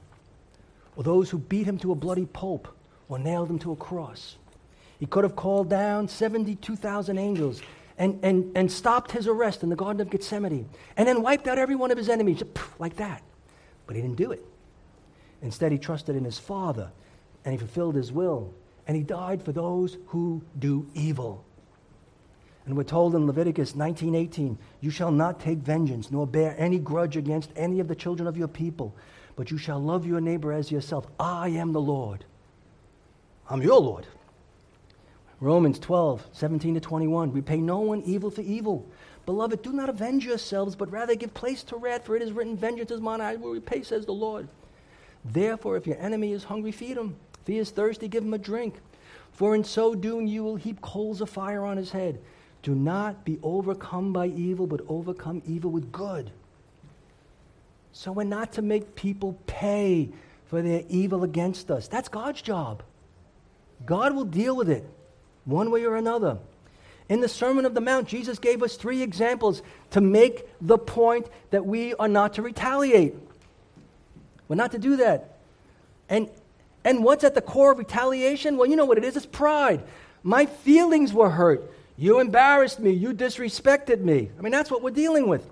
or 0.96 1.04
those 1.04 1.30
who 1.30 1.38
beat 1.38 1.68
him 1.68 1.78
to 1.80 1.92
a 1.92 1.96
bloody 1.96 2.26
pulp 2.26 2.68
or 3.10 3.20
nailed 3.20 3.50
him 3.50 3.60
to 3.60 3.72
a 3.72 3.76
cross. 3.76 4.38
He 5.00 5.06
could 5.06 5.24
have 5.24 5.36
called 5.36 5.70
down 5.70 6.08
72,000 6.08 7.18
angels 7.18 7.62
and, 8.02 8.18
and, 8.24 8.52
and 8.58 8.72
stopped 8.72 9.12
his 9.12 9.28
arrest 9.28 9.62
in 9.62 9.70
the 9.70 9.76
Garden 9.76 10.02
of 10.02 10.10
Gethsemane 10.10 10.68
and 10.98 11.08
then 11.08 11.22
wiped 11.22 11.48
out 11.48 11.60
every 11.60 11.76
one 11.76 11.92
of 11.92 12.00
his 12.00 12.10
enemies 12.10 12.42
like 12.80 12.96
that. 12.96 13.22
But 13.86 13.96
he 13.96 14.02
didn't 14.02 14.18
do 14.18 14.32
it. 14.32 14.44
Instead, 15.44 15.72
he 15.72 15.78
trusted 15.78 16.16
in 16.16 16.24
his 16.24 16.40
Father 16.40 16.92
and 17.46 17.52
he 17.52 17.60
fulfilled 17.60 17.94
his 17.94 18.12
will. 18.12 18.56
And 18.88 18.98
he 18.98 19.04
died 19.04 19.44
for 19.44 19.52
those 19.52 20.00
who 20.08 20.42
do 20.58 20.88
evil. 20.96 21.46
And 22.66 22.76
we're 22.76 22.84
told 22.86 23.14
in 23.14 23.28
Leviticus 23.28 23.76
19:18, 23.76 24.58
"You 24.80 24.90
shall 24.90 25.12
not 25.12 25.40
take 25.40 25.60
vengeance 25.60 26.10
nor 26.10 26.26
bear 26.26 26.56
any 26.58 26.80
grudge 26.80 27.18
against 27.18 27.52
any 27.56 27.80
of 27.80 27.88
the 27.88 27.96
children 27.96 28.28
of 28.28 28.36
your 28.36 28.48
people, 28.48 28.96
but 29.36 29.52
you 29.52 29.60
shall 29.60 29.80
love 29.80 30.08
your 30.08 30.22
neighbor 30.22 30.52
as 30.52 30.72
yourself. 30.72 31.06
I 31.20 31.50
am 31.50 31.72
the 31.72 31.82
Lord. 31.82 32.26
I'm 33.48 33.62
your 33.62 33.80
Lord." 33.80 34.08
Romans 35.42 35.80
12, 35.80 36.28
17 36.34 36.76
to 36.76 36.80
21. 36.80 37.34
We 37.34 37.42
pay 37.42 37.58
no 37.58 37.80
one 37.80 38.04
evil 38.04 38.30
for 38.30 38.42
evil. 38.42 38.88
Beloved, 39.26 39.64
do 39.64 39.74
not 39.74 39.90
avenge 39.90 40.24
yourselves, 40.24 40.76
but 40.76 40.92
rather 40.92 41.16
give 41.16 41.34
place 41.34 41.64
to 41.64 41.78
wrath, 41.78 42.06
for 42.06 42.16
it 42.16 42.22
is 42.22 42.32
written, 42.32 42.56
Vengeance 42.56 42.92
is 42.92 43.02
mine, 43.02 43.22
I 43.22 43.36
will 43.38 43.52
repay, 43.52 43.82
says 43.82 44.06
the 44.06 44.14
Lord. 44.14 44.48
Therefore, 45.26 45.78
if 45.78 45.88
your 45.88 45.98
enemy 45.98 46.32
is 46.32 46.44
hungry, 46.44 46.72
feed 46.72 46.96
him. 46.96 47.16
If 47.42 47.48
he 47.48 47.58
is 47.58 47.72
thirsty, 47.72 48.08
give 48.08 48.24
him 48.24 48.36
a 48.36 48.38
drink. 48.38 48.76
For 49.32 49.56
in 49.56 49.64
so 49.64 49.96
doing, 49.96 50.28
you 50.28 50.44
will 50.44 50.58
heap 50.58 50.80
coals 50.82 51.22
of 51.22 51.30
fire 51.30 51.66
on 51.66 51.78
his 51.78 51.90
head. 51.90 52.20
Do 52.62 52.76
not 52.76 53.26
be 53.26 53.40
overcome 53.42 54.14
by 54.14 54.28
evil, 54.28 54.68
but 54.68 54.82
overcome 54.88 55.42
evil 55.48 55.72
with 55.72 55.92
good. 55.92 56.30
So 57.94 58.12
we're 58.12 58.24
not 58.24 58.54
to 58.54 58.62
make 58.62 58.96
people 58.96 59.40
pay 59.48 60.10
for 60.46 60.62
their 60.62 60.84
evil 60.88 61.24
against 61.24 61.72
us. 61.72 61.88
That's 61.88 62.10
God's 62.10 62.44
job. 62.44 62.84
God 63.88 64.16
will 64.16 64.26
deal 64.26 64.56
with 64.56 64.70
it 64.70 64.88
one 65.46 65.72
way 65.72 65.86
or 65.86 65.96
another. 65.96 66.38
In 67.10 67.20
the 67.20 67.28
Sermon 67.28 67.66
of 67.66 67.74
the 67.74 67.82
Mount, 67.82 68.08
Jesus 68.08 68.40
gave 68.40 68.64
us 68.64 68.78
three 68.78 69.02
examples 69.02 69.62
to 69.92 70.02
make 70.02 70.48
the 70.62 70.78
point 70.78 71.28
that 71.50 71.66
we 71.66 71.94
are 71.96 72.08
not 72.08 72.36
to 72.36 72.42
retaliate. 72.42 73.16
We're 74.48 74.56
not 74.56 74.72
to 74.72 74.80
do 74.80 74.98
that. 74.98 75.38
And, 76.08 76.30
and 76.84 77.04
what's 77.04 77.24
at 77.24 77.36
the 77.36 77.42
core 77.42 77.74
of 77.74 77.80
retaliation? 77.80 78.58
Well, 78.58 78.70
you 78.70 78.76
know 78.76 78.86
what 78.86 78.98
it 78.98 79.04
is 79.04 79.18
it's 79.18 79.26
pride. 79.26 79.84
My 80.24 80.46
feelings 80.46 81.14
were 81.14 81.30
hurt. 81.30 81.70
You 81.98 82.20
embarrassed 82.20 82.80
me. 82.80 82.92
You 82.92 83.14
disrespected 83.14 84.00
me. 84.00 84.30
I 84.38 84.42
mean, 84.42 84.52
that's 84.52 84.72
what 84.72 84.82
we're 84.82 84.92
dealing 84.92 85.28
with. 85.28 85.48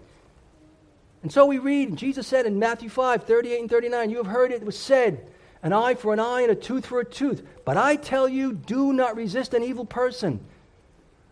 And 1.22 1.32
so 1.32 1.46
we 1.46 1.58
read, 1.58 1.96
Jesus 1.96 2.28
said 2.28 2.46
in 2.46 2.60
Matthew 2.60 2.90
5 2.90 3.24
38 3.24 3.60
and 3.60 3.70
39, 3.70 4.10
You 4.10 4.18
have 4.18 4.28
heard 4.28 4.52
it 4.52 4.64
was 4.64 4.78
said, 4.78 5.26
an 5.62 5.74
eye 5.74 5.96
for 5.96 6.14
an 6.14 6.20
eye 6.20 6.42
and 6.42 6.52
a 6.52 6.56
tooth 6.56 6.86
for 6.86 7.00
a 7.00 7.06
tooth. 7.06 7.46
But 7.66 7.78
I 7.78 7.96
tell 7.96 8.30
you, 8.30 8.54
do 8.54 8.94
not 8.94 9.16
resist 9.16 9.54
an 9.54 9.64
evil 9.64 9.86
person. 9.86 10.40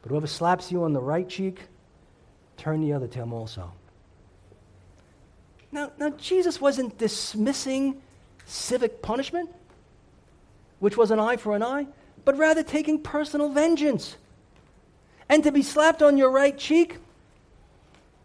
But 0.02 0.10
whoever 0.10 0.28
slaps 0.28 0.72
you 0.72 0.84
on 0.84 0.94
the 0.94 1.02
right 1.02 1.28
cheek, 1.28 1.62
turn 2.58 2.82
the 2.82 2.94
other 2.94 3.08
to 3.08 3.20
him 3.20 3.34
also. 3.34 3.72
Now, 5.72 5.92
now 5.98 6.10
Jesus 6.12 6.60
wasn't 6.60 6.98
dismissing 6.98 8.02
civic 8.46 9.02
punishment, 9.02 9.50
which 10.80 10.98
was 10.98 11.12
an 11.12 11.20
eye 11.20 11.38
for 11.38 11.56
an 11.56 11.64
eye, 11.64 11.88
but 12.26 12.38
rather 12.38 12.64
taking 12.64 13.00
personal 13.00 13.50
vengeance. 13.50 14.16
And 15.30 15.44
to 15.44 15.52
be 15.52 15.62
slapped 15.62 16.02
on 16.02 16.18
your 16.18 16.32
right 16.32 16.58
cheek 16.58 16.98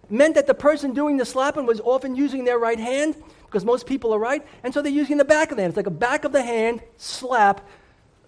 meant 0.08 0.34
that 0.34 0.46
the 0.46 0.54
person 0.54 0.92
doing 0.92 1.16
the 1.16 1.24
slapping 1.24 1.66
was 1.66 1.80
often 1.80 2.14
using 2.14 2.44
their 2.44 2.58
right 2.58 2.78
hand 2.78 3.16
because 3.52 3.66
most 3.66 3.86
people 3.86 4.14
are 4.14 4.18
right, 4.18 4.46
and 4.64 4.72
so 4.72 4.80
they're 4.80 4.90
using 4.90 5.18
the 5.18 5.26
back 5.26 5.50
of 5.50 5.56
the 5.56 5.62
hand. 5.62 5.72
It's 5.72 5.76
like 5.76 5.86
a 5.86 5.90
back 5.90 6.24
of 6.24 6.32
the 6.32 6.42
hand 6.42 6.82
slap 6.96 7.60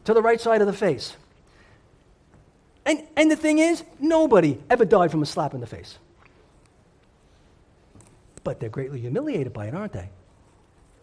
to 0.05 0.13
the 0.13 0.21
right 0.21 0.39
side 0.39 0.61
of 0.61 0.67
the 0.67 0.75
face. 0.75 1.17
And, 2.85 3.03
and 3.17 3.31
the 3.31 3.37
thing 3.37 3.59
is, 3.59 3.83
nobody 3.99 4.59
ever 4.69 4.85
died 4.85 5.11
from 5.11 5.23
a 5.23 5.27
slap 5.27 5.55
in 5.55 5.61
the 5.61 5.67
face. 5.67 5.99
But 8.43 8.61
they're 8.61 8.69
greatly 8.69 9.01
humiliated 9.01 9.55
by 9.55 9.67
it, 9.67 9.75
aren't 9.75 9.95
they? 9.95 10.11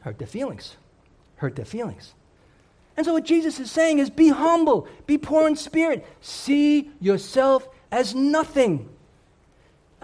Hurt 0.01 0.19
their 0.19 0.27
feelings. 0.27 0.77
Hurt 1.37 1.55
their 1.55 1.65
feelings. 1.65 2.13
And 2.95 3.03
so, 3.03 3.13
what 3.13 3.25
Jesus 3.25 3.59
is 3.59 3.71
saying 3.71 3.97
is 3.97 4.11
be 4.11 4.29
humble, 4.29 4.87
be 5.07 5.17
poor 5.17 5.47
in 5.47 5.55
spirit, 5.55 6.05
see 6.21 6.91
yourself 6.99 7.67
as 7.91 8.13
nothing. 8.13 8.87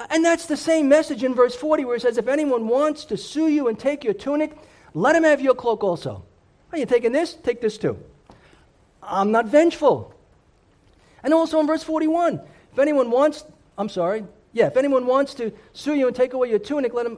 And 0.10 0.24
that's 0.24 0.46
the 0.46 0.58
same 0.58 0.88
message 0.88 1.24
in 1.24 1.34
verse 1.34 1.56
40 1.56 1.86
where 1.86 1.96
it 1.96 2.02
says, 2.02 2.18
If 2.18 2.28
anyone 2.28 2.68
wants 2.68 3.06
to 3.06 3.18
sue 3.18 3.48
you 3.48 3.68
and 3.68 3.80
take 3.80 4.04
your 4.04 4.14
tunic, 4.14 4.56
let 4.94 5.16
him 5.16 5.24
have 5.24 5.42
your 5.42 5.56
cloak 5.56 5.84
also. 5.84 6.24
Are 6.72 6.78
you 6.78 6.86
taking 6.86 7.12
this? 7.12 7.34
Take 7.34 7.62
this 7.62 7.78
too. 7.78 7.98
I'm 9.02 9.32
not 9.32 9.48
vengeful. 9.48 10.14
And 11.24 11.34
also 11.34 11.60
in 11.60 11.68
verse 11.68 11.84
41, 11.84 12.40
if 12.72 12.80
anyone 12.80 13.10
wants, 13.10 13.44
I'm 13.78 13.90
sorry, 13.90 14.24
yeah, 14.54 14.68
if 14.68 14.78
anyone 14.78 15.08
wants 15.08 15.34
to 15.36 15.52
sue 15.74 15.96
you 15.96 16.08
and 16.08 16.16
take 16.16 16.34
away 16.34 16.50
your 16.50 16.60
tunic, 16.60 16.94
let 16.94 17.06
him. 17.06 17.18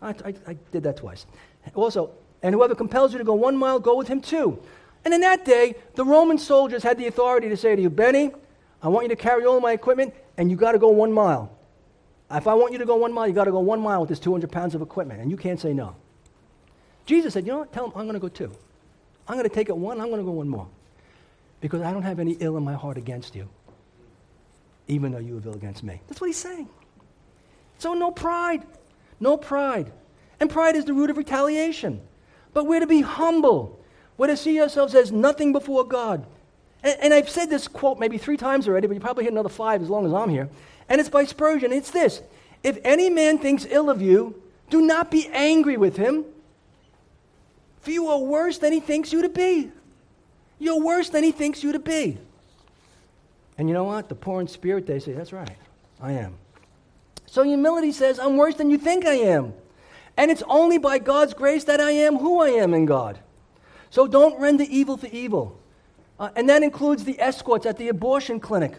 I, 0.00 0.10
I, 0.10 0.34
I 0.46 0.56
did 0.70 0.84
that 0.84 0.98
twice. 0.98 1.26
Also, 1.74 2.10
and 2.42 2.54
whoever 2.54 2.74
compels 2.74 3.12
you 3.12 3.18
to 3.18 3.24
go 3.24 3.34
one 3.34 3.56
mile, 3.56 3.80
go 3.80 3.96
with 3.96 4.06
him 4.06 4.20
too. 4.20 4.58
And 5.04 5.12
in 5.12 5.20
that 5.22 5.44
day, 5.44 5.74
the 5.94 6.04
Roman 6.04 6.38
soldiers 6.38 6.82
had 6.82 6.98
the 6.98 7.06
authority 7.06 7.48
to 7.48 7.56
say 7.56 7.74
to 7.74 7.82
you, 7.82 7.90
Benny, 7.90 8.30
I 8.82 8.88
want 8.88 9.04
you 9.04 9.08
to 9.08 9.16
carry 9.16 9.44
all 9.44 9.60
my 9.60 9.72
equipment 9.72 10.14
and 10.38 10.50
you 10.50 10.56
got 10.56 10.72
to 10.72 10.78
go 10.78 10.88
one 10.88 11.12
mile. 11.12 11.50
If 12.30 12.46
I 12.46 12.54
want 12.54 12.72
you 12.72 12.78
to 12.78 12.86
go 12.86 12.96
one 12.96 13.12
mile, 13.12 13.26
you 13.26 13.34
got 13.34 13.44
to 13.44 13.50
go 13.50 13.60
one 13.60 13.80
mile 13.80 14.00
with 14.00 14.08
this 14.08 14.20
200 14.20 14.50
pounds 14.50 14.74
of 14.74 14.80
equipment, 14.80 15.20
and 15.20 15.30
you 15.30 15.36
can't 15.36 15.60
say 15.60 15.74
no. 15.74 15.96
Jesus 17.04 17.34
said, 17.34 17.44
You 17.44 17.52
know 17.52 17.58
what? 17.58 17.72
Tell 17.72 17.86
him 17.86 17.92
I'm 17.96 18.04
going 18.04 18.14
to 18.14 18.20
go 18.20 18.28
two. 18.28 18.52
I'm 19.26 19.34
going 19.34 19.48
to 19.48 19.54
take 19.54 19.68
it 19.68 19.76
one, 19.76 20.00
I'm 20.00 20.06
going 20.06 20.20
to 20.20 20.24
go 20.24 20.30
one 20.30 20.48
more. 20.48 20.68
Because 21.60 21.82
I 21.82 21.92
don't 21.92 22.02
have 22.02 22.20
any 22.20 22.32
ill 22.40 22.56
in 22.56 22.62
my 22.62 22.74
heart 22.74 22.96
against 22.96 23.34
you, 23.34 23.48
even 24.86 25.12
though 25.12 25.18
you 25.18 25.34
have 25.34 25.46
ill 25.46 25.54
against 25.54 25.82
me. 25.82 26.00
That's 26.06 26.20
what 26.20 26.28
he's 26.28 26.36
saying. 26.36 26.68
So, 27.78 27.94
no 27.94 28.10
pride. 28.10 28.64
No 29.20 29.36
pride. 29.36 29.92
And 30.38 30.48
pride 30.48 30.76
is 30.76 30.84
the 30.84 30.94
root 30.94 31.10
of 31.10 31.16
retaliation. 31.16 32.00
But 32.54 32.64
we're 32.64 32.80
to 32.80 32.86
be 32.86 33.00
humble. 33.00 33.80
We're 34.16 34.28
to 34.28 34.36
see 34.36 34.60
ourselves 34.60 34.94
as 34.94 35.10
nothing 35.10 35.52
before 35.52 35.84
God. 35.84 36.26
And, 36.82 36.96
and, 37.00 37.14
I've 37.14 37.28
said 37.28 37.50
this 37.50 37.66
quote 37.66 37.98
maybe 37.98 38.18
three 38.18 38.36
times 38.36 38.68
already, 38.68 38.86
but 38.86 38.94
you 38.94 39.00
probably 39.00 39.24
hit 39.24 39.32
another 39.32 39.48
five 39.48 39.82
as 39.82 39.90
long 39.90 40.06
as 40.06 40.12
I'm 40.12 40.28
here. 40.28 40.48
And 40.88 41.00
it's 41.00 41.10
by 41.10 41.24
Spurgeon. 41.24 41.72
It's 41.72 41.90
this 41.90 42.22
If 42.62 42.78
any 42.84 43.10
man 43.10 43.38
thinks 43.38 43.66
ill 43.68 43.90
of 43.90 44.00
you, 44.00 44.40
do 44.70 44.80
not 44.80 45.10
be 45.10 45.28
angry 45.32 45.76
with 45.76 45.96
him, 45.96 46.24
for 47.80 47.90
you 47.90 48.08
are 48.08 48.18
worse 48.18 48.58
than 48.58 48.72
he 48.72 48.80
thinks 48.80 49.12
you 49.12 49.22
to 49.22 49.28
be. 49.28 49.70
You're 50.58 50.80
worse 50.80 51.08
than 51.08 51.24
he 51.24 51.32
thinks 51.32 51.62
you 51.62 51.72
to 51.72 51.78
be. 51.78 52.18
And 53.56 53.68
you 53.68 53.74
know 53.74 53.84
what? 53.84 54.08
The 54.08 54.14
poor 54.14 54.40
in 54.40 54.48
spirit, 54.48 54.86
they 54.86 55.00
say, 55.00 55.12
That's 55.12 55.32
right, 55.32 55.56
I 56.00 56.12
am. 56.12 56.34
So 57.26 57.42
humility 57.42 57.92
says, 57.92 58.18
I'm 58.18 58.36
worse 58.36 58.54
than 58.54 58.70
you 58.70 58.78
think 58.78 59.04
I 59.04 59.14
am. 59.14 59.52
And 60.16 60.30
it's 60.30 60.42
only 60.48 60.78
by 60.78 60.98
God's 60.98 61.34
grace 61.34 61.64
that 61.64 61.80
I 61.80 61.90
am 61.92 62.16
who 62.16 62.40
I 62.40 62.48
am 62.48 62.74
in 62.74 62.86
God. 62.86 63.18
So 63.90 64.06
don't 64.06 64.40
render 64.40 64.64
evil 64.68 64.96
for 64.96 65.06
evil. 65.06 65.58
Uh, 66.18 66.30
and 66.34 66.48
that 66.48 66.62
includes 66.62 67.04
the 67.04 67.20
escorts 67.20 67.64
at 67.64 67.76
the 67.76 67.88
abortion 67.88 68.40
clinic, 68.40 68.74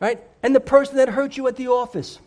right? 0.00 0.20
And 0.42 0.54
the 0.54 0.60
person 0.60 0.96
that 0.96 1.08
hurt 1.08 1.36
you 1.36 1.46
at 1.46 1.56
the 1.56 1.68
office, 1.68 2.18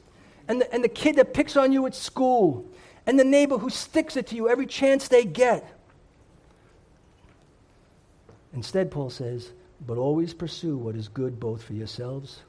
and 0.47 0.61
the, 0.61 0.73
and 0.73 0.83
the 0.83 0.89
kid 0.89 1.17
that 1.17 1.33
picks 1.33 1.57
on 1.57 1.71
you 1.71 1.85
at 1.85 1.95
school, 1.95 2.65
and 3.05 3.19
the 3.19 3.23
neighbor 3.23 3.57
who 3.57 3.69
sticks 3.69 4.15
it 4.15 4.27
to 4.27 4.35
you 4.35 4.49
every 4.49 4.65
chance 4.65 5.07
they 5.07 5.25
get. 5.25 5.77
Instead, 8.53 8.91
Paul 8.91 9.09
says, 9.09 9.51
but 9.85 9.97
always 9.97 10.33
pursue 10.33 10.77
what 10.77 10.95
is 10.95 11.07
good 11.07 11.39
both 11.39 11.63
for 11.63 11.73
yourselves 11.73 12.41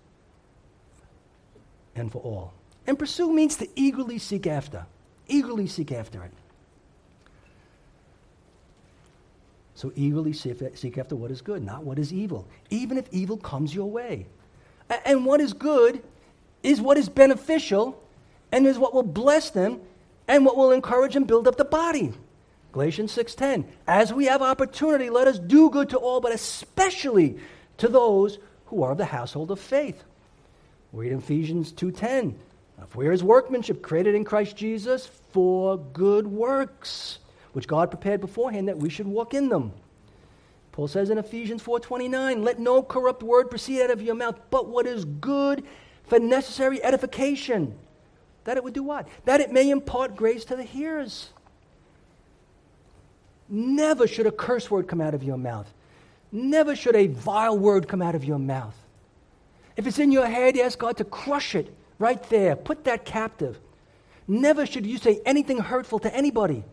and 1.95 2.11
for 2.11 2.21
all. 2.23 2.53
And 2.87 2.99
pursue 2.99 3.33
means 3.33 3.57
to 3.57 3.69
eagerly 3.77 4.19
seek 4.19 4.47
after. 4.47 4.85
Eagerly 5.29 5.67
seek 5.67 5.93
after 5.93 6.23
it. 6.25 6.33
So 9.83 9.93
eagerly 9.97 10.33
seek 10.33 10.97
after 10.97 11.17
what 11.17 11.33
is 11.33 11.43
good, 11.43 11.65
not 11.65 11.83
what 11.83 11.99
is 11.99 12.13
evil, 12.13 12.47
even 12.71 12.99
if 12.99 13.09
evil 13.11 13.37
comes 13.37 13.75
your 13.75 13.91
way. 13.91 14.27
And 15.05 15.27
what 15.27 15.41
is 15.41 15.53
good 15.53 16.05
is 16.63 16.81
what 16.81 16.97
is 16.97 17.09
beneficial 17.09 18.01
and 18.53 18.65
is 18.65 18.79
what 18.79 18.95
will 18.95 19.03
bless 19.03 19.51
them 19.51 19.81
and 20.29 20.47
what 20.47 20.57
will 20.57 20.71
encourage 20.71 21.17
and 21.17 21.27
build 21.27 21.49
up 21.49 21.57
the 21.57 21.65
body. 21.65 22.13
Galatians 22.71 23.11
6:10. 23.11 23.65
As 23.89 24.13
we 24.13 24.27
have 24.27 24.41
opportunity, 24.41 25.11
let 25.11 25.27
us 25.27 25.41
do 25.41 25.69
good 25.69 25.89
to 25.89 25.99
all, 25.99 26.21
but 26.21 26.31
especially 26.31 27.41
to 27.79 27.89
those 27.89 28.39
who 28.67 28.85
are 28.85 28.93
of 28.93 28.99
the 28.99 29.07
household 29.07 29.51
of 29.51 29.59
faith. 29.59 30.05
Read 30.93 31.11
Ephesians 31.11 31.73
2:10. 31.73 32.37
If 32.81 32.95
we 32.95 33.09
are 33.09 33.11
his 33.11 33.25
workmanship, 33.25 33.83
created 33.83 34.15
in 34.15 34.23
Christ 34.23 34.55
Jesus 34.55 35.09
for 35.33 35.77
good 35.77 36.29
works 36.29 37.19
which 37.53 37.67
God 37.67 37.91
prepared 37.91 38.21
beforehand 38.21 38.69
that 38.69 38.79
we 38.79 38.89
should 38.89 39.07
walk 39.07 39.35
in 39.35 39.49
them. 39.49 39.73
Paul 40.73 40.89
says 40.89 41.11
in 41.11 41.19
Ephesians 41.19 41.63
4:29, 41.63 42.43
"Let 42.43 42.59
no 42.59 42.83
corrupt 42.83 43.23
word 43.23 43.51
proceed 43.51 43.83
out 43.83 43.91
of 43.91 44.03
your 44.03 44.15
mouth, 44.15 44.39
but 44.51 44.69
what 44.69 44.87
is 44.87 45.05
good 45.05 45.65
for 46.05 46.19
necessary 46.19 46.83
edification." 46.83 47.79
That 48.45 48.57
it 48.57 48.65
would 48.65 48.75
do 48.75 48.83
what? 48.83 49.07
That 49.25 49.41
it 49.41 49.53
may 49.53 49.71
impart 49.71 50.17
grace 50.17 50.45
to 50.47 50.57
the 50.57 50.63
hearers. 50.63 51.31
Never 53.49 54.07
should 54.07 54.27
a 54.27 54.33
curse 54.33 54.71
word 54.71 54.89
come 54.89 55.01
out 55.01 55.15
of 55.15 55.23
your 55.23 55.37
mouth. 55.37 55.73
Never 56.33 56.75
should 56.75 56.97
a 56.97 57.07
vile 57.07 57.59
word 57.59 57.87
come 57.87 58.01
out 58.01 58.15
of 58.15 58.25
your 58.25 58.39
mouth. 58.39 58.75
If 59.77 59.87
it's 59.87 59.99
in 59.99 60.11
your 60.11 60.27
head, 60.27 60.57
ask 60.57 60.79
God 60.79 60.97
to 60.97 61.05
crush 61.05 61.55
it 61.55 61.73
right 61.99 62.23
there. 62.31 62.57
Put 62.57 62.85
that 62.85 63.05
captive. 63.05 63.61
Never 64.27 64.65
should 64.65 64.87
you 64.87 64.97
say 64.97 65.21
anything 65.27 65.59
hurtful 65.59 65.99
to 66.01 66.15
anybody. 66.15 66.65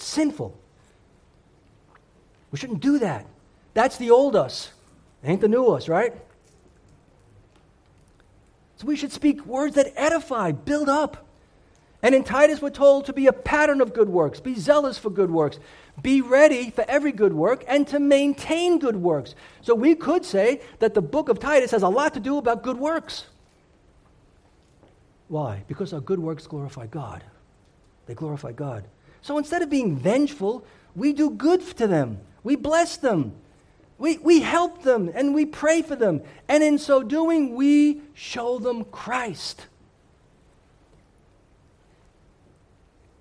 Sinful. 0.00 0.56
We 2.50 2.58
shouldn't 2.58 2.80
do 2.80 2.98
that. 3.00 3.26
That's 3.74 3.96
the 3.96 4.10
old 4.10 4.34
us. 4.34 4.72
Ain't 5.22 5.40
the 5.40 5.48
new 5.48 5.66
us, 5.66 5.88
right? 5.88 6.14
So 8.76 8.86
we 8.86 8.96
should 8.96 9.12
speak 9.12 9.44
words 9.44 9.74
that 9.74 9.92
edify, 9.96 10.52
build 10.52 10.88
up. 10.88 11.26
And 12.00 12.14
in 12.14 12.22
Titus, 12.22 12.62
we're 12.62 12.70
told 12.70 13.06
to 13.06 13.12
be 13.12 13.26
a 13.26 13.32
pattern 13.32 13.80
of 13.80 13.92
good 13.92 14.08
works, 14.08 14.38
be 14.38 14.54
zealous 14.54 14.98
for 14.98 15.10
good 15.10 15.32
works, 15.32 15.58
be 16.00 16.20
ready 16.20 16.70
for 16.70 16.84
every 16.88 17.10
good 17.10 17.32
work, 17.32 17.64
and 17.66 17.88
to 17.88 17.98
maintain 17.98 18.78
good 18.78 18.94
works. 18.96 19.34
So 19.62 19.74
we 19.74 19.96
could 19.96 20.24
say 20.24 20.60
that 20.78 20.94
the 20.94 21.02
book 21.02 21.28
of 21.28 21.40
Titus 21.40 21.72
has 21.72 21.82
a 21.82 21.88
lot 21.88 22.14
to 22.14 22.20
do 22.20 22.38
about 22.38 22.62
good 22.62 22.78
works. 22.78 23.26
Why? 25.26 25.64
Because 25.66 25.92
our 25.92 26.00
good 26.00 26.20
works 26.20 26.46
glorify 26.46 26.86
God. 26.86 27.24
They 28.06 28.14
glorify 28.14 28.52
God. 28.52 28.84
So 29.22 29.38
instead 29.38 29.62
of 29.62 29.70
being 29.70 29.96
vengeful, 29.96 30.64
we 30.94 31.12
do 31.12 31.30
good 31.30 31.60
to 31.76 31.86
them. 31.86 32.18
We 32.42 32.56
bless 32.56 32.96
them. 32.96 33.32
We, 33.98 34.18
we 34.18 34.40
help 34.40 34.82
them 34.82 35.10
and 35.12 35.34
we 35.34 35.44
pray 35.44 35.82
for 35.82 35.96
them. 35.96 36.22
And 36.48 36.62
in 36.62 36.78
so 36.78 37.02
doing, 37.02 37.54
we 37.54 38.00
show 38.14 38.58
them 38.58 38.84
Christ. 38.84 39.66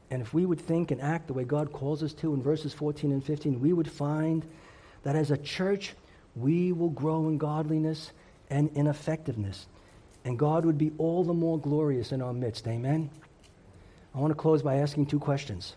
And 0.10 0.22
if 0.22 0.34
we 0.34 0.46
would 0.46 0.62
think 0.62 0.92
and 0.92 1.02
act 1.02 1.28
the 1.28 1.34
way 1.34 1.44
God 1.44 1.74
calls 1.74 2.02
us 2.02 2.14
to 2.14 2.34
in 2.34 2.42
verses 2.42 2.74
14 2.74 3.12
and 3.12 3.24
15, 3.24 3.60
we 3.60 3.74
would 3.74 3.92
find 3.92 4.46
that 5.04 5.16
as 5.16 5.32
a 5.32 5.38
church, 5.38 5.94
we 6.36 6.72
will 6.72 6.90
grow 6.90 7.28
in 7.28 7.38
godliness 7.38 8.12
and 8.50 8.70
ineffectiveness. 8.76 9.68
And 10.24 10.38
God 10.38 10.66
would 10.66 10.78
be 10.78 10.92
all 10.98 11.24
the 11.24 11.34
more 11.34 11.60
glorious 11.60 12.12
in 12.12 12.22
our 12.22 12.34
midst. 12.34 12.68
Amen? 12.68 13.10
I 14.16 14.20
want 14.20 14.32
to 14.32 14.36
close 14.36 14.62
by 14.62 14.76
asking 14.76 15.08
two 15.08 15.20
questions. 15.20 15.76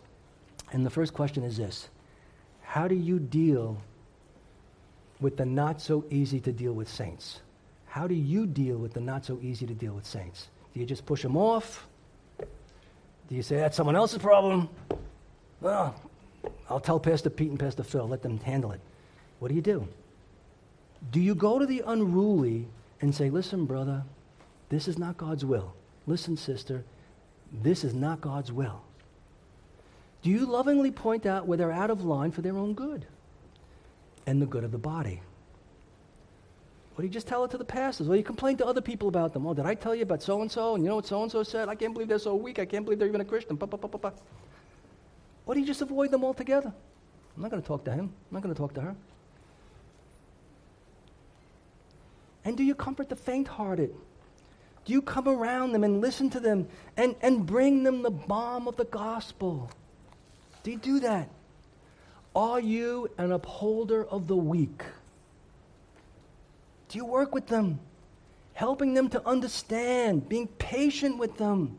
And 0.73 0.87
the 0.87 0.91
first 0.91 1.15
question 1.15 1.43
is 1.43 1.57
this 1.57 1.89
How 2.63 2.89
do 2.89 2.95
you 2.95 3.19
deal 3.19 3.81
with 5.21 5.37
the 5.37 5.45
not 5.45 5.81
so 5.81 6.05
easy 6.11 6.41
to 6.41 6.53
deal 6.53 6.73
with 6.73 6.89
saints? 6.89 7.41
How 7.87 8.07
do 8.07 8.15
you 8.15 8.47
deal 8.47 8.77
with 8.77 8.95
the 8.95 9.01
not 9.01 9.25
so 9.25 9.39
easy 9.43 9.67
to 9.67 9.75
deal 9.75 9.93
with 9.93 10.07
saints? 10.07 10.49
Do 10.73 10.81
you 10.81 10.87
just 10.87 11.05
push 11.05 11.23
them 11.23 11.37
off? 11.37 11.87
Do 12.39 13.37
you 13.37 13.43
say 13.43 13.57
that's 13.57 13.77
someone 13.77 13.97
else's 13.97 14.19
problem? 14.19 14.69
Well, 15.61 15.95
I'll 16.69 16.81
tell 16.81 17.01
Pastor 17.01 17.31
Pete 17.31 17.51
and 17.51 17.59
Pastor 17.59 17.83
Phil, 17.83 18.09
let 18.09 18.23
them 18.23 18.39
handle 18.39 18.73
it. 18.73 18.81
What 19.41 19.49
do 19.49 19.55
you 19.55 19.63
do? 19.63 19.89
Do 21.11 21.21
you 21.21 21.35
go 21.35 21.59
to 21.59 21.67
the 21.67 21.83
unruly 21.87 22.67
and 23.01 23.15
say, 23.15 23.31
listen, 23.31 23.67
brother, 23.67 24.05
this 24.69 24.87
is 24.87 24.99
not 24.99 25.17
God's 25.17 25.45
will? 25.45 25.75
Listen, 26.07 26.37
sister, 26.37 26.85
this 27.63 27.85
is 27.85 27.95
not 27.95 28.21
God's 28.21 28.53
will. 28.53 28.83
Do 30.23 30.31
you 30.31 30.47
lovingly 30.47 30.91
point 30.91 31.25
out 31.27 31.47
where 31.47 31.57
they're 31.57 31.73
out 31.73 31.91
of 31.91 32.05
line 32.05 32.31
for 32.31 32.43
their 32.43 32.57
own 32.57 32.75
good 32.75 33.07
and 34.27 34.41
the 34.41 34.47
good 34.47 34.65
of 34.65 34.73
the 34.73 34.79
body? 34.79 35.23
Or 36.97 37.03
do 37.03 37.07
you 37.07 37.13
just 37.13 37.27
tell 37.27 37.45
it 37.45 37.51
to 37.53 37.59
the 37.59 37.65
pastors? 37.65 38.09
Or 38.09 38.17
you 38.17 38.23
complain 38.23 38.59
to 38.59 38.67
other 38.67 38.83
people 38.83 39.09
about 39.09 39.33
them? 39.33 39.47
Oh, 39.47 39.55
did 39.55 39.65
I 39.65 39.75
tell 39.75 39.95
you 39.95 40.03
about 40.03 40.23
so 40.23 40.43
and 40.43 40.51
so? 40.51 40.75
And 40.75 40.85
you 40.85 40.91
know 40.91 40.97
what 40.97 41.07
so 41.07 41.23
and 41.23 41.33
so 41.33 41.43
said? 41.43 41.69
I 41.69 41.75
can't 41.75 41.95
believe 41.95 42.09
they're 42.09 42.19
so 42.19 42.35
weak. 42.35 42.59
I 42.59 42.67
can't 42.67 42.85
believe 42.85 42.99
they're 42.99 43.09
even 43.09 43.23
a 43.23 43.25
Christian. 43.25 43.59
Or 45.47 45.55
do 45.55 45.61
you 45.61 45.67
just 45.67 45.81
avoid 45.81 46.11
them 46.11 46.25
altogether? 46.25 46.73
I'm 47.37 47.43
not 47.43 47.51
going 47.51 47.63
to 47.63 47.67
talk 47.67 47.85
to 47.85 47.93
him. 47.93 48.13
I'm 48.31 48.35
not 48.35 48.43
going 48.43 48.55
to 48.55 48.59
talk 48.59 48.75
to 48.75 48.81
her. 48.83 48.97
And 52.45 52.57
do 52.57 52.63
you 52.63 52.75
comfort 52.75 53.09
the 53.09 53.17
faint 53.17 53.49
hearted? 53.49 53.95
Do 54.85 54.93
you 54.93 55.01
come 55.01 55.29
around 55.29 55.73
them 55.73 55.85
and 55.85 56.01
listen 56.01 56.29
to 56.31 56.41
them 56.41 56.69
and, 56.97 57.15
and 57.23 57.47
bring 57.47 57.83
them 57.83 58.03
the 58.03 58.11
balm 58.11 58.69
of 58.69 58.77
the 58.77 58.85
gospel? 58.85 59.71
Do 60.63 60.71
you 60.71 60.77
do 60.77 61.01
that? 61.01 61.29
Are 62.35 62.61
you 62.61 63.11
an 63.19 63.33
upholder 63.33 64.05
of 64.05 64.27
the 64.27 64.37
weak? 64.37 64.83
Do 66.89 66.99
you 66.99 67.05
work 67.05 67.35
with 67.35 67.47
them, 67.47 67.81
helping 68.55 68.95
them 68.95 69.09
to 69.11 69.27
understand, 69.27 70.29
being 70.29 70.47
patient 70.47 71.19
with 71.19 71.37
them? 71.39 71.79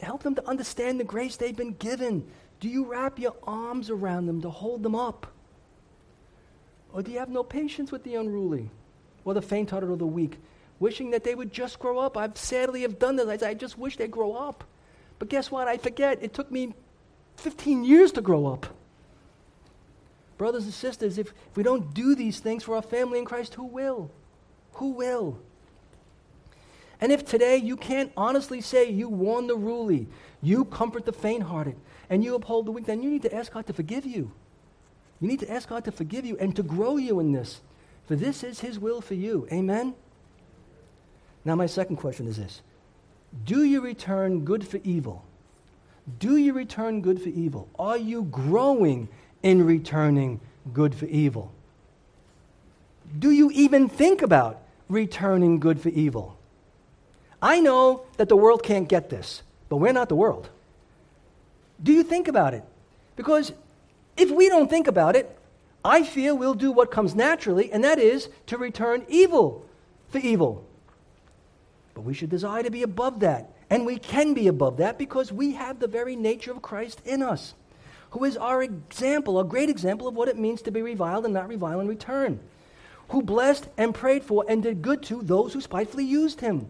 Help 0.00 0.22
them 0.22 0.34
to 0.34 0.46
understand 0.46 1.00
the 1.00 1.04
grace 1.04 1.36
they've 1.36 1.56
been 1.56 1.74
given. 1.74 2.26
Do 2.60 2.68
you 2.68 2.84
wrap 2.84 3.18
your 3.18 3.34
arms 3.46 3.90
around 3.90 4.26
them 4.26 4.42
to 4.42 4.50
hold 4.50 4.82
them 4.82 4.94
up? 4.94 5.26
Or 6.92 7.02
do 7.02 7.10
you 7.10 7.18
have 7.18 7.28
no 7.28 7.42
patience 7.42 7.90
with 7.90 8.04
the 8.04 8.14
unruly 8.14 8.70
or 9.24 9.34
the 9.34 9.42
faint 9.42 9.70
hearted 9.70 9.90
or 9.90 9.96
the 9.96 10.06
weak, 10.06 10.38
wishing 10.78 11.10
that 11.10 11.24
they 11.24 11.34
would 11.34 11.52
just 11.52 11.78
grow 11.78 11.98
up? 11.98 12.16
I've 12.16 12.36
sadly 12.36 12.82
have 12.82 12.98
done 12.98 13.16
this. 13.16 13.42
I 13.42 13.54
just 13.54 13.78
wish 13.78 13.96
they'd 13.96 14.10
grow 14.10 14.34
up. 14.34 14.64
But 15.18 15.28
guess 15.28 15.50
what? 15.50 15.68
I 15.68 15.76
forget. 15.76 16.22
It 16.22 16.34
took 16.34 16.50
me 16.50 16.74
15 17.36 17.84
years 17.84 18.12
to 18.12 18.20
grow 18.20 18.46
up. 18.46 18.66
Brothers 20.36 20.64
and 20.64 20.74
sisters, 20.74 21.18
if, 21.18 21.28
if 21.50 21.56
we 21.56 21.62
don't 21.62 21.94
do 21.94 22.14
these 22.14 22.40
things 22.40 22.64
for 22.64 22.76
our 22.76 22.82
family 22.82 23.18
in 23.18 23.24
Christ, 23.24 23.54
who 23.54 23.64
will? 23.64 24.10
Who 24.74 24.90
will? 24.90 25.38
And 27.00 27.12
if 27.12 27.24
today 27.24 27.56
you 27.56 27.76
can't 27.76 28.10
honestly 28.16 28.60
say 28.60 28.90
you 28.90 29.08
warn 29.08 29.46
the 29.46 29.56
ruly, 29.56 30.08
you 30.42 30.64
comfort 30.64 31.04
the 31.04 31.12
faint 31.12 31.44
hearted, 31.44 31.76
and 32.10 32.24
you 32.24 32.34
uphold 32.34 32.66
the 32.66 32.72
weak, 32.72 32.86
then 32.86 33.02
you 33.02 33.10
need 33.10 33.22
to 33.22 33.34
ask 33.34 33.52
God 33.52 33.66
to 33.66 33.72
forgive 33.72 34.04
you. 34.04 34.32
You 35.20 35.28
need 35.28 35.40
to 35.40 35.50
ask 35.50 35.68
God 35.68 35.84
to 35.84 35.92
forgive 35.92 36.24
you 36.24 36.36
and 36.38 36.54
to 36.56 36.62
grow 36.62 36.96
you 36.96 37.20
in 37.20 37.32
this. 37.32 37.60
For 38.06 38.16
this 38.16 38.44
is 38.44 38.60
His 38.60 38.78
will 38.78 39.00
for 39.00 39.14
you. 39.14 39.48
Amen? 39.52 39.94
Now, 41.44 41.54
my 41.54 41.66
second 41.66 41.96
question 41.96 42.26
is 42.26 42.36
this 42.36 42.62
Do 43.44 43.64
you 43.64 43.80
return 43.80 44.44
good 44.44 44.66
for 44.66 44.78
evil? 44.84 45.24
Do 46.18 46.36
you 46.36 46.52
return 46.52 47.00
good 47.00 47.20
for 47.20 47.30
evil? 47.30 47.68
Are 47.78 47.96
you 47.96 48.24
growing 48.24 49.08
in 49.42 49.64
returning 49.64 50.40
good 50.72 50.94
for 50.94 51.06
evil? 51.06 51.52
Do 53.18 53.30
you 53.30 53.50
even 53.52 53.88
think 53.88 54.22
about 54.22 54.60
returning 54.88 55.60
good 55.60 55.80
for 55.80 55.88
evil? 55.90 56.36
I 57.40 57.60
know 57.60 58.02
that 58.16 58.28
the 58.28 58.36
world 58.36 58.62
can't 58.62 58.88
get 58.88 59.10
this, 59.10 59.42
but 59.68 59.76
we're 59.76 59.92
not 59.92 60.08
the 60.08 60.16
world. 60.16 60.48
Do 61.82 61.92
you 61.92 62.02
think 62.02 62.28
about 62.28 62.54
it? 62.54 62.64
Because 63.16 63.52
if 64.16 64.30
we 64.30 64.48
don't 64.48 64.68
think 64.68 64.86
about 64.86 65.16
it, 65.16 65.38
I 65.84 66.02
fear 66.02 66.34
we'll 66.34 66.54
do 66.54 66.72
what 66.72 66.90
comes 66.90 67.14
naturally, 67.14 67.70
and 67.70 67.84
that 67.84 67.98
is 67.98 68.28
to 68.46 68.56
return 68.56 69.04
evil 69.08 69.64
for 70.08 70.18
evil. 70.18 70.64
But 71.92 72.02
we 72.02 72.14
should 72.14 72.30
desire 72.30 72.62
to 72.62 72.70
be 72.70 72.82
above 72.82 73.20
that. 73.20 73.50
And 73.70 73.86
we 73.86 73.98
can 73.98 74.34
be 74.34 74.48
above 74.48 74.76
that 74.78 74.98
because 74.98 75.32
we 75.32 75.52
have 75.52 75.78
the 75.78 75.86
very 75.86 76.16
nature 76.16 76.50
of 76.50 76.62
Christ 76.62 77.00
in 77.04 77.22
us, 77.22 77.54
who 78.10 78.24
is 78.24 78.36
our 78.36 78.62
example, 78.62 79.40
a 79.40 79.44
great 79.44 79.70
example 79.70 80.06
of 80.06 80.14
what 80.14 80.28
it 80.28 80.38
means 80.38 80.62
to 80.62 80.70
be 80.70 80.82
reviled 80.82 81.24
and 81.24 81.34
not 81.34 81.48
revile 81.48 81.80
in 81.80 81.88
return, 81.88 82.40
who 83.08 83.22
blessed 83.22 83.68
and 83.76 83.94
prayed 83.94 84.22
for 84.22 84.44
and 84.48 84.62
did 84.62 84.82
good 84.82 85.02
to 85.04 85.22
those 85.22 85.52
who 85.52 85.60
spitefully 85.60 86.04
used 86.04 86.40
him. 86.40 86.68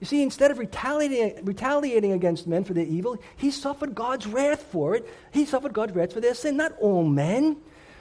You 0.00 0.06
see, 0.06 0.22
instead 0.22 0.50
of 0.50 0.58
retaliating, 0.58 1.44
retaliating 1.44 2.12
against 2.12 2.46
men 2.46 2.64
for 2.64 2.74
their 2.74 2.84
evil, 2.84 3.16
he 3.36 3.50
suffered 3.50 3.94
God's 3.94 4.26
wrath 4.26 4.62
for 4.70 4.94
it. 4.96 5.08
He 5.30 5.46
suffered 5.46 5.72
God's 5.72 5.94
wrath 5.94 6.12
for 6.12 6.20
their 6.20 6.34
sin. 6.34 6.56
Not 6.56 6.76
all 6.78 7.04
men, 7.04 7.56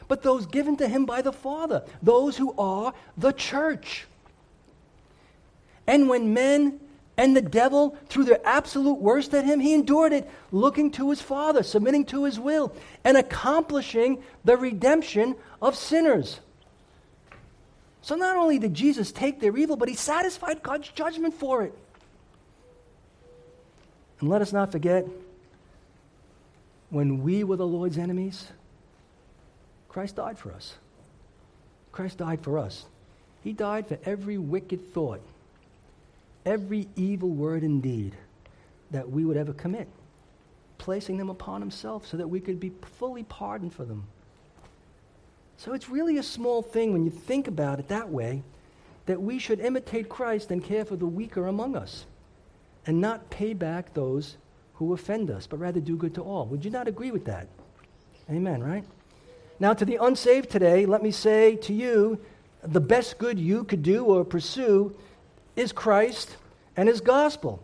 but 0.08 0.22
those 0.22 0.46
given 0.46 0.76
to 0.78 0.88
him 0.88 1.06
by 1.06 1.22
the 1.22 1.32
Father, 1.32 1.84
those 2.02 2.36
who 2.36 2.54
are 2.58 2.94
the 3.16 3.32
church. 3.32 4.06
And 5.88 6.10
when 6.10 6.34
men 6.34 6.80
and 7.18 7.36
the 7.36 7.41
devil 7.41 7.95
threw 8.09 8.24
their 8.24 8.39
absolute 8.45 8.99
worst 8.99 9.34
at 9.34 9.45
him, 9.45 9.59
he 9.59 9.74
endured 9.74 10.14
it, 10.14 10.30
looking 10.51 10.91
to 10.91 11.09
his 11.11 11.22
Father, 11.22 11.61
submitting 11.61 12.05
to 12.05 12.24
his 12.24 12.39
will, 12.39 12.74
and 13.03 13.18
accomplishing 13.18 14.24
the 14.43 14.57
redemption 14.57 15.36
of 15.61 15.76
sinners. 15.76 16.39
So 18.01 18.16
not 18.16 18.36
only 18.36 18.59
did 18.59 18.74
Jesus 18.74 19.11
take 19.11 19.39
their 19.39 19.55
evil, 19.55 19.76
but 19.76 19.89
he 19.89 19.95
satisfied 19.95 20.64
God's 20.64 20.89
judgment 20.89 21.36
for 21.36 21.64
it. 21.64 21.78
And 24.20 24.30
let 24.30 24.41
us 24.41 24.51
not 24.51 24.72
forget, 24.72 25.05
when 26.89 27.24
we 27.24 27.43
were 27.43 27.57
the 27.57 27.68
Lord's 27.68 27.97
enemies, 27.97 28.47
Christ 29.88 30.16
died 30.16 30.39
for 30.39 30.51
us. 30.51 30.74
Christ 31.91 32.18
died 32.18 32.41
for 32.41 32.57
us. 32.57 32.86
He 33.43 33.53
died 33.53 33.88
for 33.88 33.99
every 34.03 34.38
wicked 34.38 34.93
thought 34.93 35.22
every 36.46 36.88
evil 36.96 37.30
word 37.30 37.64
and 37.64 37.82
deed 37.82 38.16
that 38.91 39.10
we 39.10 39.26
would 39.26 39.38
ever 39.38 39.54
commit, 39.54 39.88
placing 40.78 41.18
them 41.18 41.30
upon 41.30 41.62
himself 41.62 42.06
so 42.08 42.18
that 42.18 42.28
we 42.28 42.39
could 42.39 42.60
be 42.60 42.72
fully 43.00 43.24
pardoned 43.24 43.74
for 43.74 43.86
them. 43.86 44.06
So 45.58 45.74
it's 45.74 45.89
really 45.89 46.18
a 46.18 46.24
small 46.24 46.62
thing 46.62 46.94
when 46.94 47.06
you 47.06 47.12
think 47.12 47.48
about 47.48 47.80
it 47.80 47.88
that 47.88 48.10
way 48.10 48.44
that 49.06 49.22
we 49.22 49.39
should 49.39 49.60
imitate 49.60 50.10
Christ 50.10 50.52
and 50.52 50.64
care 50.64 50.86
for 50.86 50.96
the 50.96 51.06
weaker 51.06 51.48
among 51.48 51.76
us 51.76 52.06
and 52.86 53.02
not 53.02 53.30
pay 53.30 53.54
back 53.54 53.94
those 53.94 54.38
who 54.76 54.94
offend 54.94 55.30
us, 55.30 55.48
but 55.48 55.60
rather 55.60 55.80
do 55.80 55.96
good 55.96 56.16
to 56.16 56.22
all. 56.22 56.46
Would 56.48 56.66
you 56.66 56.72
not 56.72 56.88
agree 56.88 57.12
with 57.12 57.26
that? 57.26 57.48
Amen, 58.30 58.64
right? 58.64 58.84
Now, 59.60 59.74
to 59.74 59.86
the 59.86 59.98
unsaved 60.02 60.50
today, 60.50 60.86
let 60.86 61.04
me 61.04 61.12
say 61.12 61.56
to 61.58 61.74
you 61.74 62.20
the 62.64 62.82
best 62.82 63.18
good 63.18 63.38
you 63.39 63.64
could 63.64 63.84
do 63.84 64.06
or 64.06 64.26
pursue 64.26 64.96
is 65.56 65.72
Christ 65.72 66.36
and 66.76 66.88
his 66.88 67.01
gospel 67.01 67.64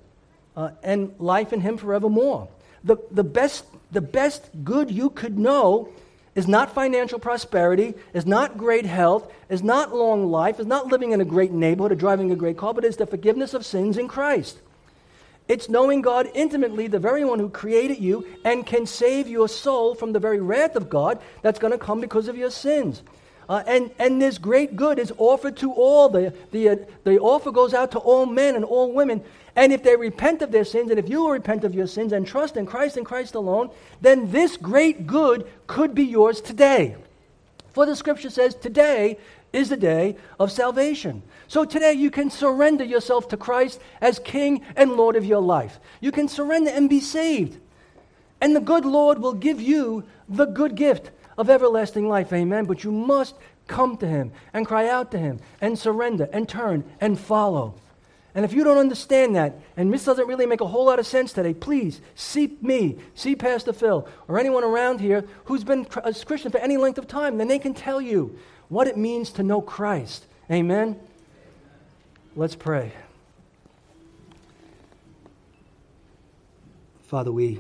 uh, 0.56 0.72
and 0.84 1.14
life 1.20 1.54
in 1.54 1.62
him 1.62 1.78
forevermore. 1.78 2.48
The, 2.84 2.98
the, 3.12 3.24
best, 3.24 3.66
the 3.92 4.02
best 4.02 4.50
good 4.64 4.92
you 4.92 5.10
could 5.10 5.38
know 5.38 5.90
is 6.36 6.48
not 6.48 6.74
financial 6.74 7.20
prosperity, 7.20 7.96
is 8.14 8.26
not 8.26 8.58
great 8.58 8.86
health, 8.86 9.32
is 9.50 9.62
not 9.62 9.94
long 9.94 10.32
life, 10.32 10.60
is 10.60 10.68
not 10.68 10.88
living 10.88 11.12
in 11.12 11.22
a 11.22 11.26
great 11.26 11.52
neighborhood 11.52 11.92
or 11.92 11.96
driving 11.96 12.32
a 12.32 12.36
great 12.36 12.58
car, 12.58 12.74
but 12.74 12.86
is 12.86 12.98
the 12.98 13.06
forgiveness 13.06 13.54
of 13.54 13.66
sins 13.66 13.98
in 13.98 14.08
Christ. 14.08 14.60
It's 15.50 15.68
knowing 15.68 16.02
God 16.02 16.30
intimately, 16.36 16.88
the 16.88 17.00
very 17.00 17.26
one 17.26 17.40
who 17.40 17.50
created 17.50 17.98
you 17.98 18.28
and 18.46 18.66
can 18.66 18.86
save 18.86 19.28
your 19.28 19.50
soul 19.50 19.96
from 19.96 20.14
the 20.14 20.20
very 20.20 20.40
wrath 20.40 20.76
of 20.76 20.90
God 20.90 21.20
that's 21.42 21.60
going 21.60 21.74
to 21.74 21.80
come 21.80 22.00
because 22.00 22.28
of 22.28 22.38
your 22.38 22.52
sins. 22.52 23.02
Uh, 23.50 23.64
and, 23.66 23.90
and 23.98 24.22
this 24.22 24.38
great 24.38 24.76
good 24.76 25.00
is 25.00 25.12
offered 25.18 25.58
to 25.58 25.74
all. 25.74 26.08
The, 26.08 26.32
the, 26.52 26.70
uh, 26.70 26.76
the 27.04 27.18
offer 27.18 27.52
goes 27.52 27.74
out 27.74 27.92
to 27.92 28.00
all 28.00 28.28
men 28.28 28.56
and 28.56 28.64
all 28.64 28.94
women. 28.94 29.24
And 29.56 29.74
if 29.74 29.82
they 29.82 29.96
repent 29.96 30.44
of 30.44 30.52
their 30.52 30.64
sins, 30.64 30.92
and 30.92 31.00
if 31.00 31.10
you 31.10 31.24
will 31.24 31.32
repent 31.32 31.64
of 31.64 31.74
your 31.74 31.88
sins 31.88 32.14
and 32.14 32.28
trust 32.28 32.58
in 32.58 32.68
Christ 32.68 32.96
and 32.96 33.06
Christ 33.06 33.34
alone, 33.34 33.72
then 34.02 34.32
this 34.32 34.56
great 34.56 35.08
good 35.08 35.48
could 35.66 35.96
be 35.96 36.04
yours 36.04 36.42
today. 36.42 36.96
For 37.74 37.88
the 37.88 37.96
scripture 37.96 38.30
says, 38.30 38.54
today 38.54 39.18
is 39.52 39.70
the 39.70 39.78
day 39.78 40.16
of 40.40 40.52
salvation. 40.52 41.24
So 41.48 41.66
today 41.66 41.94
you 41.94 42.12
can 42.12 42.30
surrender 42.30 42.84
yourself 42.84 43.30
to 43.30 43.38
Christ 43.38 43.82
as 44.00 44.20
King 44.20 44.64
and 44.76 44.92
Lord 44.92 45.16
of 45.16 45.26
your 45.26 45.42
life. 45.42 45.80
You 46.02 46.12
can 46.12 46.28
surrender 46.28 46.70
and 46.70 46.88
be 46.88 47.00
saved. 47.00 47.60
And 48.42 48.56
the 48.56 48.62
good 48.62 48.86
Lord 48.86 49.18
will 49.18 49.34
give 49.34 49.60
you 49.60 50.04
the 50.28 50.46
good 50.46 50.76
gift 50.76 51.10
of 51.40 51.50
everlasting 51.50 52.08
life. 52.08 52.32
Amen. 52.34 52.66
But 52.66 52.84
you 52.84 52.92
must 52.92 53.34
come 53.68 53.98
to 53.98 54.08
Him 54.08 54.32
and 54.54 54.68
cry 54.68 54.90
out 54.90 55.10
to 55.12 55.18
Him 55.18 55.40
and 55.62 55.80
surrender 55.80 56.28
and 56.34 56.48
turn 56.48 56.84
and 57.00 57.18
follow. 57.18 57.76
And 58.36 58.46
if 58.46 58.54
you 58.54 58.64
don't 58.64 58.78
understand 58.78 59.36
that, 59.36 59.56
and 59.76 59.92
this 59.92 60.06
doesn't 60.06 60.28
really 60.28 60.46
make 60.46 60.62
a 60.62 60.68
whole 60.68 60.86
lot 60.86 61.00
of 61.00 61.08
sense 61.08 61.34
today, 61.34 61.54
please 61.54 62.02
see 62.14 62.58
me, 62.62 63.00
see 63.16 63.36
Pastor 63.36 63.74
Phil, 63.74 64.08
or 64.28 64.38
anyone 64.38 64.64
around 64.64 65.00
here 65.00 65.26
who's 65.46 65.64
been 65.64 65.88
a 66.04 66.14
Christian 66.14 66.52
for 66.52 66.60
any 66.60 66.78
length 66.78 67.00
of 67.00 67.08
time. 67.08 67.38
Then 67.38 67.48
they 67.48 67.58
can 67.58 67.74
tell 67.74 68.00
you 68.00 68.38
what 68.68 68.88
it 68.88 68.98
means 68.98 69.32
to 69.32 69.44
know 69.44 69.62
Christ. 69.62 70.26
Amen? 70.52 71.00
Let's 72.36 72.56
pray. 72.56 72.92
Father, 77.08 77.32
we 77.32 77.60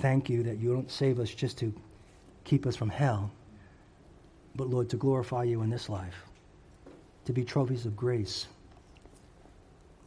thank 0.00 0.28
you 0.28 0.42
that 0.42 0.58
you 0.58 0.74
don't 0.74 0.90
save 0.90 1.18
us 1.18 1.30
just 1.30 1.58
to 1.58 1.72
keep 2.44 2.66
us 2.66 2.76
from 2.76 2.88
hell, 2.88 3.30
but 4.54 4.68
Lord, 4.68 4.90
to 4.90 4.96
glorify 4.96 5.44
you 5.44 5.62
in 5.62 5.70
this 5.70 5.88
life, 5.88 6.26
to 7.24 7.32
be 7.32 7.44
trophies 7.44 7.86
of 7.86 7.96
grace. 7.96 8.46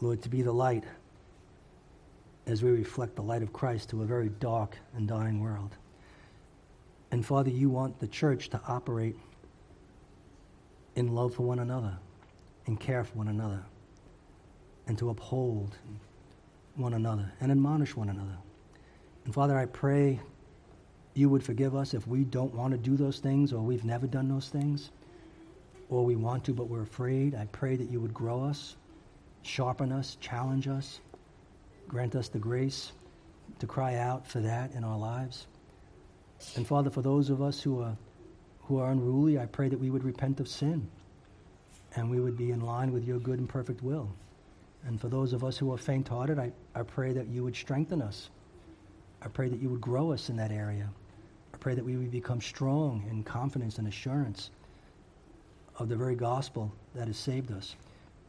Lord, 0.02 0.22
to 0.24 0.30
be 0.30 0.42
the 0.42 0.52
light 0.52 0.84
as 2.46 2.62
we 2.62 2.70
reflect 2.70 3.16
the 3.16 3.24
light 3.24 3.42
of 3.42 3.54
Christ 3.54 3.90
to 3.90 4.04
a 4.04 4.06
very 4.06 4.30
dark 4.30 4.78
and 4.96 5.08
dying 5.08 5.40
world. 5.40 5.76
And 7.12 7.26
Father, 7.26 7.50
you 7.50 7.70
want 7.70 8.00
the 8.00 8.08
church 8.08 8.50
to 8.50 8.62
operate 8.68 9.16
in 10.96 11.14
love 11.14 11.34
for 11.34 11.44
one 11.44 11.60
another, 11.60 11.98
in 12.66 12.78
care 12.78 13.04
for 13.04 13.18
one 13.18 13.30
another, 13.30 13.64
and 14.88 14.98
to 14.98 15.10
uphold 15.10 15.78
one 16.76 16.94
another 16.94 17.32
and 17.40 17.52
admonish 17.52 17.96
one 17.96 18.10
another. 18.10 18.38
And 19.24 19.34
Father, 19.34 19.58
I 19.58 19.66
pray 19.66 20.20
you 21.16 21.30
would 21.30 21.44
forgive 21.44 21.76
us 21.76 21.94
if 21.94 22.06
we 22.08 22.26
don't 22.26 22.54
want 22.54 22.72
to 22.74 22.78
do 22.78 22.96
those 22.98 23.20
things 23.20 23.54
or 23.54 23.62
we've 23.62 23.86
never 23.86 24.06
done 24.06 24.28
those 24.28 24.50
things 24.50 24.92
or 25.90 26.04
we 26.04 26.16
want 26.16 26.44
to 26.44 26.54
but 26.54 26.68
we're 26.68 26.82
afraid. 26.82 27.34
I 27.34 27.46
pray 27.52 27.78
that 27.78 27.90
you 27.90 28.00
would 28.02 28.14
grow 28.14 28.44
us, 28.44 28.76
sharpen 29.42 29.92
us, 29.92 30.18
challenge 30.20 30.68
us, 30.68 31.00
grant 31.88 32.16
us 32.16 32.28
the 32.28 32.38
grace 32.38 32.92
to 33.60 33.66
cry 33.66 33.96
out 33.96 34.28
for 34.28 34.42
that 34.42 34.74
in 34.74 34.84
our 34.84 34.98
lives. 34.98 35.48
And 36.58 36.68
Father, 36.68 36.90
for 36.90 37.02
those 37.02 37.30
of 37.30 37.42
us 37.42 37.62
who 37.62 37.82
are 37.82 37.96
who 38.64 38.80
are 38.80 38.92
unruly, 38.92 39.40
I 39.40 39.46
pray 39.46 39.70
that 39.70 39.80
we 39.80 39.90
would 39.90 40.04
repent 40.04 40.40
of 40.40 40.48
sin 40.48 40.88
and 41.96 42.10
we 42.10 42.20
would 42.20 42.36
be 42.36 42.52
in 42.52 42.62
line 42.62 42.92
with 42.92 43.06
your 43.08 43.20
good 43.20 43.40
and 43.40 43.48
perfect 43.48 43.82
will. 43.82 44.10
And 44.86 45.00
for 45.00 45.08
those 45.08 45.34
of 45.34 45.44
us 45.44 45.58
who 45.58 45.72
are 45.72 45.78
faint 45.78 46.08
hearted, 46.08 46.40
I, 46.40 46.52
I 46.74 46.84
pray 46.84 47.14
that 47.14 47.28
you 47.28 47.44
would 47.44 47.56
strengthen 47.56 48.02
us. 48.02 48.30
I 49.22 49.28
pray 49.28 49.50
that 49.50 49.62
you 49.62 49.70
would 49.70 49.82
grow 49.82 50.12
us 50.12 50.30
in 50.30 50.36
that 50.38 50.52
area. 50.52 50.90
I 51.56 51.58
pray 51.58 51.74
that 51.74 51.86
we 51.86 51.96
would 51.96 52.12
become 52.12 52.42
strong 52.42 53.06
in 53.10 53.24
confidence 53.24 53.78
and 53.78 53.88
assurance 53.88 54.52
of 55.80 55.88
the 55.88 55.96
very 55.96 56.16
gospel 56.16 56.70
that 56.96 57.08
has 57.08 57.16
saved 57.16 57.50
us. 57.50 57.78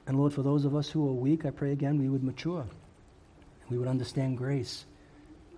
And 0.07 0.17
Lord, 0.17 0.33
for 0.33 0.43
those 0.43 0.65
of 0.65 0.77
us 0.77 0.89
who 0.89 1.09
are 1.09 1.13
weak, 1.13 1.45
I 1.45 1.51
pray 1.51 1.73
again 1.73 1.99
we 1.99 2.09
would 2.09 2.23
mature. 2.23 2.65
We 3.69 3.79
would 3.79 3.89
understand 3.89 4.39
grace. 4.39 4.87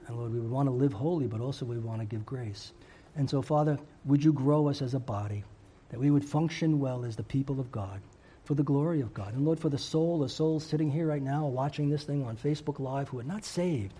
And 0.07 0.17
Lord, 0.17 0.33
we 0.33 0.41
would 0.41 0.51
want 0.51 0.67
to 0.69 0.73
live 0.73 0.95
holy, 0.95 1.27
but 1.27 1.43
also 1.43 1.67
we 1.67 1.79
want 1.79 2.01
to 2.01 2.07
give 2.07 2.25
grace. 2.25 2.73
And 3.17 3.29
so, 3.29 3.43
Father, 3.43 3.79
would 4.07 4.25
you 4.25 4.33
grow 4.33 4.69
us 4.69 4.81
as 4.81 4.95
a 4.95 4.99
body, 4.99 5.45
that 5.91 6.01
we 6.01 6.11
would 6.11 6.25
function 6.25 6.81
well 6.81 7.05
as 7.05 7.17
the 7.17 7.23
people 7.23 7.61
of 7.61 7.71
God 7.71 8.01
for 8.45 8.55
the 8.55 8.63
glory 8.63 9.03
of 9.03 9.13
God. 9.13 9.35
And 9.35 9.45
Lord, 9.45 9.61
for 9.61 9.69
the 9.69 9.77
soul, 9.77 10.21
the 10.21 10.29
souls 10.31 10.65
sitting 10.65 10.91
here 10.91 11.07
right 11.07 11.21
now 11.21 11.47
watching 11.47 11.91
this 11.91 12.05
thing 12.05 12.25
on 12.25 12.39
Facebook 12.39 12.79
Live 12.79 13.11
who 13.11 13.19
are 13.19 13.25
not 13.25 13.45
saved, 13.45 13.93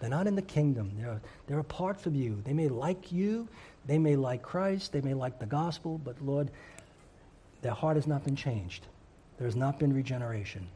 they're 0.00 0.10
not 0.10 0.26
in 0.26 0.34
the 0.34 0.42
kingdom. 0.42 0.92
They're, 0.96 1.20
they're 1.46 1.58
apart 1.58 2.00
from 2.00 2.14
you. 2.14 2.40
They 2.44 2.52
may 2.52 2.68
like 2.68 3.12
you, 3.12 3.46
they 3.86 3.98
may 3.98 4.16
like 4.16 4.42
Christ, 4.42 4.92
they 4.92 5.00
may 5.00 5.14
like 5.14 5.38
the 5.38 5.46
gospel, 5.46 6.00
but 6.02 6.20
Lord, 6.22 6.50
their 7.62 7.72
heart 7.72 7.96
has 7.96 8.06
not 8.06 8.24
been 8.24 8.36
changed. 8.36 8.86
There 9.38 9.46
has 9.46 9.56
not 9.56 9.78
been 9.78 9.92
regeneration. 9.92 10.66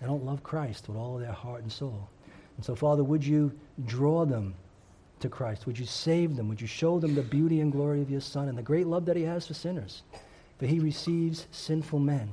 They 0.00 0.06
don't 0.06 0.24
love 0.24 0.42
Christ 0.42 0.88
with 0.88 0.96
all 0.96 1.14
of 1.14 1.20
their 1.20 1.32
heart 1.32 1.62
and 1.62 1.70
soul. 1.70 2.08
And 2.56 2.64
so, 2.64 2.74
Father, 2.74 3.04
would 3.04 3.24
you 3.24 3.52
draw 3.86 4.24
them 4.24 4.54
to 5.20 5.28
Christ? 5.28 5.66
Would 5.66 5.78
you 5.78 5.86
save 5.86 6.36
them? 6.36 6.48
Would 6.48 6.60
you 6.60 6.66
show 6.66 6.98
them 6.98 7.14
the 7.14 7.22
beauty 7.22 7.60
and 7.60 7.72
glory 7.72 8.00
of 8.00 8.10
your 8.10 8.20
Son 8.20 8.48
and 8.48 8.56
the 8.56 8.62
great 8.62 8.86
love 8.86 9.06
that 9.06 9.16
he 9.16 9.22
has 9.22 9.46
for 9.46 9.54
sinners? 9.54 10.02
For 10.58 10.66
he 10.66 10.78
receives 10.78 11.46
sinful 11.50 11.98
men. 11.98 12.30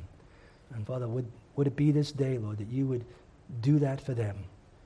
And 0.73 0.85
Father, 0.85 1.07
would, 1.07 1.25
would 1.55 1.67
it 1.67 1.75
be 1.75 1.91
this 1.91 2.11
day, 2.11 2.37
Lord, 2.37 2.57
that 2.59 2.69
you 2.69 2.85
would 2.85 3.05
do 3.61 3.79
that 3.79 4.01
for 4.01 4.13
them? 4.13 4.37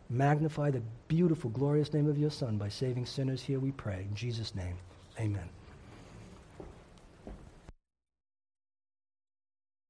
Magnify 0.10 0.72
the 0.72 0.82
beautiful, 1.08 1.50
glorious 1.50 1.94
name 1.94 2.08
of 2.08 2.18
your 2.18 2.30
Son 2.30 2.58
by 2.58 2.70
saving 2.70 3.06
sinners 3.06 3.42
here, 3.42 3.60
we 3.60 3.72
pray. 3.72 4.06
In 4.10 4.16
Jesus' 4.16 4.54
name, 4.54 4.76
amen. 5.20 5.50